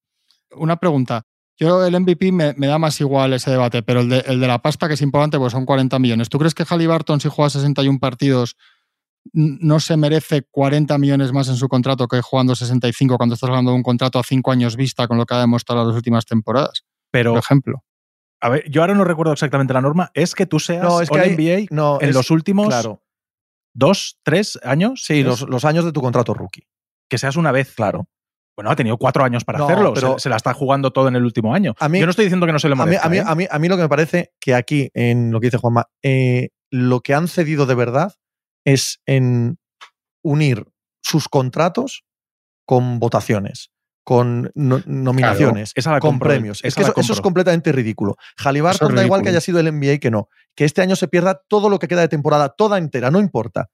una 0.56 0.78
pregunta. 0.78 1.24
Yo 1.58 1.86
el 1.86 2.00
MVP 2.00 2.32
me, 2.32 2.54
me, 2.58 2.68
da 2.68 2.80
más 2.80 3.00
igual 3.00 3.34
ese 3.34 3.52
debate, 3.52 3.84
pero 3.84 4.02
el 4.02 4.10
de, 4.10 4.24
el 4.26 4.40
de, 4.40 4.48
la 4.48 4.60
pasta 4.62 4.88
que 4.88 4.96
es 4.96 5.02
importante, 5.02 5.38
pues 5.38 5.52
son 5.52 5.66
40 5.66 6.00
millones. 6.00 6.30
¿Tú 6.30 6.40
crees 6.40 6.56
que 6.56 6.66
Halliburton, 6.66 7.20
si 7.20 7.30
juega 7.30 7.52
61 7.52 8.00
partidos, 8.00 8.58
no 9.32 9.80
se 9.80 9.96
merece 9.96 10.44
40 10.50 10.98
millones 10.98 11.32
más 11.32 11.48
en 11.50 11.56
su 11.56 11.70
contrato 11.70 12.08
que 12.08 12.22
jugando 12.22 12.56
65 12.56 13.18
cuando 13.18 13.36
estás 13.36 13.50
hablando 13.50 13.72
de 13.72 13.78
un 13.78 13.84
contrato 13.84 14.20
a 14.20 14.24
5 14.24 14.52
años 14.52 14.76
vista 14.76 15.08
con 15.08 15.18
lo 15.18 15.26
que 15.26 15.36
ha 15.36 15.40
demostrado 15.40 15.86
las 15.86 15.96
últimas 15.96 16.26
temporadas? 16.26 16.84
Pero, 17.12 17.32
por 17.32 17.40
ejemplo. 17.40 17.84
A 18.42 18.50
ver, 18.50 18.70
yo 18.70 18.82
ahora 18.82 18.96
no 18.96 19.04
recuerdo 19.04 19.32
exactamente 19.32 19.74
la 19.74 19.82
norma. 19.82 20.12
Es 20.16 20.34
que 20.34 20.46
tú 20.46 20.60
seas 20.60 20.84
no, 20.84 21.02
es 21.02 21.10
que 21.10 21.20
hay, 21.20 21.36
NBA 21.36 21.68
no, 21.70 22.00
en 22.02 22.10
es, 22.10 22.16
los 22.16 22.32
últimos 22.32 22.68
claro. 22.68 23.03
Dos, 23.74 24.20
tres 24.24 24.60
años. 24.64 25.04
Sí, 25.06 25.24
los, 25.24 25.42
los, 25.42 25.66
años 25.66 25.86
de 25.86 25.92
tu 25.92 26.02
contrato 26.02 26.34
rookie. 26.34 26.68
Que 27.10 27.18
seas 27.18 27.36
una 27.36 27.52
vez. 27.52 27.74
Claro. 27.76 28.08
Bueno, 28.56 28.70
ha 28.70 28.76
tenido 28.76 28.98
cuatro 28.98 29.24
años 29.24 29.44
para 29.44 29.60
no, 29.60 29.66
hacerlo, 29.66 29.94
pero 29.94 30.14
se, 30.14 30.24
se, 30.24 30.30
la 30.30 30.36
está 30.36 30.54
jugando 30.54 30.92
todo 30.92 31.08
en 31.08 31.16
el 31.16 31.24
último 31.24 31.56
año. 31.56 31.74
A 31.80 31.90
mí, 31.90 32.00
Yo 32.00 32.06
no 32.06 32.12
estoy 32.12 32.26
diciendo 32.26 32.46
que 32.46 32.54
no 32.54 32.60
se 32.60 32.70
le 32.70 32.76
merezca. 32.76 33.06
A 33.06 33.10
mí, 33.10 33.18
¿eh? 33.18 33.24
a, 33.26 33.36
mí, 33.36 33.48
a, 33.50 33.60
mí, 33.60 33.68
lo 33.68 33.76
que 33.76 33.82
me 33.82 33.90
parece 33.90 34.32
que 34.40 34.54
aquí, 34.54 34.92
en 34.94 35.32
lo 35.32 35.40
que 35.40 35.48
dice 35.48 35.58
Juanma, 35.58 35.90
eh, 36.04 36.50
lo 36.70 37.02
que 37.02 37.16
han 37.16 37.28
cedido 37.28 37.66
de 37.66 37.76
verdad 37.76 38.14
es 38.64 39.02
en 39.08 39.58
unir 40.24 40.68
sus 41.02 41.28
contratos 41.28 42.06
con 42.66 43.00
votaciones, 43.00 43.72
con 44.04 44.52
no, 44.54 44.82
nominaciones, 44.86 45.74
claro, 45.74 46.00
con 46.00 46.20
premios. 46.20 46.60
Es 46.64 46.76
que 46.76 46.82
eso, 46.82 46.94
eso, 46.96 47.14
es 47.14 47.22
completamente 47.22 47.72
ridículo. 47.72 48.16
Halliburton 48.38 48.96
da 48.96 49.04
igual 49.04 49.22
que 49.22 49.30
haya 49.30 49.42
sido 49.42 49.60
el 49.60 49.72
NBA 49.72 50.00
que 50.00 50.12
no. 50.12 50.28
Que 50.56 50.66
este 50.66 50.82
año 50.82 50.96
se 50.96 51.08
pierda 51.08 51.42
todo 51.48 51.70
lo 51.70 51.80
que 51.80 51.88
queda 51.88 52.02
de 52.02 52.10
temporada, 52.10 52.50
toda 52.50 52.78
entera, 52.78 53.12
no 53.12 53.20
importa. 53.20 53.70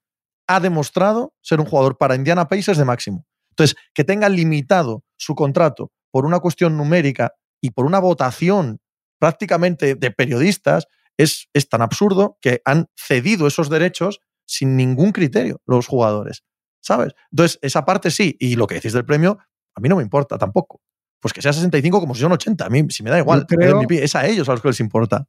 Ha 0.48 0.60
demostrado 0.60 1.34
ser 1.42 1.60
un 1.60 1.66
jugador 1.66 1.98
para 1.98 2.16
Indiana 2.16 2.48
Pacers 2.48 2.78
de 2.78 2.86
máximo. 2.86 3.26
Entonces, 3.52 3.76
que 3.94 4.04
tenga 4.04 4.30
limitado 4.30 5.04
su 5.18 5.36
contrato 5.36 5.92
por 6.12 6.26
una 6.26 6.40
cuestión 6.40 6.78
numérica 6.78 7.34
y 7.62 7.72
por 7.72 7.86
una 7.86 8.00
votación 8.00 8.80
prácticamente 9.20 9.96
de 9.96 10.12
periodistas 10.12 10.88
es, 11.18 11.50
es 11.54 11.68
tan 11.68 11.82
absurdo 11.82 12.38
que 12.42 12.62
han 12.66 12.88
cedido 12.96 13.48
esos 13.48 13.70
derechos 13.70 14.22
sin 14.46 14.78
ningún 14.78 15.12
criterio 15.12 15.62
los 15.66 15.88
jugadores, 15.88 16.44
¿sabes? 16.82 17.14
Entonces, 17.32 17.60
esa 17.62 17.86
parte 17.86 18.10
sí, 18.10 18.38
y 18.40 18.56
lo 18.56 18.66
que 18.66 18.76
decís 18.76 18.94
del 18.94 19.06
premio, 19.06 19.38
a 19.76 19.82
mí 19.82 19.90
no 19.90 19.96
me 19.96 20.04
importa 20.04 20.38
tampoco. 20.38 20.82
Pues 21.22 21.34
que 21.34 21.42
sea 21.42 21.52
65 21.52 22.00
como 22.00 22.16
si 22.16 22.22
son 22.22 22.32
80, 22.32 22.66
a 22.66 22.70
mí 22.70 22.86
si 22.90 23.04
me 23.04 23.10
da 23.10 23.20
igual, 23.20 23.46
creo, 23.46 23.82
es 23.90 24.16
a 24.16 24.26
ellos 24.26 24.48
a 24.48 24.54
los 24.54 24.62
que 24.62 24.70
les 24.70 24.80
importa. 24.80 25.28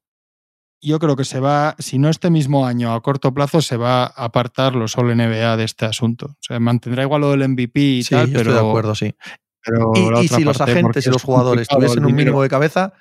Yo 0.83 0.99
creo 0.99 1.15
que 1.15 1.25
se 1.25 1.41
va, 1.41 1.75
si 1.79 1.99
no 1.99 2.09
este 2.09 2.31
mismo 2.31 2.67
año, 2.67 2.95
a 2.95 3.03
corto 3.03 3.35
plazo, 3.35 3.61
se 3.61 3.77
va 3.77 4.05
a 4.05 4.25
apartar 4.25 4.75
los 4.75 4.97
All 4.97 5.15
NBA 5.15 5.57
de 5.57 5.65
este 5.65 5.85
asunto. 5.85 6.27
O 6.27 6.39
sea, 6.41 6.59
mantendrá 6.59 7.03
igual 7.03 7.21
lo 7.21 7.31
del 7.33 7.47
MVP 7.49 7.81
y 7.81 8.03
sí, 8.03 8.15
tal, 8.15 8.29
yo 8.29 8.39
pero. 8.39 8.51
Estoy 8.51 8.65
de 8.65 8.69
acuerdo, 8.69 8.95
sí. 8.95 9.15
Pero 9.63 9.93
y, 9.95 10.25
y 10.25 10.29
si 10.29 10.43
los 10.43 10.61
agentes 10.61 11.07
y 11.07 11.11
los 11.11 11.23
jugadores 11.23 11.69
tuviesen 11.69 12.05
un 12.07 12.15
mínimo 12.15 12.43
de 12.43 12.49
cabeza, 12.49 12.95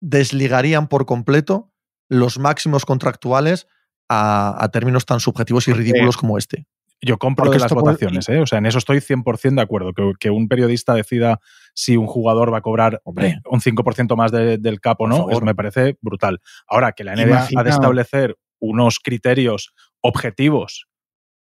desligarían 0.00 0.88
por 0.88 1.06
completo 1.06 1.72
los 2.10 2.38
máximos 2.38 2.84
contractuales 2.84 3.66
a, 4.10 4.62
a 4.62 4.68
términos 4.70 5.06
tan 5.06 5.20
subjetivos 5.20 5.68
y 5.68 5.72
ridículos 5.72 6.16
como 6.18 6.36
este. 6.36 6.66
Yo 7.02 7.18
compro 7.18 7.50
que 7.50 7.58
las 7.58 7.72
votaciones, 7.72 8.28
¿eh? 8.28 8.40
O 8.40 8.46
sea, 8.46 8.58
en 8.58 8.66
eso 8.66 8.78
estoy 8.78 8.98
100% 8.98 9.54
de 9.54 9.62
acuerdo. 9.62 9.92
Que, 9.92 10.12
que, 10.18 10.30
un 10.30 10.48
periodista 10.48 10.94
decida 10.94 11.40
si 11.74 11.96
un 11.96 12.06
jugador 12.06 12.52
va 12.52 12.58
a 12.58 12.62
cobrar 12.62 13.00
Hombre. 13.04 13.40
un 13.50 13.60
5% 13.60 14.16
más 14.16 14.32
de, 14.32 14.56
del 14.58 14.80
cap 14.80 15.00
o 15.00 15.06
no, 15.06 15.30
eso 15.30 15.42
me 15.42 15.54
parece 15.54 15.98
brutal. 16.00 16.40
Ahora, 16.66 16.92
que 16.92 17.04
la 17.04 17.14
NBA 17.14 17.24
Imagina. 17.24 17.60
ha 17.60 17.64
de 17.64 17.70
establecer 17.70 18.36
unos 18.58 18.98
criterios 18.98 19.74
objetivos 20.00 20.86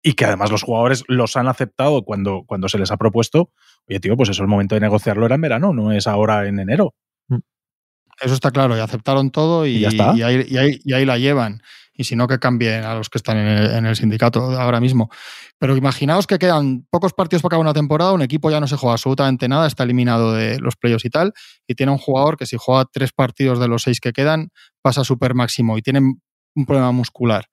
y 0.04 0.14
que 0.14 0.26
además 0.26 0.52
los 0.52 0.64
jugadores 0.64 1.04
los 1.08 1.36
han 1.38 1.48
aceptado 1.48 2.04
cuando, 2.04 2.44
cuando 2.46 2.70
se 2.70 2.78
les 2.78 2.92
ha 2.92 2.98
propuesto, 2.98 3.52
oye, 3.90 4.00
tío, 4.00 4.16
pues 4.16 4.30
eso 4.30 4.42
el 4.42 4.50
momento 4.50 4.76
de 4.76 4.82
negociarlo 4.82 5.26
era 5.26 5.36
en 5.36 5.42
verano, 5.42 5.74
no 5.74 5.92
es 5.92 6.08
ahora 6.08 6.48
en 6.48 6.60
enero. 6.60 6.94
Eso 8.22 8.34
está 8.34 8.52
claro, 8.52 8.76
y 8.78 8.80
aceptaron 8.80 9.30
todo 9.32 9.66
y, 9.66 9.78
¿Y 9.78 9.80
ya 9.82 9.90
está? 9.90 10.14
y 10.16 10.22
ahí, 10.24 10.80
y 10.84 10.94
ahí- 10.94 11.06
la 11.06 11.18
llevan. 11.18 11.62
Y 12.00 12.04
si 12.04 12.16
no, 12.16 12.28
que 12.28 12.38
cambien 12.38 12.84
a 12.84 12.94
los 12.94 13.10
que 13.10 13.18
están 13.18 13.38
en 13.38 13.48
el, 13.48 13.72
en 13.72 13.86
el 13.88 13.96
sindicato 13.96 14.42
ahora 14.60 14.80
mismo. 14.80 15.10
Pero 15.58 15.76
imaginaos 15.76 16.28
que 16.28 16.38
quedan 16.38 16.86
pocos 16.92 17.14
partidos 17.14 17.42
para 17.42 17.50
acabar 17.56 17.66
una 17.66 17.74
temporada, 17.74 18.12
un 18.14 18.22
equipo 18.22 18.52
ya 18.52 18.60
no 18.60 18.68
se 18.68 18.78
juega 18.78 18.94
absolutamente 18.94 19.48
nada, 19.48 19.66
está 19.66 19.84
eliminado 19.84 20.32
de 20.34 20.60
los 20.60 20.76
playoffs 20.76 21.06
y 21.06 21.10
tal, 21.10 21.34
y 21.68 21.74
tiene 21.74 21.92
un 21.92 21.98
jugador 21.98 22.38
que 22.38 22.46
si 22.46 22.56
juega 22.60 22.86
tres 22.92 23.14
partidos 23.14 23.60
de 23.60 23.68
los 23.68 23.82
seis 23.82 24.00
que 24.00 24.14
quedan, 24.14 24.50
pasa 24.84 25.04
super 25.04 25.34
máximo 25.34 25.76
y 25.76 25.82
tiene 25.82 26.00
un 26.02 26.66
problema 26.68 26.92
muscular. 26.92 27.46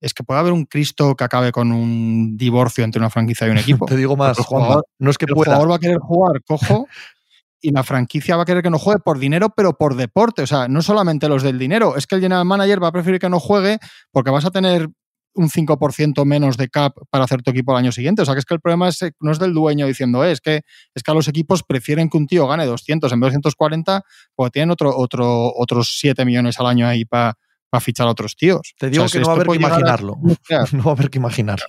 Es 0.00 0.14
que 0.14 0.22
puede 0.22 0.38
haber 0.40 0.52
un 0.52 0.64
Cristo 0.64 1.14
que 1.16 1.24
acabe 1.24 1.50
con 1.50 1.72
un 1.72 2.36
divorcio 2.36 2.84
entre 2.84 3.00
una 3.00 3.10
franquicia 3.10 3.48
y 3.48 3.50
un 3.50 3.58
equipo. 3.58 3.86
Te 3.86 3.96
digo 3.96 4.16
más, 4.16 4.38
El 4.38 4.44
Juanma, 4.44 4.80
no 5.00 5.10
es 5.10 5.18
que 5.18 5.24
el 5.28 5.34
pueda. 5.34 5.46
jugador 5.56 5.70
va 5.72 5.76
a 5.76 5.80
querer 5.80 5.98
jugar 5.98 6.40
cojo 6.44 6.86
y 7.62 7.70
la 7.70 7.82
franquicia 7.84 8.36
va 8.36 8.42
a 8.42 8.44
querer 8.44 8.62
que 8.62 8.70
no 8.70 8.78
juegue 8.78 9.00
por 9.04 9.18
dinero, 9.18 9.50
pero 9.56 9.72
por 9.78 9.94
deporte. 9.96 10.42
O 10.42 10.46
sea, 10.46 10.68
no 10.68 10.82
solamente 10.82 11.28
los 11.28 11.42
del 11.42 11.58
dinero, 11.58 11.96
es 11.96 12.06
que 12.06 12.16
el 12.16 12.20
general 12.20 12.44
manager 12.44 12.82
va 12.82 12.88
a 12.88 12.92
preferir 12.92 13.20
que 13.20 13.28
no 13.30 13.40
juegue 13.40 13.78
porque 14.10 14.30
vas 14.30 14.44
a 14.44 14.50
tener 14.50 14.88
un 15.34 15.48
5% 15.48 16.26
menos 16.26 16.58
de 16.58 16.68
cap 16.68 16.92
para 17.08 17.24
hacer 17.24 17.40
tu 17.42 17.52
equipo 17.52 17.72
el 17.72 17.78
año 17.78 17.92
siguiente. 17.92 18.20
O 18.20 18.24
sea, 18.26 18.34
que 18.34 18.40
es 18.40 18.44
que 18.44 18.52
el 18.52 18.60
problema 18.60 18.88
es, 18.88 19.00
eh, 19.00 19.12
no 19.20 19.32
es 19.32 19.38
del 19.38 19.54
dueño 19.54 19.86
diciendo, 19.86 20.22
"Eh, 20.24 20.32
es 20.32 20.40
que 20.42 20.60
es 20.94 21.02
que 21.02 21.10
a 21.10 21.14
los 21.14 21.26
equipos 21.26 21.62
prefieren 21.62 22.10
que 22.10 22.18
un 22.18 22.26
tío 22.26 22.46
gane 22.46 22.66
200 22.66 23.10
en 23.12 23.20
vez 23.20 23.28
de 23.32 23.36
240 23.38 24.02
porque 24.34 24.50
tienen 24.50 24.70
otro, 24.70 24.94
otro, 24.94 25.50
otros 25.56 25.96
7 25.98 26.24
millones 26.26 26.60
al 26.60 26.66
año 26.66 26.86
ahí 26.86 27.06
para 27.06 27.34
fichar 27.80 28.08
a 28.08 28.10
otros 28.10 28.36
tíos. 28.36 28.74
Te 28.78 28.88
O 28.88 28.90
digo 28.90 29.08
sea, 29.08 29.20
que 29.20 29.24
si 29.24 29.24
no 29.24 29.26
va 29.28 29.32
a 29.32 29.36
haber 29.36 29.48
que 29.48 29.56
imaginarlo. 29.56 30.16
No 30.72 30.84
va 30.84 30.90
a 30.90 30.94
haber 30.94 31.08
que 31.08 31.18
imaginarlo. 31.18 31.66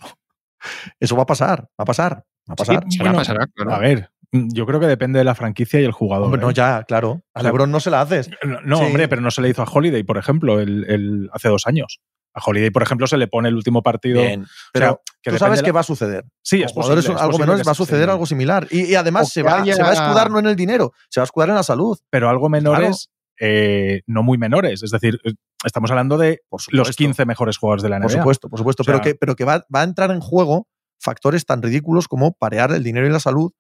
Eso 1.00 1.16
va 1.16 1.24
a 1.24 1.26
pasar, 1.26 1.62
va 1.80 1.84
a 1.84 1.86
pasar, 1.86 2.24
va 2.50 2.54
a 2.54 2.56
pasar. 2.56 2.84
Sí, 2.90 2.98
será, 2.98 3.12
Bueno, 3.12 3.20
pasará, 3.20 3.48
claro. 3.48 3.74
A 3.74 3.80
ver, 3.80 4.10
yo 4.34 4.66
creo 4.66 4.80
que 4.80 4.88
depende 4.88 5.20
de 5.20 5.26
la 5.26 5.36
franquicia 5.36 5.80
y 5.80 5.84
el 5.86 5.92
jugador. 5.92 6.26
Hombre, 6.26 6.42
no, 6.42 6.50
¿eh? 6.50 6.54
ya, 6.54 6.84
claro. 6.84 7.22
A 7.34 7.44
LeBron 7.44 7.72
no 7.72 7.80
se 7.80 7.90
la 7.92 8.02
haces. 8.02 8.30
No, 8.44 8.60
no, 8.62 8.78
Sí. 8.78 8.84
hombre, 8.84 9.08
pero 9.08 9.22
no 9.22 9.32
se 9.32 9.42
le 9.42 9.50
hizo 9.50 9.62
a 9.62 9.66
Holiday, 9.66 10.04
por 10.04 10.18
ejemplo, 10.18 10.60
el, 10.60 10.86
el- 10.90 11.30
hace 11.34 11.48
dos 11.50 11.68
años. 11.68 12.02
A 12.36 12.42
Holiday, 12.44 12.72
por 12.72 12.82
ejemplo, 12.82 13.06
se 13.06 13.18
le 13.18 13.28
pone 13.28 13.50
el 13.50 13.56
último 13.56 13.84
partido. 13.84 14.20
Bien. 14.22 14.46
Pero 14.74 15.02
que 15.22 15.30
tú 15.32 15.38
sabes 15.38 15.62
que 15.62 15.72
va 15.72 15.82
a 15.82 15.84
suceder. 15.84 16.26
Sí, 16.42 16.64
es 16.64 16.74
posible, 16.74 17.00
es 17.02 17.08
algo 17.10 17.20
posible 17.28 17.46
menores 17.46 17.68
va 17.68 17.72
a 17.74 17.76
suceder 17.76 18.10
algo 18.10 18.26
similar. 18.26 18.68
Y, 18.72 18.86
y 18.92 18.96
además 18.96 19.30
se 19.30 19.44
va, 19.44 19.62
haya- 19.62 19.76
se 19.76 19.84
va 19.84 19.90
a 19.90 19.94
escudar 19.94 20.32
no 20.32 20.40
en 20.40 20.48
el 20.48 20.56
dinero, 20.56 20.94
se 21.10 21.20
va 21.20 21.24
a 21.24 21.26
escudar 21.26 21.50
en 21.50 21.56
la 21.56 21.64
salud. 21.64 21.98
Pero 22.10 22.28
algo 22.30 22.50
menores, 22.50 23.12
eh, 23.40 24.02
no 24.08 24.24
muy 24.24 24.40
menores. 24.40 24.82
Es 24.82 24.90
decir, 24.90 25.20
eh, 25.26 25.34
estamos 25.64 25.92
hablando 25.92 26.18
de 26.18 26.42
Por 26.50 26.60
los 26.72 26.96
15 26.96 27.26
mejores 27.28 27.58
jugadores 27.58 27.84
de 27.84 27.90
la 27.90 27.98
NBA. 28.00 28.04
Por 28.08 28.12
supuesto, 28.12 28.50
por 28.50 28.58
supuesto. 28.60 28.82
O 28.82 28.84
sea- 28.84 28.94
pero 28.96 29.04
que, 29.04 29.16
pero 29.16 29.36
que 29.36 29.46
va, 29.46 29.64
va 29.74 29.82
a 29.82 29.84
entrar 29.84 30.10
en 30.10 30.20
juego 30.20 30.68
factores 31.00 31.46
tan 31.46 31.62
ridículos 31.62 32.08
como 32.08 32.34
parear 32.34 32.72
el 32.72 32.82
dinero 32.84 33.06
y 33.06 33.12
la 33.12 33.20
salud. 33.20 33.52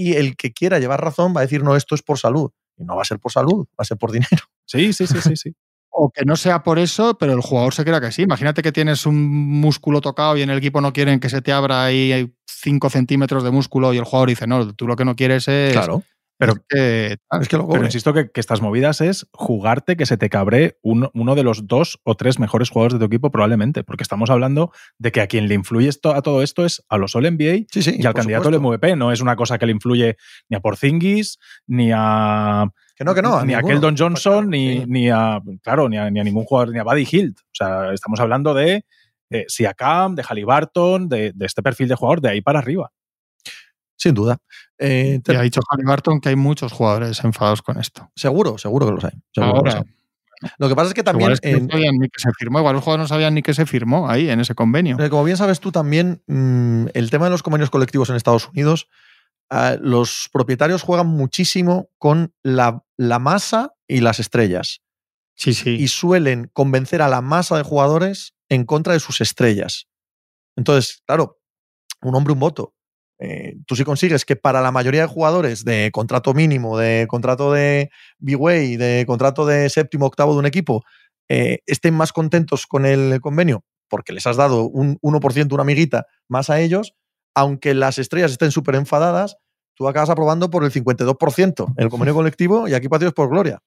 Y 0.00 0.14
el 0.14 0.34
que 0.34 0.50
quiera 0.50 0.78
llevar 0.78 1.04
razón 1.04 1.34
va 1.36 1.40
a 1.40 1.42
decir, 1.42 1.62
no, 1.62 1.76
esto 1.76 1.94
es 1.94 2.00
por 2.00 2.18
salud. 2.18 2.50
Y 2.78 2.84
no 2.84 2.96
va 2.96 3.02
a 3.02 3.04
ser 3.04 3.18
por 3.18 3.30
salud, 3.30 3.66
va 3.72 3.82
a 3.82 3.84
ser 3.84 3.98
por 3.98 4.10
dinero. 4.12 4.44
Sí, 4.64 4.94
sí, 4.94 5.06
sí, 5.06 5.20
sí, 5.20 5.36
sí. 5.36 5.54
O 5.90 6.10
que 6.10 6.24
no 6.24 6.36
sea 6.36 6.62
por 6.62 6.78
eso, 6.78 7.18
pero 7.18 7.34
el 7.34 7.42
jugador 7.42 7.74
se 7.74 7.84
crea 7.84 8.00
que 8.00 8.10
sí. 8.10 8.22
Imagínate 8.22 8.62
que 8.62 8.72
tienes 8.72 9.04
un 9.04 9.28
músculo 9.60 10.00
tocado 10.00 10.38
y 10.38 10.42
en 10.42 10.48
el 10.48 10.56
equipo 10.56 10.80
no 10.80 10.94
quieren 10.94 11.20
que 11.20 11.28
se 11.28 11.42
te 11.42 11.52
abra 11.52 11.84
ahí 11.84 12.32
5 12.46 12.88
centímetros 12.88 13.44
de 13.44 13.50
músculo 13.50 13.92
y 13.92 13.98
el 13.98 14.04
jugador 14.04 14.30
dice, 14.30 14.46
no, 14.46 14.72
tú 14.74 14.86
lo 14.86 14.96
que 14.96 15.04
no 15.04 15.16
quieres 15.16 15.48
es, 15.48 15.76
Pero 16.40 16.54
es 16.54 16.60
que 16.68 17.12
es 17.40 17.48
que 17.48 17.56
lo 17.56 17.62
Pero 17.64 17.66
cobre. 17.66 17.84
insisto 17.84 18.12
que, 18.12 18.30
que 18.30 18.40
estas 18.40 18.60
movidas 18.62 19.00
es 19.00 19.26
jugarte 19.32 19.96
que 19.96 20.06
se 20.06 20.16
te 20.16 20.28
cabre 20.30 20.78
uno, 20.82 21.10
uno 21.14 21.34
de 21.34 21.44
los 21.44 21.66
dos 21.68 22.00
o 22.02 22.16
tres 22.16 22.38
mejores 22.40 22.70
jugadores 22.70 22.94
de 22.94 22.98
tu 22.98 23.04
equipo, 23.04 23.30
probablemente. 23.30 23.84
Porque 23.84 24.02
estamos 24.02 24.30
hablando 24.30 24.72
de 24.98 25.12
que 25.12 25.20
a 25.20 25.26
quien 25.26 25.46
le 25.48 25.54
influye 25.54 25.88
esto, 25.88 26.14
a 26.14 26.22
todo 26.22 26.42
esto 26.42 26.64
es 26.64 26.82
a 26.88 26.96
los 26.98 27.14
All 27.14 27.30
NBA 27.30 27.66
Sí, 27.70 27.82
sí, 27.82 27.96
y 27.98 28.06
al 28.06 28.14
candidato 28.14 28.48
al 28.48 28.58
MVP. 28.58 28.96
No 28.96 29.12
es 29.12 29.20
una 29.20 29.36
cosa 29.36 29.58
que 29.58 29.66
le 29.66 29.72
influye 29.72 30.16
ni 30.48 30.56
a 30.56 30.60
Porzingis, 30.60 31.38
ni 31.66 31.90
a, 31.94 32.66
Que 32.96 33.04
no, 33.04 33.14
que 33.14 33.22
no. 33.22 33.44
ni 33.44 33.54
a. 33.54 33.62
Keldon 33.62 33.96
Johnson, 33.96 34.32
Claro, 34.32 34.46
ni, 34.48 34.78
sí. 34.80 34.84
ni 34.88 35.10
a 35.10 35.40
claro, 35.62 35.88
ni 35.88 35.98
a, 35.98 36.10
ni 36.10 36.20
a 36.20 36.24
ningún 36.24 36.44
jugador, 36.44 36.72
ni 36.72 36.78
a 36.80 36.84
Buddy 36.84 37.04
Hield. 37.04 37.36
O 37.38 37.42
sea, 37.52 37.92
estamos 37.92 38.18
hablando 38.18 38.54
de, 38.54 38.84
de 39.28 39.44
Siakam, 39.46 40.14
de 40.14 40.22
Halliburton, 40.22 41.08
de, 41.08 41.32
de 41.34 41.46
este 41.46 41.62
perfil 41.62 41.88
de 41.88 41.94
jugador 41.96 42.20
de 42.22 42.30
ahí 42.30 42.40
para 42.40 42.58
arriba. 42.60 42.90
Sin 44.00 44.14
duda. 44.14 44.38
Eh, 44.78 45.20
te- 45.22 45.34
y 45.34 45.36
ha 45.36 45.42
dicho 45.42 45.60
Halliburton 45.70 46.20
que 46.22 46.30
hay 46.30 46.36
muchos 46.36 46.72
jugadores 46.72 47.22
enfadados 47.22 47.60
con 47.60 47.78
esto. 47.78 48.10
seguro, 48.16 48.56
seguro 48.56 48.86
que 48.86 48.92
los 48.92 49.04
hay. 49.04 49.10
seguro 49.34 49.52
que 49.62 49.64
los 49.66 49.74
Ahora, 49.74 49.86
hay. 50.42 50.50
Lo 50.58 50.70
que 50.70 50.74
pasa 50.74 50.88
es 50.88 50.94
que 50.94 51.02
también, 51.02 51.24
igual 51.26 51.32
es 51.34 51.40
que 51.42 51.50
en- 51.50 51.66
no 51.66 51.72
sabían 51.72 51.98
ni 51.98 52.08
que 52.08 52.18
se 52.18 52.30
firmó, 52.32 52.58
igual 52.60 52.74
los 52.74 52.82
jugadores 52.82 53.04
no 53.04 53.08
sabían 53.08 53.34
ni 53.34 53.42
que 53.42 53.52
se 53.52 53.66
firmó 53.66 54.08
ahí 54.08 54.30
en 54.30 54.40
ese 54.40 54.54
convenio. 54.54 54.98
Eh, 54.98 55.10
Como 55.10 55.22
bien 55.24 55.36
sabes 55.36 55.60
tú 55.60 55.70
también, 55.70 56.22
mm, 56.26 56.86
el 56.94 57.10
tema 57.10 57.26
de 57.26 57.30
los 57.32 57.42
convenios 57.42 57.68
colectivos 57.68 58.08
en 58.08 58.16
Estados 58.16 58.48
Unidos, 58.48 58.88
ah, 59.50 59.76
los 59.78 60.30
propietarios 60.32 60.80
juegan 60.80 61.08
muchísimo 61.08 61.90
con 61.98 62.32
la, 62.42 62.82
la 62.96 63.18
masa 63.18 63.74
y 63.86 64.00
las 64.00 64.18
estrellas 64.18 64.80
Sí, 65.34 65.52
sí. 65.52 65.76
y 65.78 65.88
suelen 65.88 66.48
convencer 66.54 67.02
a 67.02 67.08
la 67.08 67.20
masa 67.20 67.58
de 67.58 67.62
jugadores 67.62 68.32
en 68.48 68.64
contra 68.64 68.94
de 68.94 69.00
sus 69.00 69.20
estrellas. 69.20 69.88
Entonces, 70.56 71.02
claro, 71.06 71.38
un 72.00 72.14
hombre, 72.14 72.32
un 72.32 72.40
voto. 72.40 72.72
Eh, 73.20 73.56
tú 73.66 73.76
si 73.76 73.84
consigues 73.84 74.24
que 74.24 74.34
para 74.34 74.62
la 74.62 74.72
mayoría 74.72 75.02
de 75.02 75.06
jugadores 75.06 75.64
de 75.64 75.90
contrato 75.92 76.32
mínimo, 76.34 76.78
de 76.78 77.06
contrato 77.08 77.52
de 77.52 77.90
B-Way, 78.18 78.76
de 78.76 79.04
contrato 79.06 79.44
de 79.44 79.68
séptimo, 79.68 80.06
octavo 80.06 80.32
de 80.32 80.38
un 80.38 80.46
equipo, 80.46 80.82
eh, 81.28 81.60
estén 81.66 81.94
más 81.94 82.12
contentos 82.12 82.66
con 82.66 82.86
el 82.86 83.20
convenio 83.20 83.62
porque 83.90 84.14
les 84.14 84.26
has 84.26 84.36
dado 84.36 84.64
un 84.64 84.98
1%, 85.02 85.52
una 85.52 85.62
amiguita 85.62 86.06
más 86.28 86.48
a 86.48 86.60
ellos, 86.60 86.94
aunque 87.34 87.74
las 87.74 87.98
estrellas 87.98 88.30
estén 88.30 88.52
súper 88.52 88.76
enfadadas, 88.76 89.36
tú 89.74 89.88
acabas 89.88 90.08
aprobando 90.08 90.48
por 90.48 90.64
el 90.64 90.70
52% 90.70 91.74
el 91.76 91.90
convenio 91.90 92.14
colectivo 92.14 92.68
y 92.68 92.74
aquí 92.74 92.88
partidos 92.88 93.12
por 93.12 93.28
gloria. 93.28 93.58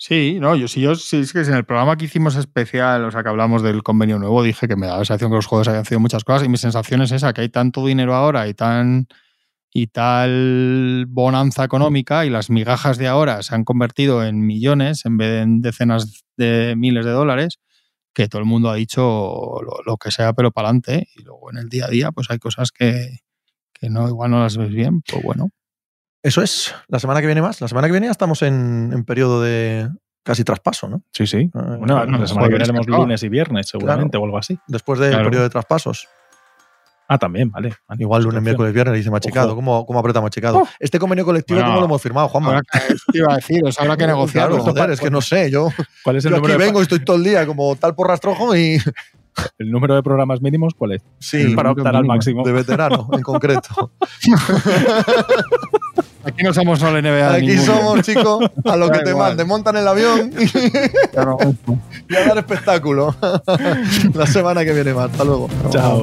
Sí, 0.00 0.38
no, 0.40 0.54
yo 0.54 0.68
sí, 0.68 0.80
yo 0.80 0.94
sí, 0.94 1.16
es 1.18 1.32
que 1.32 1.40
en 1.40 1.54
el 1.54 1.64
programa 1.64 1.96
que 1.96 2.04
hicimos 2.04 2.36
especial, 2.36 3.04
o 3.04 3.10
sea, 3.10 3.24
que 3.24 3.30
hablamos 3.30 3.62
del 3.64 3.82
convenio 3.82 4.20
nuevo, 4.20 4.44
dije 4.44 4.68
que 4.68 4.76
me 4.76 4.86
daba 4.86 5.00
la 5.00 5.04
sensación 5.04 5.30
que 5.32 5.34
los 5.36 5.46
juegos 5.46 5.66
habían 5.66 5.84
sido 5.84 5.98
muchas 5.98 6.22
cosas 6.22 6.44
y 6.46 6.48
mi 6.48 6.56
sensación 6.56 7.02
es 7.02 7.10
esa, 7.10 7.32
que 7.32 7.40
hay 7.40 7.48
tanto 7.48 7.84
dinero 7.84 8.14
ahora 8.14 8.46
y 8.46 8.54
tan 8.54 9.08
y 9.72 9.88
tal 9.88 11.06
bonanza 11.08 11.64
económica 11.64 12.26
y 12.26 12.30
las 12.30 12.50
migajas 12.50 12.98
de 12.98 13.08
ahora 13.08 13.42
se 13.42 13.54
han 13.54 13.64
convertido 13.64 14.24
en 14.24 14.46
millones 14.46 15.06
en 15.06 15.16
vez 15.18 15.30
de 15.30 15.40
en 15.42 15.62
decenas 15.62 16.24
de 16.36 16.74
miles 16.76 17.04
de 17.04 17.12
dólares, 17.12 17.58
que 18.14 18.28
todo 18.28 18.40
el 18.40 18.46
mundo 18.46 18.70
ha 18.70 18.76
dicho 18.76 19.02
lo, 19.02 19.82
lo 19.86 19.96
que 19.98 20.10
sea, 20.12 20.32
pero 20.34 20.52
para 20.52 20.68
adelante. 20.68 21.08
Y 21.16 21.24
luego 21.24 21.50
en 21.52 21.58
el 21.58 21.68
día 21.70 21.86
a 21.86 21.90
día, 21.90 22.12
pues 22.12 22.30
hay 22.30 22.38
cosas 22.38 22.72
que, 22.72 23.20
que 23.74 23.90
no, 23.90 24.08
igual 24.08 24.30
no 24.32 24.40
las 24.42 24.56
ves 24.58 24.70
bien, 24.70 25.02
pues 25.02 25.22
bueno. 25.24 25.50
Eso 26.22 26.42
es. 26.42 26.74
La 26.88 26.98
semana 26.98 27.20
que 27.20 27.26
viene 27.26 27.42
más. 27.42 27.60
La 27.60 27.68
semana 27.68 27.86
que 27.88 27.92
viene 27.92 28.06
ya 28.06 28.12
estamos 28.12 28.42
en, 28.42 28.90
en 28.92 29.04
periodo 29.04 29.40
de 29.42 29.88
casi 30.24 30.44
traspaso, 30.44 30.88
¿no? 30.88 31.02
Sí, 31.12 31.26
sí. 31.26 31.50
Ah, 31.54 31.76
Bueno, 31.78 31.96
bueno, 31.96 32.18
la 32.18 32.26
semana 32.26 32.46
que 32.48 32.54
viene 32.54 32.64
haremos 32.64 32.86
lunes 32.86 33.22
y 33.22 33.28
viernes, 33.28 33.68
seguramente, 33.68 34.16
o 34.18 34.24
algo 34.24 34.36
así. 34.38 34.58
Después 34.66 34.98
del 35.00 35.10
Claro. 35.10 35.24
periodo 35.24 35.44
de 35.44 35.50
traspasos. 35.50 36.06
Ah, 37.10 37.16
también, 37.16 37.50
vale. 37.50 37.72
vale. 37.88 38.02
Igual 38.02 38.20
lunes, 38.24 38.34
Opción. 38.36 38.44
miércoles, 38.44 38.74
viernes, 38.74 38.96
dice 38.96 39.10
Machicado. 39.10 39.54
¿Cómo, 39.54 39.86
¿Cómo 39.86 39.98
aprieta 40.00 40.20
Machicado? 40.20 40.58
Oh. 40.58 40.68
Este 40.78 40.98
convenio 40.98 41.24
colectivo, 41.24 41.56
Bueno, 41.58 41.70
¿cómo 41.70 41.80
lo 41.80 41.86
hemos 41.86 42.02
firmado, 42.02 42.28
Juanma? 42.28 42.60
Te 43.10 43.18
iba 43.18 43.32
a 43.32 43.36
decir, 43.36 43.62
o 43.64 43.72
sea, 43.72 43.84
habrá 43.84 43.96
que 43.96 44.06
negociarlo. 44.06 44.56
Claro, 44.56 44.72
joder, 44.72 44.90
es 44.90 45.00
que 45.00 45.10
no 45.10 45.22
sé. 45.22 45.50
Yo, 45.50 45.68
¿Cuál 46.04 46.16
es 46.16 46.24
el 46.26 46.32
yo 46.32 46.36
aquí 46.36 46.42
número, 46.42 46.58
de, 46.58 46.66
vengo 46.66 46.80
y 46.80 46.82
estoy 46.82 47.02
todo 47.02 47.16
el 47.16 47.24
día 47.24 47.46
como 47.46 47.74
tal 47.76 47.94
por 47.94 48.08
rastrojo 48.08 48.54
y 48.54 48.76
el 49.58 49.70
número 49.70 49.94
de 49.94 50.02
programas 50.02 50.42
mínimos? 50.42 50.74
¿Cuál 50.76 50.92
es? 50.92 51.02
sí, 51.18 51.54
Para 51.54 51.70
optar 51.70 51.96
al 51.96 52.04
máximo. 52.04 52.44
de 52.44 52.52
veterano 52.52 53.08
en 53.14 53.22
concreto. 53.22 53.90
Aquí 56.28 56.42
no 56.42 56.52
somos 56.52 56.78
solo 56.78 57.00
NBA. 57.00 57.34
Aquí 57.34 57.46
ninguno. 57.46 57.64
somos, 57.64 58.02
chicos, 58.02 58.50
a 58.64 58.76
lo 58.76 58.90
que 58.92 58.98
te 59.00 59.14
manden. 59.14 59.46
Montan 59.46 59.76
el 59.76 59.88
avión 59.88 60.30
y 60.38 61.16
a 62.16 62.26
dar 62.26 62.38
espectáculo. 62.38 63.14
La 64.14 64.26
semana 64.26 64.64
que 64.64 64.72
viene 64.72 64.92
más. 64.92 65.10
Hasta 65.10 65.24
luego. 65.24 65.48
Chao. 65.70 66.02